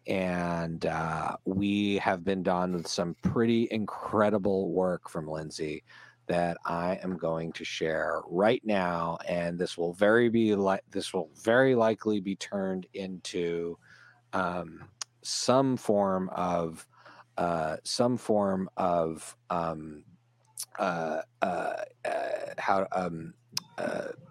And 0.07 0.85
uh, 0.85 1.37
we 1.45 1.97
have 1.97 2.23
been 2.23 2.43
done 2.43 2.73
with 2.73 2.87
some 2.87 3.15
pretty 3.21 3.67
incredible 3.71 4.71
work 4.71 5.09
from 5.09 5.27
Lindsay 5.27 5.83
that 6.27 6.57
I 6.65 6.97
am 7.03 7.17
going 7.17 7.51
to 7.53 7.65
share 7.65 8.21
right 8.27 8.61
now, 8.63 9.17
and 9.27 9.59
this 9.59 9.77
will 9.77 9.93
very 9.93 10.29
be 10.29 10.55
like 10.55 10.81
this 10.89 11.13
will 11.13 11.29
very 11.43 11.75
likely 11.75 12.19
be 12.19 12.35
turned 12.35 12.87
into 12.93 13.77
um, 14.33 14.85
some 15.23 15.77
form 15.77 16.29
of 16.33 16.87
uh, 17.37 17.77
some 17.83 18.17
form 18.17 18.69
of 18.77 19.35
um, 19.49 20.03
uh, 20.79 21.21
uh, 21.41 21.73
uh 22.05 22.53
how 22.57 22.87
um, 22.93 23.33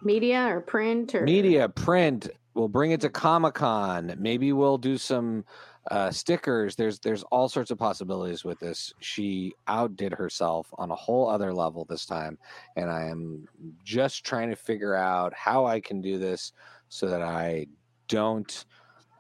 media 0.03 0.47
or 0.49 0.61
print 0.61 1.15
or 1.15 1.23
media 1.23 1.69
print. 1.69 2.29
We'll 2.55 2.69
bring 2.69 2.91
it 2.91 3.01
to 3.03 3.09
Comic 3.09 3.55
Con. 3.55 4.15
Maybe 4.19 4.53
we'll 4.53 4.79
do 4.79 4.99
some 4.99 5.45
uh, 5.91 6.11
stickers 6.11 6.77
there's 6.77 6.99
there's 7.01 7.23
all 7.25 7.49
sorts 7.49 7.71
of 7.71 7.79
possibilities 7.79 8.45
with 8.45 8.59
this 8.61 8.93
she 9.01 9.53
outdid 9.67 10.13
herself 10.13 10.69
on 10.77 10.91
a 10.91 10.95
whole 10.95 11.29
other 11.29 11.55
level 11.55 11.87
this 11.87 12.05
time 12.05 12.37
and 12.77 12.91
i 12.91 13.07
am 13.07 13.49
just 13.83 14.23
trying 14.23 14.51
to 14.51 14.57
figure 14.57 14.95
out 14.95 15.33
how 15.33 15.65
i 15.65 15.81
can 15.81 16.03
do 16.03 16.19
this 16.19 16.53
so 16.91 17.09
that 17.09 17.23
i 17.23 17.67
don't 18.09 18.67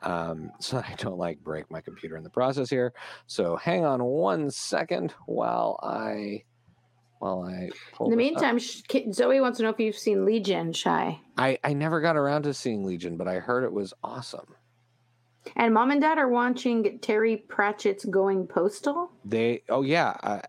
um, 0.02 0.50
so 0.60 0.78
I 0.78 0.94
don't 0.96 1.18
like 1.18 1.38
break 1.40 1.70
my 1.70 1.80
computer 1.80 2.16
in 2.16 2.24
the 2.24 2.30
process 2.30 2.70
here. 2.70 2.94
So 3.26 3.56
hang 3.56 3.84
on 3.84 4.02
one 4.02 4.50
second 4.50 5.12
while 5.26 5.78
I 5.82 6.44
while 7.20 7.42
I. 7.42 7.70
in 8.00 8.10
the 8.10 8.16
meantime, 8.16 8.58
Zoe 8.58 9.40
wants 9.40 9.58
to 9.58 9.62
know 9.62 9.68
if 9.68 9.78
you've 9.78 9.96
seen 9.96 10.24
Legion. 10.24 10.72
Shy. 10.72 11.20
I 11.36 11.58
I 11.62 11.74
never 11.74 12.00
got 12.00 12.16
around 12.16 12.42
to 12.42 12.54
seeing 12.54 12.84
Legion, 12.84 13.16
but 13.16 13.28
I 13.28 13.34
heard 13.34 13.62
it 13.62 13.72
was 13.72 13.94
awesome. 14.02 14.54
And 15.56 15.72
mom 15.72 15.90
and 15.90 16.00
dad 16.00 16.18
are 16.18 16.28
watching 16.28 16.98
Terry 17.00 17.44
Pratchett's 17.48 18.04
Going 18.06 18.46
Postal. 18.46 19.10
They 19.24 19.62
oh 19.68 19.82
yeah, 19.82 20.16
uh, 20.22 20.40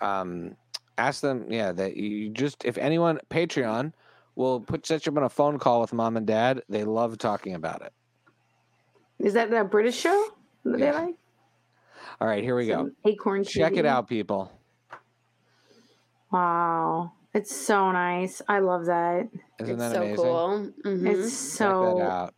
um, 0.00 0.56
ask 0.96 1.20
them 1.20 1.50
yeah 1.50 1.72
that 1.72 1.96
you 1.96 2.30
just 2.30 2.64
if 2.64 2.78
anyone 2.78 3.18
Patreon 3.28 3.92
will 4.36 4.60
put 4.60 4.86
set 4.86 5.06
you 5.06 5.12
up 5.12 5.18
on 5.18 5.24
a 5.24 5.28
phone 5.28 5.58
call 5.58 5.80
with 5.80 5.92
mom 5.92 6.16
and 6.16 6.26
dad. 6.26 6.62
They 6.68 6.84
love 6.84 7.18
talking 7.18 7.54
about 7.54 7.82
it. 7.82 7.92
Is 9.18 9.34
that 9.34 9.50
the 9.50 9.64
British 9.64 9.96
show 9.96 10.28
that 10.64 10.78
yeah. 10.78 10.92
they 10.92 10.98
like? 10.98 11.14
All 12.20 12.28
right, 12.28 12.44
here 12.44 12.54
we 12.54 12.68
Some 12.68 12.86
go. 12.86 13.10
Acorn. 13.10 13.44
Check 13.44 13.72
TV. 13.72 13.78
it 13.78 13.86
out, 13.86 14.08
people. 14.08 14.52
Wow, 16.32 17.12
it's 17.34 17.54
so 17.54 17.92
nice. 17.92 18.42
I 18.48 18.58
love 18.60 18.86
that. 18.86 19.28
Isn't 19.60 19.74
it's 19.74 19.78
that 19.78 19.92
so 19.92 20.02
amazing? 20.02 20.16
cool. 20.16 20.72
Mm-hmm. 20.84 21.06
It's 21.06 21.32
so. 21.32 21.98
Check 21.98 22.08
that 22.08 22.12
out. 22.12 22.34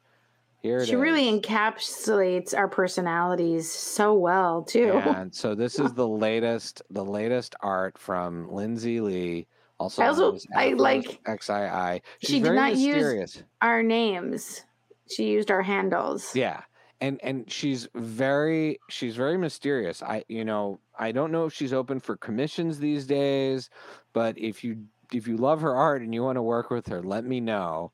Here 0.60 0.84
she 0.84 0.96
really 0.96 1.30
encapsulates 1.30 2.56
our 2.56 2.66
personalities 2.68 3.70
so 3.70 4.14
well 4.14 4.62
too. 4.64 4.92
And 4.92 5.32
so 5.32 5.54
this 5.54 5.78
is 5.78 5.92
the 5.94 6.08
latest, 6.08 6.82
the 6.90 7.04
latest 7.04 7.54
art 7.60 7.96
from 7.96 8.50
Lindsay 8.50 9.00
Lee. 9.00 9.46
Also, 9.78 10.02
I 10.02 10.08
also 10.08 10.36
I 10.56 10.72
like 10.72 11.20
XII. 11.26 12.02
She's 12.18 12.30
she 12.30 12.40
did 12.40 12.54
not 12.54 12.72
mysterious. 12.72 13.36
use 13.36 13.44
our 13.62 13.84
names. 13.84 14.64
She 15.08 15.28
used 15.30 15.52
our 15.52 15.62
handles. 15.62 16.34
Yeah, 16.34 16.62
and 17.00 17.20
and 17.22 17.50
she's 17.50 17.88
very 17.94 18.78
she's 18.88 19.16
very 19.16 19.38
mysterious. 19.38 20.02
I 20.02 20.24
you 20.28 20.44
know 20.44 20.80
I 20.98 21.12
don't 21.12 21.32
know 21.32 21.46
if 21.46 21.52
she's 21.52 21.72
open 21.72 22.00
for 22.00 22.16
commissions 22.16 22.78
these 22.78 23.06
days, 23.06 23.70
but 24.12 24.38
if 24.38 24.64
you 24.64 24.84
if 25.12 25.26
you 25.26 25.36
love 25.36 25.60
her 25.60 25.74
art 25.74 26.02
and 26.02 26.14
you 26.14 26.22
want 26.22 26.36
to 26.36 26.42
work 26.42 26.70
with 26.70 26.86
her, 26.88 27.02
let 27.02 27.24
me 27.24 27.40
know, 27.40 27.92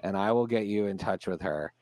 and 0.00 0.16
I 0.16 0.32
will 0.32 0.46
get 0.46 0.66
you 0.66 0.86
in 0.86 0.98
touch 0.98 1.26
with 1.26 1.42
her 1.42 1.72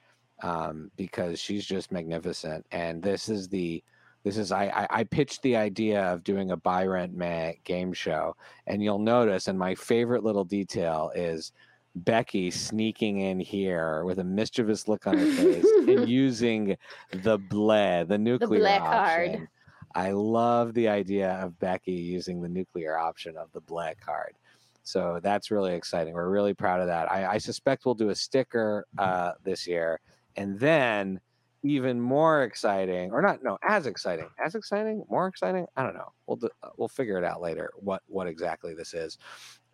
um, 0.43 0.91
because 0.97 1.41
she's 1.41 1.67
just 1.67 1.93
magnificent. 1.93 2.65
And 2.71 3.03
this 3.03 3.29
is 3.29 3.49
the 3.49 3.83
this 4.23 4.37
is 4.37 4.53
I, 4.53 4.65
I, 4.67 4.87
I 5.01 5.05
pitched 5.05 5.43
the 5.43 5.57
idea 5.57 6.03
of 6.03 6.25
doing 6.25 6.51
a 6.51 6.57
buy 6.57 6.85
rent 6.87 7.15
man 7.15 7.55
game 7.65 7.93
show, 7.93 8.37
and 8.67 8.83
you'll 8.83 8.99
notice. 8.99 9.49
And 9.49 9.59
my 9.59 9.75
favorite 9.75 10.25
little 10.25 10.45
detail 10.45 11.11
is 11.15 11.53
Becky 11.95 12.51
sneaking 12.51 13.21
in 13.21 13.41
here 13.41 14.05
with 14.05 14.19
a 14.19 14.25
mischievous 14.25 14.87
look 14.87 15.07
on 15.07 15.19
her 15.19 15.33
face 15.33 15.67
and 15.89 16.09
using 16.09 16.77
the 17.11 17.39
bleh, 17.39 18.07
the 18.07 18.19
nuclear 18.19 18.61
the 18.61 18.81
option. 18.81 19.37
Card. 19.37 19.49
I 19.95 20.13
love 20.13 20.73
the 20.75 20.89
idea 20.89 21.33
of 21.43 21.59
Becky 21.59 21.93
using 21.93 22.41
the 22.41 22.49
nuclear 22.49 22.97
option 22.97 23.37
of 23.37 23.51
the 23.53 23.61
black 23.61 24.01
card. 24.01 24.37
So 24.85 25.19
that's 25.23 25.51
really 25.51 25.75
exciting. 25.75 26.15
We're 26.15 26.31
really 26.31 26.55
proud 26.55 26.81
of 26.81 26.87
that. 26.87 27.11
I, 27.11 27.27
I 27.27 27.39
suspect 27.39 27.85
we'll 27.85 27.95
do 27.95 28.11
a 28.11 28.15
sticker 28.15 28.87
uh, 28.97 29.33
this 29.43 29.67
year 29.67 30.01
and 30.37 30.59
then 30.59 31.21
even 31.63 32.01
more 32.01 32.43
exciting 32.43 33.11
or 33.11 33.21
not 33.21 33.43
no 33.43 33.59
as 33.63 33.87
exciting 33.87 34.29
as 34.43 34.55
exciting 34.55 35.05
more 35.11 35.27
exciting 35.27 35.67
i 35.77 35.83
don't 35.83 35.95
know 35.95 36.11
we'll 36.27 36.39
uh, 36.63 36.69
we'll 36.79 36.89
figure 36.89 37.19
it 37.19 37.25
out 37.25 37.43
later 37.43 37.71
what 37.77 38.03
what 38.07 38.27
exactly 38.27 38.75
this 38.75 38.95
is 38.95 39.19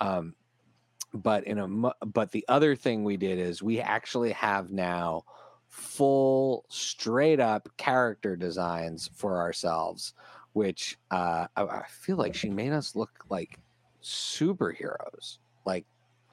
um 0.00 0.34
but 1.16 1.44
in 1.44 1.58
a 1.58 2.06
but 2.06 2.30
the 2.30 2.44
other 2.48 2.76
thing 2.76 3.04
we 3.04 3.16
did 3.16 3.38
is 3.38 3.62
we 3.62 3.80
actually 3.80 4.32
have 4.32 4.70
now 4.70 5.22
full 5.68 6.64
straight 6.68 7.40
up 7.40 7.68
character 7.76 8.36
designs 8.36 9.10
for 9.14 9.38
ourselves 9.38 10.14
which 10.52 10.98
uh 11.10 11.46
I, 11.56 11.62
I 11.62 11.84
feel 11.88 12.16
like 12.16 12.34
she 12.34 12.48
made 12.48 12.72
us 12.72 12.94
look 12.94 13.24
like 13.28 13.58
superheroes 14.02 15.38
like 15.64 15.84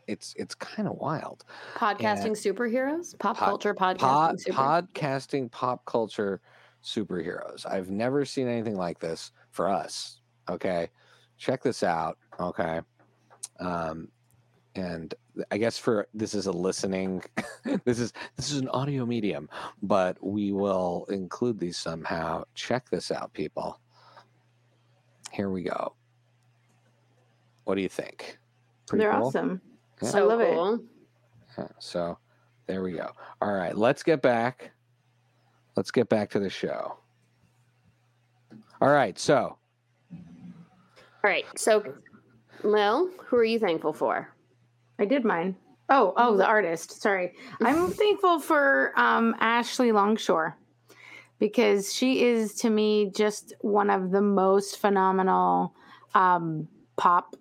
it's 0.08 0.34
it's 0.38 0.56
kind 0.56 0.88
of 0.88 0.96
wild. 0.96 1.46
Podcasting 1.76 2.26
and 2.26 2.36
superheroes, 2.36 3.18
pop 3.20 3.38
pod, 3.38 3.48
culture 3.48 3.74
podcasting, 3.74 3.98
pod, 4.00 4.40
super- 4.40 4.58
podcasting 4.58 5.52
pop 5.52 5.86
culture 5.86 6.42
superheroes. 6.84 7.66
I've 7.66 7.90
never 7.90 8.26
seen 8.26 8.48
anything 8.48 8.76
like 8.76 9.00
this 9.00 9.32
for 9.52 9.70
us. 9.70 10.20
Okay, 10.50 10.90
check 11.38 11.64
this 11.64 11.84
out. 11.84 12.18
Okay, 12.40 12.82
um, 13.60 14.10
and 14.76 15.14
I 15.52 15.58
guess 15.58 15.78
for 15.78 16.08
this 16.14 16.34
is 16.34 16.48
a 16.48 16.52
listening. 16.52 17.24
this 17.86 18.00
is 18.00 18.14
this 18.36 18.52
is 18.52 18.58
an 18.58 18.70
audio 18.70 19.06
medium, 19.06 19.50
but 19.82 20.18
we 20.22 20.52
will 20.52 21.06
include 21.10 21.60
these 21.60 21.78
somehow. 21.78 22.44
Check 22.56 22.90
this 22.90 23.12
out, 23.12 23.34
people. 23.34 23.80
Here 25.32 25.50
we 25.50 25.64
go. 25.64 25.96
What 27.64 27.76
do 27.76 27.82
you 27.82 27.90
think? 27.90 28.38
Pretty 28.88 29.04
They're 29.04 29.14
cool? 29.14 29.28
awesome. 29.28 29.62
Yeah. 30.02 30.10
So 30.10 30.20
I 30.20 30.22
love 30.22 30.40
cool. 30.40 30.74
it. 30.76 30.82
Yeah, 31.58 31.68
so 31.80 32.18
there 32.68 32.82
we 32.82 32.94
go. 32.94 33.10
All 33.42 33.54
right, 33.54 33.76
let's 33.78 34.04
get 34.04 34.22
back. 34.22 34.72
Let's 35.76 35.92
get 35.92 36.10
back 36.10 36.30
to 36.32 36.40
the 36.40 36.50
show. 36.50 36.98
All 38.82 38.90
right, 38.90 39.18
so. 39.18 39.58
All 40.12 41.30
right, 41.30 41.46
so, 41.56 41.84
Lil, 42.64 43.10
who 43.26 43.38
are 43.38 43.46
you 43.46 43.60
thankful 43.60 43.94
for? 43.94 44.34
I 45.00 45.06
did 45.06 45.26
mine. 45.26 45.56
Oh, 45.90 46.14
oh, 46.16 46.38
the 46.38 46.46
artist. 46.46 47.02
Sorry, 47.02 47.34
I'm 47.62 47.92
thankful 47.92 48.40
for 48.40 48.94
um, 48.96 49.36
Ashley 49.40 49.92
Longshore 49.92 50.58
because 51.40 51.94
she 51.94 52.24
is 52.24 52.54
to 52.56 52.70
me 52.70 53.12
just 53.14 53.54
one 53.62 53.90
of 53.90 54.12
the 54.12 54.22
most 54.22 54.80
phenomenal 54.80 55.76
um, 56.16 56.68
pop 56.96 57.36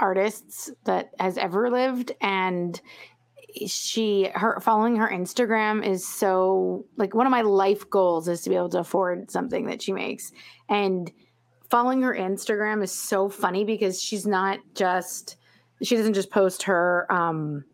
artists 0.00 0.70
that 0.84 1.10
has 1.18 1.38
ever 1.38 1.70
lived 1.70 2.12
and 2.20 2.80
she 3.66 4.28
her 4.34 4.60
following 4.60 4.96
her 4.96 5.08
Instagram 5.08 5.84
is 5.84 6.06
so 6.06 6.84
like 6.96 7.14
one 7.14 7.26
of 7.26 7.30
my 7.30 7.40
life 7.40 7.88
goals 7.88 8.28
is 8.28 8.42
to 8.42 8.50
be 8.50 8.56
able 8.56 8.68
to 8.68 8.78
afford 8.78 9.30
something 9.30 9.66
that 9.66 9.82
she 9.82 9.92
makes 9.92 10.30
and 10.68 11.10
following 11.70 12.02
her 12.02 12.14
Instagram 12.14 12.82
is 12.82 12.92
so 12.92 13.28
funny 13.28 13.64
because 13.64 14.00
she's 14.02 14.26
not 14.26 14.58
just 14.74 15.37
she 15.82 15.96
doesn't 15.96 16.14
just 16.14 16.30
post 16.30 16.64
her 16.64 17.06
um 17.10 17.64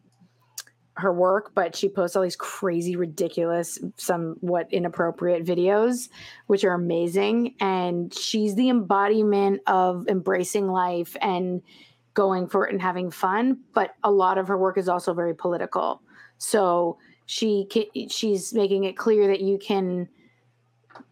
her 0.96 1.12
work, 1.12 1.52
but 1.54 1.74
she 1.74 1.88
posts 1.88 2.14
all 2.14 2.22
these 2.22 2.36
crazy, 2.36 2.94
ridiculous, 2.94 3.80
somewhat 3.96 4.68
inappropriate 4.70 5.44
videos, 5.44 6.08
which 6.46 6.64
are 6.64 6.72
amazing. 6.72 7.56
And 7.58 8.14
she's 8.14 8.54
the 8.54 8.68
embodiment 8.68 9.62
of 9.66 10.06
embracing 10.06 10.68
life 10.68 11.16
and 11.20 11.62
going 12.14 12.46
for 12.46 12.66
it 12.66 12.72
and 12.72 12.80
having 12.80 13.10
fun, 13.10 13.58
but 13.74 13.94
a 14.04 14.10
lot 14.10 14.38
of 14.38 14.46
her 14.48 14.56
work 14.56 14.78
is 14.78 14.88
also 14.88 15.12
very 15.12 15.34
political. 15.34 16.00
So 16.38 16.98
she 17.26 17.66
she's 18.08 18.52
making 18.54 18.84
it 18.84 18.96
clear 18.96 19.26
that 19.26 19.40
you 19.40 19.58
can 19.58 20.08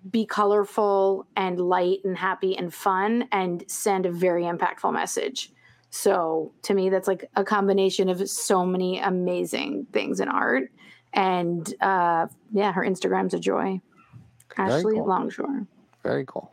be 0.08 0.24
colorful 0.24 1.26
and 1.36 1.58
light 1.58 1.98
and 2.04 2.16
happy 2.16 2.56
and 2.56 2.72
fun 2.72 3.28
and 3.32 3.64
send 3.66 4.06
a 4.06 4.12
very 4.12 4.44
impactful 4.44 4.92
message. 4.92 5.52
So 5.94 6.54
to 6.62 6.72
me, 6.72 6.88
that's 6.88 7.06
like 7.06 7.28
a 7.36 7.44
combination 7.44 8.08
of 8.08 8.28
so 8.28 8.64
many 8.64 8.98
amazing 8.98 9.86
things 9.92 10.20
in 10.20 10.28
art. 10.28 10.72
And 11.12 11.72
uh, 11.82 12.28
yeah, 12.50 12.72
her 12.72 12.80
Instagram's 12.80 13.34
a 13.34 13.38
joy. 13.38 13.78
Very 14.56 14.72
Ashley 14.72 14.94
cool. 14.94 15.06
Longshore. 15.06 15.66
Very 16.02 16.24
cool. 16.24 16.50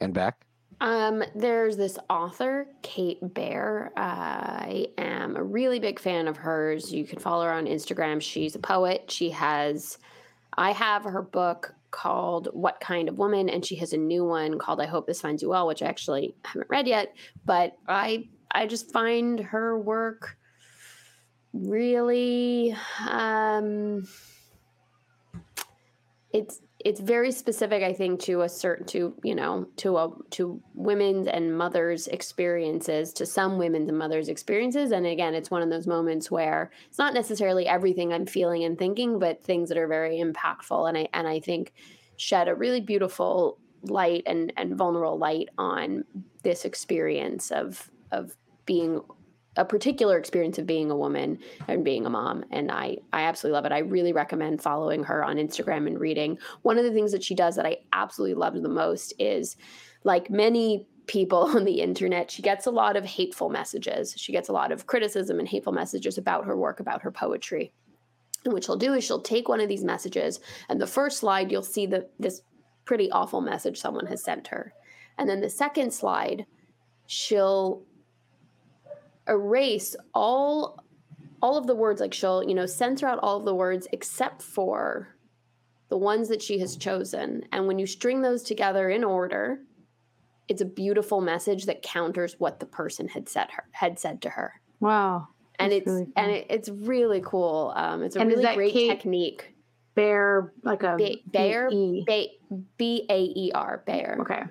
And 0.00 0.14
back. 0.14 0.46
Um, 0.80 1.24
there's 1.34 1.76
this 1.76 1.98
author, 2.08 2.68
Kate 2.82 3.18
Baer. 3.34 3.90
I 3.96 4.86
am 4.98 5.34
a 5.34 5.42
really 5.42 5.80
big 5.80 5.98
fan 5.98 6.28
of 6.28 6.36
hers. 6.36 6.92
You 6.92 7.04
can 7.04 7.18
follow 7.18 7.44
her 7.44 7.52
on 7.52 7.66
Instagram. 7.66 8.22
She's 8.22 8.54
a 8.54 8.60
poet. 8.60 9.10
She 9.10 9.30
has, 9.30 9.98
I 10.56 10.70
have 10.70 11.02
her 11.02 11.22
book 11.22 11.74
called 11.90 12.50
What 12.52 12.78
Kind 12.78 13.08
of 13.08 13.18
Woman, 13.18 13.48
and 13.48 13.64
she 13.64 13.74
has 13.76 13.94
a 13.94 13.96
new 13.96 14.24
one 14.24 14.58
called 14.58 14.80
I 14.80 14.86
Hope 14.86 15.06
This 15.06 15.20
Finds 15.20 15.42
You 15.42 15.48
Well, 15.48 15.66
which 15.66 15.82
I 15.82 15.86
actually 15.86 16.36
haven't 16.44 16.70
read 16.70 16.86
yet. 16.86 17.16
But 17.46 17.72
I, 17.88 18.28
I 18.56 18.66
just 18.66 18.90
find 18.90 19.38
her 19.38 19.78
work 19.78 20.36
really, 21.52 22.74
um, 23.08 24.06
it's 26.32 26.60
it's 26.84 27.00
very 27.00 27.32
specific 27.32 27.82
i 27.82 27.92
think 27.92 28.20
to 28.20 28.42
a 28.42 28.48
certain 28.48 28.86
to 28.86 29.14
you 29.24 29.34
know 29.34 29.66
to 29.76 29.96
a 29.96 30.08
to 30.30 30.60
women's 30.74 31.26
and 31.26 31.56
mothers 31.56 32.06
experiences 32.08 33.12
to 33.12 33.24
some 33.24 33.56
women's 33.56 33.88
and 33.88 33.98
mothers 33.98 34.28
experiences. 34.28 34.92
And 34.92 35.06
again 35.06 35.34
it's 35.34 35.50
one 35.50 35.62
of 35.62 35.70
those 35.70 35.86
moments 35.86 36.30
where 36.30 36.70
it's 36.88 36.98
not 36.98 37.14
necessarily 37.14 37.66
everything 37.66 38.12
i'm 38.12 38.26
feeling 38.26 38.64
and 38.64 38.78
thinking 38.78 39.18
but 39.18 39.42
things 39.42 39.68
that 39.70 39.78
are 39.78 39.88
very 39.88 40.18
impactful. 40.18 40.88
And 40.88 40.98
i 40.98 41.08
and 41.14 41.26
i 41.26 41.40
think 41.40 41.72
shed 42.16 42.48
a 42.48 42.54
really 42.54 42.80
beautiful 42.80 43.58
light 43.82 44.24
and 44.26 44.52
and 44.56 44.76
vulnerable 44.76 45.18
light 45.18 45.48
on 45.56 46.04
this 46.42 46.64
experience 46.64 47.50
of 47.50 47.90
of 48.12 48.36
being 48.66 49.00
a 49.56 49.64
particular 49.64 50.18
experience 50.18 50.58
of 50.58 50.66
being 50.66 50.90
a 50.90 50.96
woman 50.96 51.38
and 51.66 51.84
being 51.84 52.04
a 52.06 52.10
mom 52.10 52.44
and 52.50 52.70
i 52.70 52.96
i 53.12 53.22
absolutely 53.22 53.54
love 53.54 53.64
it. 53.64 53.72
I 53.72 53.78
really 53.78 54.12
recommend 54.12 54.62
following 54.62 55.02
her 55.04 55.24
on 55.24 55.36
instagram 55.36 55.86
and 55.86 55.98
reading. 55.98 56.38
One 56.62 56.78
of 56.78 56.84
the 56.84 56.92
things 56.92 57.12
that 57.12 57.24
she 57.24 57.34
does 57.34 57.56
that 57.56 57.66
i 57.66 57.78
absolutely 57.92 58.34
love 58.34 58.54
the 58.54 58.68
most 58.68 59.14
is 59.18 59.56
like 60.04 60.30
many 60.30 60.86
people 61.06 61.38
on 61.56 61.64
the 61.64 61.80
internet 61.80 62.30
she 62.30 62.42
gets 62.42 62.66
a 62.66 62.70
lot 62.70 62.96
of 62.96 63.04
hateful 63.04 63.48
messages. 63.48 64.14
She 64.16 64.32
gets 64.32 64.48
a 64.48 64.52
lot 64.52 64.72
of 64.72 64.86
criticism 64.86 65.38
and 65.38 65.48
hateful 65.48 65.72
messages 65.72 66.18
about 66.18 66.44
her 66.44 66.56
work 66.56 66.80
about 66.80 67.02
her 67.02 67.10
poetry. 67.10 67.72
And 68.44 68.52
what 68.52 68.64
she'll 68.64 68.76
do 68.76 68.94
is 68.94 69.04
she'll 69.04 69.22
take 69.22 69.48
one 69.48 69.60
of 69.60 69.68
these 69.68 69.84
messages 69.84 70.40
and 70.68 70.80
the 70.80 70.86
first 70.86 71.18
slide 71.18 71.50
you'll 71.50 71.62
see 71.62 71.86
the 71.86 72.08
this 72.18 72.42
pretty 72.84 73.10
awful 73.10 73.40
message 73.40 73.78
someone 73.78 74.06
has 74.06 74.22
sent 74.22 74.48
her. 74.48 74.72
And 75.18 75.28
then 75.28 75.40
the 75.40 75.50
second 75.50 75.92
slide 75.92 76.46
she'll 77.06 77.82
erase 79.28 79.96
all 80.14 80.82
all 81.42 81.56
of 81.56 81.66
the 81.66 81.74
words 81.74 82.00
like 82.00 82.14
she'll 82.14 82.42
you 82.42 82.54
know 82.54 82.66
censor 82.66 83.06
out 83.06 83.18
all 83.22 83.36
of 83.38 83.44
the 83.44 83.54
words 83.54 83.86
except 83.92 84.42
for 84.42 85.08
the 85.88 85.96
ones 85.96 86.28
that 86.28 86.42
she 86.42 86.58
has 86.58 86.76
chosen 86.76 87.44
and 87.52 87.66
when 87.66 87.78
you 87.78 87.86
string 87.86 88.22
those 88.22 88.42
together 88.42 88.88
in 88.90 89.04
order 89.04 89.58
it's 90.48 90.60
a 90.62 90.64
beautiful 90.64 91.20
message 91.20 91.66
that 91.66 91.82
counters 91.82 92.36
what 92.38 92.60
the 92.60 92.66
person 92.66 93.08
had 93.08 93.28
said 93.28 93.48
her 93.50 93.64
had 93.72 93.98
said 93.98 94.22
to 94.22 94.30
her 94.30 94.60
Wow. 94.80 95.28
and 95.58 95.72
it's 95.72 95.86
really 95.86 96.06
and 96.16 96.30
it, 96.30 96.46
it's 96.50 96.68
really 96.68 97.20
cool 97.24 97.72
um 97.76 98.02
it's 98.02 98.16
a 98.16 98.20
And 98.20 98.30
really 98.30 98.54
great 98.54 98.72
Kate- 98.72 98.88
technique 98.90 99.52
Baer, 99.94 100.52
like 100.62 100.82
a 100.82 100.94
Ba- 100.98 101.16
Bear? 101.32 101.70
B-E. 101.70 102.04
ba- 102.06 102.64
b-a-e-r 102.76 103.82
bear 103.86 104.18
Okay. 104.20 104.42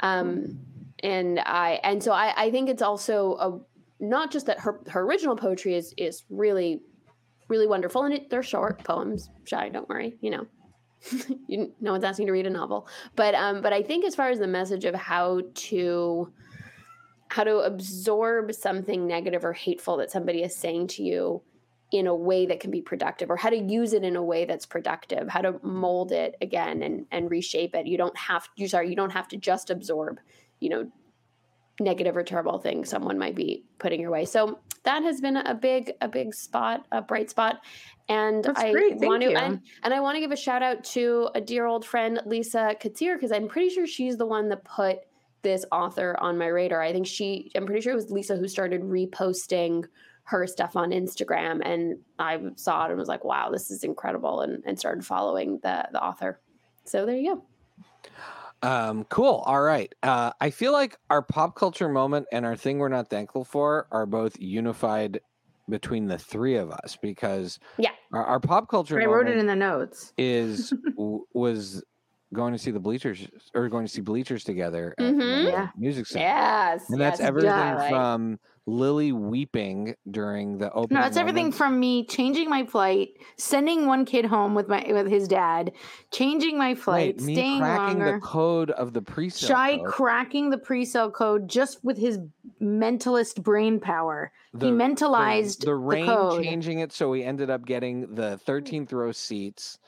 um 0.00 0.58
and 1.00 1.40
i 1.40 1.80
and 1.82 2.02
so 2.02 2.12
i 2.12 2.32
i 2.36 2.50
think 2.50 2.68
it's 2.68 2.82
also 2.82 3.34
a 3.34 3.60
not 4.02 4.32
just 4.32 4.46
that 4.46 4.58
her 4.58 4.80
her 4.88 5.00
original 5.02 5.36
poetry 5.36 5.74
is 5.74 5.94
is 5.96 6.24
really 6.28 6.80
really 7.48 7.66
wonderful 7.66 8.02
and 8.02 8.14
it, 8.14 8.28
they're 8.28 8.42
short 8.42 8.82
poems 8.84 9.30
shy 9.44 9.68
don't 9.70 9.88
worry 9.88 10.16
you 10.20 10.30
know. 10.30 10.46
You, 11.48 11.72
no 11.80 11.92
one's 11.92 12.04
asking 12.04 12.26
to 12.26 12.32
read 12.32 12.46
a 12.46 12.50
novel. 12.50 12.86
But 13.16 13.34
um 13.34 13.62
but 13.62 13.72
i 13.72 13.82
think 13.82 14.04
as 14.04 14.14
far 14.14 14.30
as 14.30 14.38
the 14.38 14.46
message 14.46 14.84
of 14.84 14.94
how 14.94 15.42
to 15.54 16.32
how 17.28 17.44
to 17.44 17.58
absorb 17.58 18.52
something 18.52 19.06
negative 19.06 19.44
or 19.44 19.52
hateful 19.52 19.96
that 19.96 20.10
somebody 20.10 20.42
is 20.42 20.54
saying 20.54 20.86
to 20.86 21.02
you 21.02 21.42
in 21.90 22.06
a 22.06 22.14
way 22.14 22.46
that 22.46 22.60
can 22.60 22.70
be 22.70 22.80
productive 22.80 23.30
or 23.30 23.36
how 23.36 23.50
to 23.50 23.56
use 23.56 23.92
it 23.92 24.02
in 24.02 24.16
a 24.16 24.22
way 24.22 24.44
that's 24.44 24.66
productive 24.66 25.28
how 25.28 25.40
to 25.40 25.58
mold 25.62 26.10
it 26.12 26.36
again 26.40 26.82
and 26.82 27.06
and 27.10 27.30
reshape 27.30 27.74
it. 27.74 27.86
You 27.86 27.98
don't 27.98 28.16
have 28.16 28.48
you 28.56 28.66
sorry 28.68 28.88
you 28.88 28.96
don't 28.96 29.12
have 29.12 29.28
to 29.28 29.36
just 29.36 29.70
absorb 29.70 30.18
you 30.60 30.70
know 30.70 30.90
negative 31.82 32.16
or 32.16 32.22
terrible 32.22 32.58
thing 32.58 32.84
someone 32.84 33.18
might 33.18 33.34
be 33.34 33.64
putting 33.78 34.00
your 34.00 34.10
way. 34.10 34.24
So 34.24 34.58
that 34.84 35.02
has 35.02 35.20
been 35.20 35.36
a 35.36 35.54
big 35.54 35.92
a 36.00 36.08
big 36.08 36.34
spot 36.34 36.86
a 36.92 37.02
bright 37.02 37.30
spot. 37.30 37.60
And 38.08 38.44
That's 38.44 38.60
i 38.60 38.72
want 38.72 39.22
to 39.22 39.32
and, 39.32 39.60
and 39.84 39.94
i 39.94 40.00
want 40.00 40.16
to 40.16 40.20
give 40.20 40.32
a 40.32 40.36
shout 40.36 40.62
out 40.62 40.82
to 40.84 41.30
a 41.34 41.40
dear 41.40 41.66
old 41.66 41.84
friend 41.84 42.20
lisa 42.26 42.74
katir 42.80 43.14
because 43.14 43.30
i'm 43.30 43.46
pretty 43.46 43.70
sure 43.70 43.86
she's 43.86 44.16
the 44.16 44.26
one 44.26 44.48
that 44.48 44.64
put 44.64 44.98
this 45.42 45.64
author 45.72 46.16
on 46.20 46.38
my 46.38 46.46
radar. 46.46 46.82
I 46.82 46.92
think 46.92 47.06
she 47.06 47.50
i'm 47.54 47.64
pretty 47.64 47.80
sure 47.80 47.92
it 47.92 47.96
was 47.96 48.10
lisa 48.10 48.36
who 48.36 48.48
started 48.48 48.82
reposting 48.82 49.84
her 50.24 50.46
stuff 50.48 50.76
on 50.76 50.90
instagram 50.90 51.60
and 51.64 51.98
i 52.18 52.40
saw 52.56 52.86
it 52.86 52.90
and 52.90 52.98
was 52.98 53.08
like 53.08 53.24
wow 53.24 53.50
this 53.50 53.70
is 53.70 53.84
incredible 53.84 54.40
and, 54.40 54.62
and 54.66 54.78
started 54.78 55.06
following 55.06 55.60
the 55.62 55.88
the 55.92 56.02
author. 56.02 56.40
So 56.84 57.06
there 57.06 57.16
you 57.16 57.36
go 57.36 57.44
Um, 58.62 59.04
cool. 59.04 59.42
All 59.46 59.60
right. 59.62 59.92
Uh, 60.02 60.32
I 60.40 60.50
feel 60.50 60.72
like 60.72 60.96
our 61.10 61.22
pop 61.22 61.56
culture 61.56 61.88
moment 61.88 62.26
and 62.32 62.46
our 62.46 62.56
thing 62.56 62.78
we're 62.78 62.88
not 62.88 63.10
thankful 63.10 63.44
for 63.44 63.88
are 63.90 64.06
both 64.06 64.38
unified 64.38 65.20
between 65.68 66.06
the 66.06 66.18
three 66.18 66.56
of 66.56 66.70
us 66.70 66.96
because 67.00 67.58
Yeah. 67.78 67.90
our, 68.12 68.24
our 68.24 68.40
pop 68.40 68.68
culture 68.68 69.00
I 69.00 69.06
wrote 69.06 69.26
moment 69.26 69.36
it 69.36 69.40
in 69.40 69.46
the 69.46 69.56
notes. 69.56 70.12
is 70.16 70.74
w- 70.96 71.24
was 71.34 71.82
going 72.34 72.52
to 72.52 72.58
see 72.58 72.70
the 72.70 72.80
bleachers 72.80 73.26
or 73.54 73.68
going 73.68 73.84
to 73.86 73.92
see 73.92 74.00
bleachers 74.00 74.44
together 74.44 74.94
at 74.98 75.04
the 75.04 75.12
Mhm. 75.14 75.50
Yeah. 75.50 75.68
music 75.76 76.06
center. 76.06 76.24
yes 76.26 76.84
And 76.88 77.00
that's 77.00 77.20
yes, 77.20 77.28
everything 77.28 77.78
yeah, 77.78 77.88
from 77.88 78.38
Lily 78.66 79.10
weeping 79.10 79.96
during 80.10 80.58
the 80.58 80.70
opening. 80.72 81.00
No, 81.00 81.06
it's 81.06 81.16
everything 81.16 81.46
moment. 81.46 81.54
from 81.56 81.80
me 81.80 82.06
changing 82.06 82.48
my 82.48 82.64
flight, 82.64 83.10
sending 83.36 83.86
one 83.86 84.04
kid 84.04 84.24
home 84.24 84.54
with 84.54 84.68
my 84.68 84.84
with 84.92 85.08
his 85.08 85.26
dad, 85.26 85.72
changing 86.12 86.56
my 86.56 86.74
flight, 86.74 87.16
Wait, 87.18 87.20
staying 87.20 87.58
cracking 87.58 87.98
longer. 87.98 88.14
the 88.14 88.20
code 88.20 88.70
of 88.70 88.92
the 88.92 89.02
pre-sale. 89.02 89.48
Shy 89.48 89.76
code. 89.78 89.86
cracking 89.88 90.50
the 90.50 90.58
pre-sale 90.58 91.10
code 91.10 91.48
just 91.48 91.82
with 91.82 91.98
his 91.98 92.20
mentalist 92.60 93.42
brain 93.42 93.80
power. 93.80 94.30
the, 94.54 94.66
he 94.66 94.72
mentalized 94.72 95.62
the, 95.62 95.66
the, 95.66 95.70
the 95.72 95.76
rain 95.76 96.06
code. 96.06 96.42
changing 96.44 96.78
it 96.78 96.92
so 96.92 97.10
we 97.10 97.24
ended 97.24 97.50
up 97.50 97.66
getting 97.66 98.14
the 98.14 98.38
13th 98.46 98.92
row 98.92 99.10
seats 99.10 99.78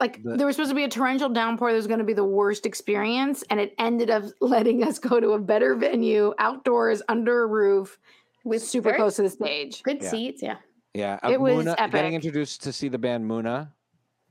Like 0.00 0.22
the- 0.22 0.36
there 0.36 0.46
was 0.46 0.54
supposed 0.56 0.70
to 0.70 0.76
be 0.76 0.84
a 0.84 0.88
torrential 0.88 1.28
downpour 1.28 1.70
that 1.70 1.76
was 1.76 1.86
going 1.88 1.98
to 1.98 2.04
be 2.04 2.12
the 2.12 2.24
worst 2.24 2.66
experience, 2.66 3.42
and 3.50 3.58
it 3.58 3.74
ended 3.78 4.10
up 4.10 4.24
letting 4.40 4.84
us 4.84 4.98
go 4.98 5.18
to 5.20 5.30
a 5.32 5.38
better 5.38 5.74
venue, 5.74 6.34
outdoors, 6.38 7.02
under 7.08 7.42
a 7.42 7.46
roof, 7.46 7.98
with 8.44 8.62
super 8.62 8.90
very 8.90 8.98
close 8.98 9.16
to 9.16 9.22
the 9.22 9.30
stage. 9.30 9.82
good 9.82 10.00
Yeah. 10.02 10.08
seats 10.10 10.42
yeah 10.42 10.56
yeah 10.94 11.18
It 11.28 11.40
was 11.40 11.66
Muna- 11.66 11.90
getting 11.90 12.14
introduced 12.14 12.62
to 12.62 12.72
see 12.72 12.88
the 12.88 12.96
band 12.98 13.28
Muna 13.28 13.72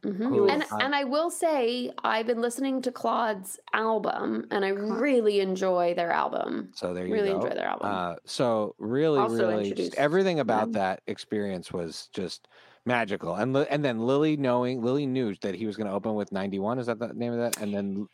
Mhm. 0.04 0.30
Who, 0.30 0.48
and 0.48 0.64
uh, 0.64 0.78
and 0.80 0.94
I 0.96 1.04
will 1.04 1.30
say 1.32 1.92
I've 2.04 2.26
been 2.28 2.40
listening 2.40 2.82
to 2.84 2.92
Claud's 2.92 3.60
album 3.74 4.46
and 4.52 4.64
I 4.64 4.70
really 4.70 5.40
enjoy 5.42 5.94
their 5.96 6.12
album. 6.12 6.70
so 6.76 6.94
there 6.94 7.06
you 7.06 7.14
Really 7.14 7.30
go 7.32 7.38
enjoy 7.42 7.50
their 7.56 7.68
album. 7.68 7.88
uh, 7.92 8.16
so 8.24 8.76
really 8.78 9.20
Also 9.20 9.36
really 9.50 9.74
just 9.74 9.96
everything 9.96 10.40
about 10.40 10.66
them. 10.66 10.72
that 10.74 11.02
experience 11.08 11.74
was 11.74 12.10
just 12.14 12.48
magical 12.88 13.36
and 13.36 13.56
and 13.56 13.84
then 13.84 14.00
Lily 14.00 14.38
knowing 14.38 14.82
Lily 14.82 15.06
knew 15.06 15.36
that 15.42 15.54
he 15.56 15.66
was 15.66 15.76
going 15.76 15.88
to 15.88 15.94
open 15.94 16.16
with 16.16 16.32
91 16.32 16.80
is 16.80 16.88
that 16.88 17.00
the 17.00 17.10
name 17.14 17.34
of 17.34 17.40
that 17.40 17.62
and 17.62 17.74
then 17.74 18.08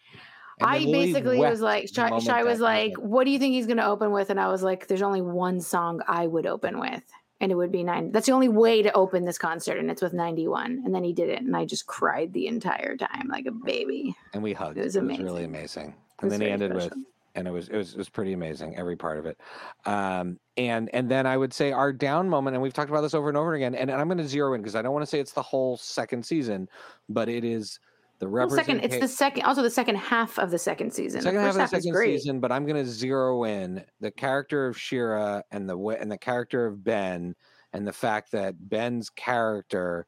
and 0.60 0.70
I 0.70 0.80
basically 0.86 1.40
was 1.40 1.62
like, 1.62 1.90
Shy, 1.92 2.20
Shy 2.20 2.44
was 2.44 2.60
like, 2.60 2.92
happened. 2.92 3.10
"What 3.10 3.24
do 3.26 3.32
you 3.32 3.40
think 3.40 3.54
he's 3.54 3.66
going 3.66 3.78
to 3.78 3.88
open 3.88 4.12
with?" 4.12 4.30
And 4.30 4.40
I 4.40 4.50
was 4.50 4.62
like, 4.62 4.88
"There's 4.88 5.02
only 5.02 5.22
one 5.22 5.60
song 5.60 6.02
I 6.08 6.28
would 6.28 6.46
open 6.46 6.80
with, 6.80 7.02
and 7.42 7.52
it 7.52 7.56
would 7.56 7.72
be 7.72 7.84
nine. 7.84 8.12
That's 8.12 8.28
the 8.28 8.34
only 8.34 8.50
way 8.50 8.84
to 8.84 8.94
open 8.94 9.26
this 9.26 9.40
concert, 9.40 9.80
and 9.80 9.90
it's 9.90 10.02
with 10.04 10.14
91." 10.14 10.84
And 10.86 10.94
then 10.94 11.04
he 11.04 11.12
did 11.12 11.30
it, 11.30 11.42
and 11.42 11.58
I 11.58 11.66
just 11.66 11.88
cried 11.88 12.34
the 12.34 12.46
entire 12.46 12.96
time 12.98 13.30
like 13.30 13.48
a 13.48 13.52
baby. 13.52 14.16
and 14.34 14.44
we 14.44 14.54
hugged 14.54 14.78
It 14.78 14.84
was 14.84 14.96
really 14.96 15.44
amazing. 15.44 15.46
amazing 15.46 15.88
It 15.90 16.22
and 16.22 16.32
then 16.32 16.42
he 16.42 16.50
ended 16.50 16.72
with 16.72 16.84
special. 16.84 17.02
And 17.36 17.48
it 17.48 17.52
was 17.52 17.70
it 17.70 17.78
was 17.78 17.94
it 17.94 17.98
was 17.98 18.10
pretty 18.10 18.34
amazing 18.34 18.76
every 18.76 18.96
part 18.96 19.18
of 19.18 19.26
it 19.26 19.40
um 19.86 20.38
and 20.58 20.90
and 20.94 21.10
then 21.10 21.26
i 21.26 21.36
would 21.36 21.54
say 21.54 21.72
our 21.72 21.92
down 21.92 22.30
moment 22.30 22.56
and 22.56 22.62
we've 22.62 22.74
talked 22.74 22.90
about 22.90 23.02
this 23.02 23.14
over 23.14 23.30
and 23.30 23.38
over 23.38 23.54
again 23.56 23.76
and, 23.76 23.90
and 23.90 24.00
i'm 24.00 24.08
going 24.08 24.18
to 24.18 24.28
zero 24.28 24.54
in 24.54 24.62
because 24.62 24.76
i 24.76 24.82
don't 24.82 24.94
want 24.94 25.04
to 25.04 25.10
say 25.10 25.20
it's 25.20 25.34
the 25.34 25.42
whole 25.42 25.78
second 25.78 26.26
season 26.26 26.68
but 27.10 27.30
it 27.30 27.44
is 27.44 27.80
the 28.20 28.30
Well, 28.30 28.50
second, 28.50 28.82
it's 28.86 29.00
the 29.00 29.08
second, 29.08 29.44
also 29.44 29.62
the 29.62 29.70
second 29.70 29.96
half 29.98 30.40
of 30.40 30.50
the 30.50 30.58
second 30.58 30.94
season. 30.94 31.22
second 31.22 31.38
the 31.38 31.42
half 31.42 31.56
of 31.56 31.72
the 31.72 31.82
second 31.82 31.96
season 31.98 32.40
but 32.40 32.52
i'm 32.52 32.66
going 32.66 32.82
to 32.82 32.90
zero 32.90 33.44
in 33.44 33.84
the 34.00 34.12
character 34.12 34.68
of 34.68 34.80
shira 34.80 35.44
and 35.52 35.68
the 35.70 35.78
and 35.78 36.12
the 36.12 36.18
character 36.18 36.66
of 36.66 36.84
ben 36.84 37.36
and 37.74 37.86
the 37.86 37.92
fact 37.92 38.32
that 38.32 38.70
ben's 38.70 39.10
character 39.10 40.06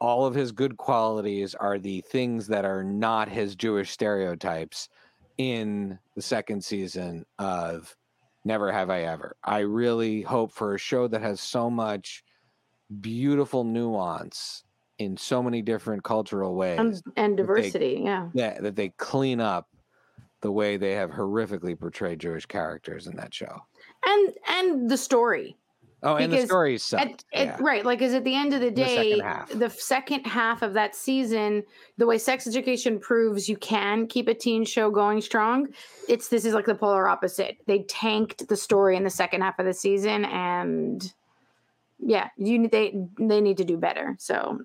all 0.00 0.26
of 0.26 0.34
his 0.34 0.52
good 0.52 0.76
qualities 0.76 1.54
are 1.54 1.78
the 1.78 2.00
things 2.02 2.46
that 2.46 2.64
are 2.64 2.84
not 2.84 3.28
his 3.28 3.56
Jewish 3.56 3.90
stereotypes 3.90 4.88
in 5.38 5.98
the 6.14 6.22
second 6.22 6.64
season 6.64 7.24
of 7.38 7.96
Never 8.44 8.72
Have 8.72 8.90
I 8.90 9.02
Ever. 9.02 9.36
I 9.42 9.60
really 9.60 10.22
hope 10.22 10.52
for 10.52 10.74
a 10.74 10.78
show 10.78 11.08
that 11.08 11.22
has 11.22 11.40
so 11.40 11.70
much 11.70 12.24
beautiful 13.00 13.64
nuance 13.64 14.64
in 14.98 15.16
so 15.16 15.42
many 15.42 15.62
different 15.62 16.04
cultural 16.04 16.54
ways 16.54 16.78
and, 16.78 17.02
and 17.16 17.36
diversity. 17.36 17.96
They, 17.96 18.02
yeah, 18.02 18.28
yeah, 18.34 18.60
that 18.60 18.76
they 18.76 18.90
clean 18.90 19.40
up 19.40 19.68
the 20.40 20.52
way 20.52 20.76
they 20.76 20.92
have 20.92 21.10
horrifically 21.10 21.78
portrayed 21.78 22.20
Jewish 22.20 22.46
characters 22.46 23.06
in 23.06 23.16
that 23.16 23.32
show, 23.32 23.60
and 24.04 24.32
and 24.48 24.90
the 24.90 24.96
story. 24.96 25.56
Oh, 26.04 26.16
and 26.16 26.32
the 26.32 26.44
story 26.46 26.78
sucked. 26.78 27.24
At, 27.32 27.46
yeah. 27.46 27.56
right, 27.60 27.84
like, 27.84 28.02
is 28.02 28.12
at 28.12 28.24
the 28.24 28.34
end 28.34 28.52
of 28.52 28.60
the 28.60 28.72
day, 28.72 29.14
the 29.14 29.18
second, 29.20 29.60
the 29.60 29.70
second, 29.70 30.24
half 30.24 30.62
of 30.62 30.74
that 30.74 30.96
season, 30.96 31.62
the 31.96 32.06
way 32.06 32.18
Sex 32.18 32.46
Education 32.46 32.98
proves 32.98 33.48
you 33.48 33.56
can 33.56 34.08
keep 34.08 34.26
a 34.26 34.34
teen 34.34 34.64
show 34.64 34.90
going 34.90 35.20
strong, 35.20 35.68
it's 36.08 36.28
this 36.28 36.44
is 36.44 36.54
like 36.54 36.66
the 36.66 36.74
polar 36.74 37.06
opposite. 37.06 37.58
They 37.66 37.84
tanked 37.84 38.48
the 38.48 38.56
story 38.56 38.96
in 38.96 39.04
the 39.04 39.10
second 39.10 39.42
half 39.42 39.60
of 39.60 39.66
the 39.66 39.74
season, 39.74 40.24
and 40.24 41.12
yeah, 42.00 42.30
you 42.36 42.68
they 42.68 42.94
they 43.18 43.40
need 43.40 43.58
to 43.58 43.64
do 43.64 43.76
better. 43.76 44.16
So 44.18 44.60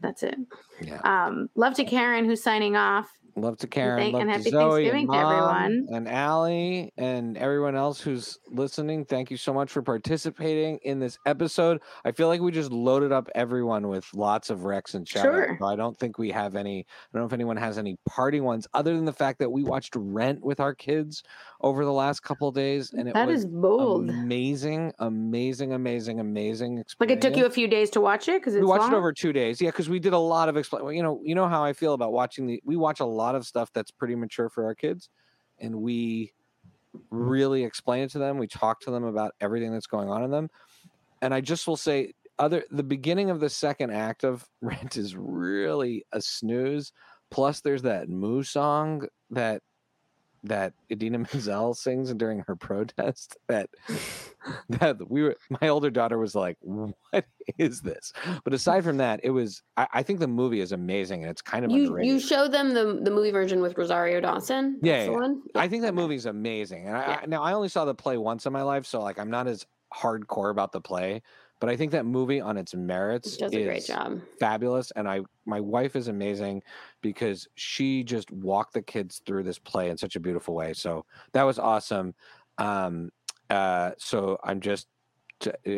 that's 0.00 0.22
it. 0.22 0.36
Yeah. 0.82 1.00
Um, 1.04 1.48
love 1.54 1.74
to 1.74 1.84
Karen 1.84 2.26
who's 2.26 2.42
signing 2.42 2.76
off. 2.76 3.10
Love 3.34 3.56
to 3.58 3.66
Karen. 3.66 3.98
Thank, 3.98 4.12
love 4.12 4.22
and 4.22 4.30
happy 4.30 4.44
to 4.44 4.50
Zoe 4.50 4.90
Thanksgiving 4.90 5.04
and 5.04 5.12
to 5.12 5.18
everyone. 5.18 5.86
And 5.90 6.08
Allie 6.08 6.92
and 6.98 7.38
everyone 7.38 7.74
else 7.74 8.00
who's 8.00 8.38
listening. 8.50 9.04
Thank 9.06 9.30
you 9.30 9.36
so 9.36 9.54
much 9.54 9.70
for 9.70 9.80
participating 9.80 10.78
in 10.82 10.98
this 10.98 11.18
episode. 11.24 11.80
I 12.04 12.12
feel 12.12 12.28
like 12.28 12.42
we 12.42 12.52
just 12.52 12.70
loaded 12.70 13.10
up 13.10 13.30
everyone 13.34 13.88
with 13.88 14.06
lots 14.14 14.50
of 14.50 14.64
Rex 14.64 14.94
and 14.94 15.08
shout 15.08 15.24
sure. 15.24 15.58
I 15.64 15.76
don't 15.76 15.98
think 15.98 16.18
we 16.18 16.30
have 16.30 16.56
any. 16.56 16.80
I 16.80 16.84
don't 17.12 17.22
know 17.22 17.26
if 17.26 17.32
anyone 17.32 17.56
has 17.56 17.78
any 17.78 17.96
party 18.06 18.40
ones 18.40 18.66
other 18.74 18.94
than 18.94 19.06
the 19.06 19.12
fact 19.12 19.38
that 19.38 19.50
we 19.50 19.62
watched 19.64 19.96
Rent 19.96 20.42
with 20.42 20.60
our 20.60 20.74
kids 20.74 21.22
over 21.62 21.84
the 21.84 21.92
last 21.92 22.22
couple 22.22 22.50
days, 22.50 22.92
and 22.92 23.08
it 23.08 23.14
that 23.14 23.28
was 23.28 23.40
is 23.40 23.46
bold, 23.46 24.10
amazing, 24.10 24.92
amazing, 24.98 25.72
amazing, 25.72 26.20
amazing. 26.20 26.78
Experience. 26.78 26.96
Like 27.00 27.10
it 27.10 27.22
took 27.22 27.36
you 27.36 27.46
a 27.46 27.50
few 27.50 27.68
days 27.68 27.88
to 27.90 28.00
watch 28.00 28.28
it 28.28 28.40
because 28.40 28.54
we 28.54 28.64
watched 28.64 28.82
long? 28.82 28.92
it 28.92 28.96
over 28.96 29.12
two 29.12 29.32
days. 29.32 29.60
Yeah, 29.60 29.70
because 29.70 29.88
we 29.88 29.98
did 29.98 30.12
a 30.12 30.18
lot 30.18 30.48
of 30.48 30.56
explain. 30.56 30.94
You 30.94 31.02
know, 31.02 31.20
you 31.24 31.34
know 31.34 31.48
how 31.48 31.64
I 31.64 31.72
feel 31.72 31.94
about 31.94 32.12
watching 32.12 32.46
the. 32.46 32.60
We 32.64 32.76
watch 32.76 33.00
a 33.00 33.04
lot 33.04 33.21
of 33.34 33.46
stuff 33.46 33.70
that's 33.72 33.90
pretty 33.90 34.14
mature 34.14 34.48
for 34.48 34.64
our 34.64 34.74
kids, 34.74 35.08
and 35.58 35.80
we 35.80 36.32
really 37.10 37.64
explain 37.64 38.02
it 38.02 38.10
to 38.10 38.18
them. 38.18 38.38
We 38.38 38.48
talk 38.48 38.80
to 38.82 38.90
them 38.90 39.04
about 39.04 39.34
everything 39.40 39.72
that's 39.72 39.86
going 39.86 40.08
on 40.08 40.22
in 40.24 40.30
them, 40.30 40.50
and 41.20 41.32
I 41.32 41.40
just 41.40 41.66
will 41.66 41.76
say, 41.76 42.12
other 42.38 42.64
the 42.70 42.82
beginning 42.82 43.30
of 43.30 43.40
the 43.40 43.50
second 43.50 43.90
act 43.90 44.24
of 44.24 44.46
Rent 44.60 44.96
is 44.96 45.16
really 45.16 46.04
a 46.12 46.20
snooze. 46.20 46.92
Plus, 47.30 47.60
there's 47.60 47.82
that 47.82 48.10
Moo 48.10 48.42
song 48.42 49.06
that 49.30 49.62
that 50.44 50.72
Idina 50.90 51.18
Menzel 51.32 51.74
sings 51.74 52.12
during 52.14 52.40
her 52.46 52.56
protest 52.56 53.36
that 53.48 53.68
that 54.68 55.10
we 55.10 55.22
were 55.22 55.36
my 55.60 55.68
older 55.68 55.90
daughter 55.90 56.18
was 56.18 56.34
like, 56.34 56.56
What 56.60 57.26
is 57.58 57.80
this? 57.80 58.12
But 58.44 58.54
aside 58.54 58.84
from 58.84 58.96
that, 58.98 59.20
it 59.22 59.30
was 59.30 59.62
I, 59.76 59.86
I 59.94 60.02
think 60.02 60.20
the 60.20 60.28
movie 60.28 60.60
is 60.60 60.72
amazing 60.72 61.22
and 61.22 61.30
it's 61.30 61.42
kind 61.42 61.64
of 61.64 61.70
you, 61.70 61.86
underrated. 61.86 62.12
You 62.12 62.20
showed 62.20 62.52
them 62.52 62.74
the 62.74 63.00
the 63.02 63.10
movie 63.10 63.30
version 63.30 63.60
with 63.60 63.76
Rosario 63.76 64.20
Dawson. 64.20 64.78
Yeah, 64.82 65.04
yeah. 65.04 65.20
yeah. 65.20 65.60
I 65.60 65.68
think 65.68 65.82
that 65.82 65.94
movie's 65.94 66.26
amazing. 66.26 66.88
And 66.88 66.96
I, 66.96 67.20
I, 67.22 67.26
now 67.26 67.42
I 67.42 67.52
only 67.52 67.68
saw 67.68 67.84
the 67.84 67.94
play 67.94 68.16
once 68.16 68.46
in 68.46 68.52
my 68.52 68.62
life, 68.62 68.86
so 68.86 69.00
like 69.00 69.18
I'm 69.18 69.30
not 69.30 69.46
as 69.46 69.66
hardcore 69.94 70.50
about 70.50 70.72
the 70.72 70.80
play. 70.80 71.22
But 71.62 71.70
I 71.70 71.76
think 71.76 71.92
that 71.92 72.04
movie 72.04 72.40
on 72.40 72.56
its 72.56 72.74
merits 72.74 73.36
does 73.36 73.54
a 73.54 73.62
great 73.62 73.84
job. 73.84 74.20
Fabulous. 74.40 74.90
And 74.96 75.08
I 75.08 75.20
my 75.46 75.60
wife 75.60 75.94
is 75.94 76.08
amazing 76.08 76.60
because 77.02 77.46
she 77.54 78.02
just 78.02 78.32
walked 78.32 78.74
the 78.74 78.82
kids 78.82 79.22
through 79.24 79.44
this 79.44 79.60
play 79.60 79.88
in 79.88 79.96
such 79.96 80.16
a 80.16 80.20
beautiful 80.20 80.56
way. 80.56 80.72
So 80.72 81.04
that 81.34 81.44
was 81.44 81.60
awesome. 81.60 82.16
Um 82.58 83.12
uh 83.48 83.92
so 83.96 84.40
I'm 84.42 84.60
just 84.60 84.88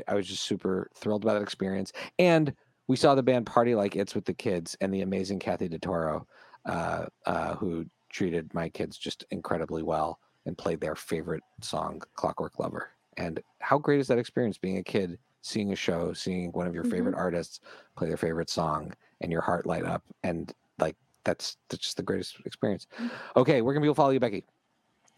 I 0.09 0.14
was 0.14 0.26
just 0.26 0.45
super 0.45 0.89
thrilled 0.95 1.22
about 1.22 1.35
that 1.35 1.43
experience. 1.43 1.93
And 2.18 2.55
we 2.89 2.97
saw 2.97 3.14
the 3.14 3.22
band 3.22 3.45
party 3.45 3.74
like 3.74 3.95
it's 3.95 4.14
with 4.14 4.24
the 4.24 4.32
kids 4.32 4.74
and 4.80 4.93
the 4.93 5.03
amazing 5.03 5.39
Kathy 5.39 5.68
DeToro, 5.68 6.24
uh, 6.64 7.07
uh, 7.26 7.57
who 7.57 7.85
treated 8.09 8.55
my 8.55 8.70
kids 8.70 8.97
just 8.97 9.26
incredibly 9.30 9.82
well 9.82 10.18
and 10.47 10.57
played 10.57 10.80
their 10.80 10.95
favorite 10.95 11.43
song, 11.61 12.01
Clockwork 12.14 12.59
Lover. 12.59 12.89
And 13.18 13.43
how 13.59 13.76
great 13.76 14.01
is 14.01 14.09
that 14.09 14.18
experience 14.18 14.57
being 14.57 14.78
a 14.78 14.82
kid 14.82 15.18
seeing 15.45 15.72
a 15.72 15.76
show, 15.76 16.12
seeing 16.14 16.51
one 16.53 16.66
of 16.66 16.74
your 16.74 16.84
favorite 16.84 17.12
mm-hmm. 17.12 17.20
artists 17.20 17.61
play 17.97 18.09
their 18.09 18.16
favorite 18.16 18.49
song, 18.49 18.92
and 19.20 19.30
your 19.30 19.42
heart 19.42 19.66
light 19.66 19.84
up, 19.84 20.03
and 20.22 20.53
like 20.78 20.97
that's 21.24 21.59
that's 21.68 21.82
just 21.82 21.97
the 21.97 22.03
greatest 22.03 22.36
experience. 22.47 22.86
Mm. 22.99 23.11
Okay, 23.36 23.61
where 23.61 23.74
can 23.74 23.82
people 23.82 23.95
follow 23.95 24.11
you, 24.11 24.20
Becky? 24.20 24.45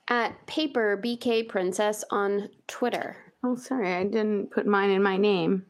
At 0.09 0.47
Paper 0.47 1.01
BK 1.03 1.49
Princess 1.49 2.05
on 2.11 2.49
Twitter. 2.67 3.17
Oh, 3.45 3.55
sorry, 3.55 3.95
I 3.95 4.05
didn't 4.05 4.51
put 4.51 4.67
mine 4.67 4.91
in 4.91 5.03
my 5.03 5.17
name. 5.17 5.65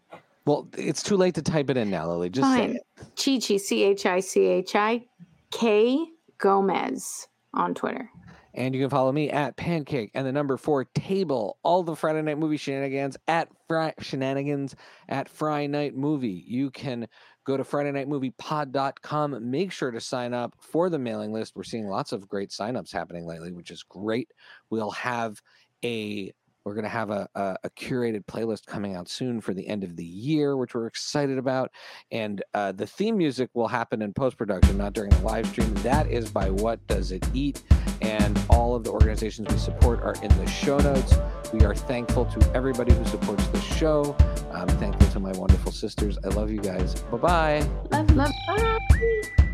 Well, 0.46 0.68
it's 0.76 1.02
too 1.02 1.16
late 1.16 1.34
to 1.34 1.42
type 1.42 1.68
it 1.70 1.76
in 1.76 1.90
now, 1.90 2.08
Lily. 2.08 2.30
Just 2.30 2.46
Fine. 2.46 2.72
say 2.72 2.76
it. 2.76 3.40
Chi 3.40 3.46
Chi 3.46 3.56
C 3.58 3.82
H 3.82 4.06
I 4.06 4.20
C 4.20 4.46
H 4.46 4.74
I 4.74 5.04
K 5.50 6.06
Gomez 6.38 7.28
on 7.52 7.74
Twitter. 7.74 8.10
And 8.56 8.74
you 8.74 8.80
can 8.80 8.90
follow 8.90 9.12
me 9.12 9.30
at 9.30 9.56
Pancake 9.56 10.10
and 10.14 10.26
the 10.26 10.32
number 10.32 10.56
four 10.56 10.84
table. 10.84 11.58
All 11.62 11.82
the 11.82 11.94
Friday 11.94 12.22
night 12.22 12.38
movie 12.38 12.56
shenanigans 12.56 13.16
at 13.28 13.48
Fry 13.68 13.92
shenanigans 14.00 14.74
at 15.08 15.28
Friday 15.28 15.68
Night 15.68 15.94
Movie. 15.94 16.42
You 16.46 16.70
can 16.70 17.06
go 17.44 17.56
to 17.56 17.64
FridayNightMoviePod.com. 17.64 19.50
Make 19.50 19.72
sure 19.72 19.90
to 19.90 20.00
sign 20.00 20.32
up 20.32 20.56
for 20.58 20.88
the 20.88 20.98
mailing 20.98 21.32
list. 21.32 21.54
We're 21.54 21.64
seeing 21.64 21.86
lots 21.86 22.12
of 22.12 22.28
great 22.28 22.50
signups 22.50 22.92
happening 22.92 23.26
lately, 23.26 23.52
which 23.52 23.70
is 23.70 23.82
great. 23.82 24.30
We'll 24.70 24.90
have 24.90 25.40
a 25.84 26.32
we're 26.66 26.74
going 26.74 26.82
to 26.82 26.88
have 26.88 27.10
a, 27.10 27.28
a, 27.36 27.56
a, 27.64 27.70
curated 27.70 28.24
playlist 28.26 28.66
coming 28.66 28.96
out 28.96 29.08
soon 29.08 29.40
for 29.40 29.54
the 29.54 29.66
end 29.68 29.84
of 29.84 29.94
the 29.94 30.04
year, 30.04 30.56
which 30.56 30.74
we're 30.74 30.88
excited 30.88 31.38
about. 31.38 31.70
And 32.10 32.42
uh, 32.54 32.72
the 32.72 32.86
theme 32.86 33.16
music 33.16 33.50
will 33.54 33.68
happen 33.68 34.02
in 34.02 34.12
post 34.12 34.36
production, 34.36 34.76
not 34.76 34.92
during 34.92 35.10
the 35.10 35.20
live 35.20 35.46
stream. 35.46 35.72
That 35.76 36.10
is 36.10 36.28
by 36.28 36.50
What 36.50 36.84
Does 36.88 37.12
It 37.12 37.24
Eat? 37.32 37.62
And 38.02 38.38
all 38.50 38.74
of 38.74 38.82
the 38.82 38.90
organizations 38.90 39.48
we 39.48 39.58
support 39.58 40.00
are 40.02 40.16
in 40.24 40.36
the 40.38 40.46
show 40.48 40.78
notes. 40.78 41.14
We 41.52 41.64
are 41.64 41.74
thankful 41.74 42.24
to 42.24 42.52
everybody 42.52 42.92
who 42.92 43.04
supports 43.04 43.46
the 43.46 43.60
show. 43.60 44.16
I'm 44.52 44.66
thankful 44.66 45.08
to 45.12 45.20
my 45.20 45.32
wonderful 45.32 45.70
sisters. 45.70 46.18
I 46.24 46.28
love 46.28 46.50
you 46.50 46.60
guys. 46.60 47.00
Bye 47.02 47.18
bye. 47.18 47.68
Love, 47.92 48.10
love. 48.16 48.32
Bye. 48.48 49.45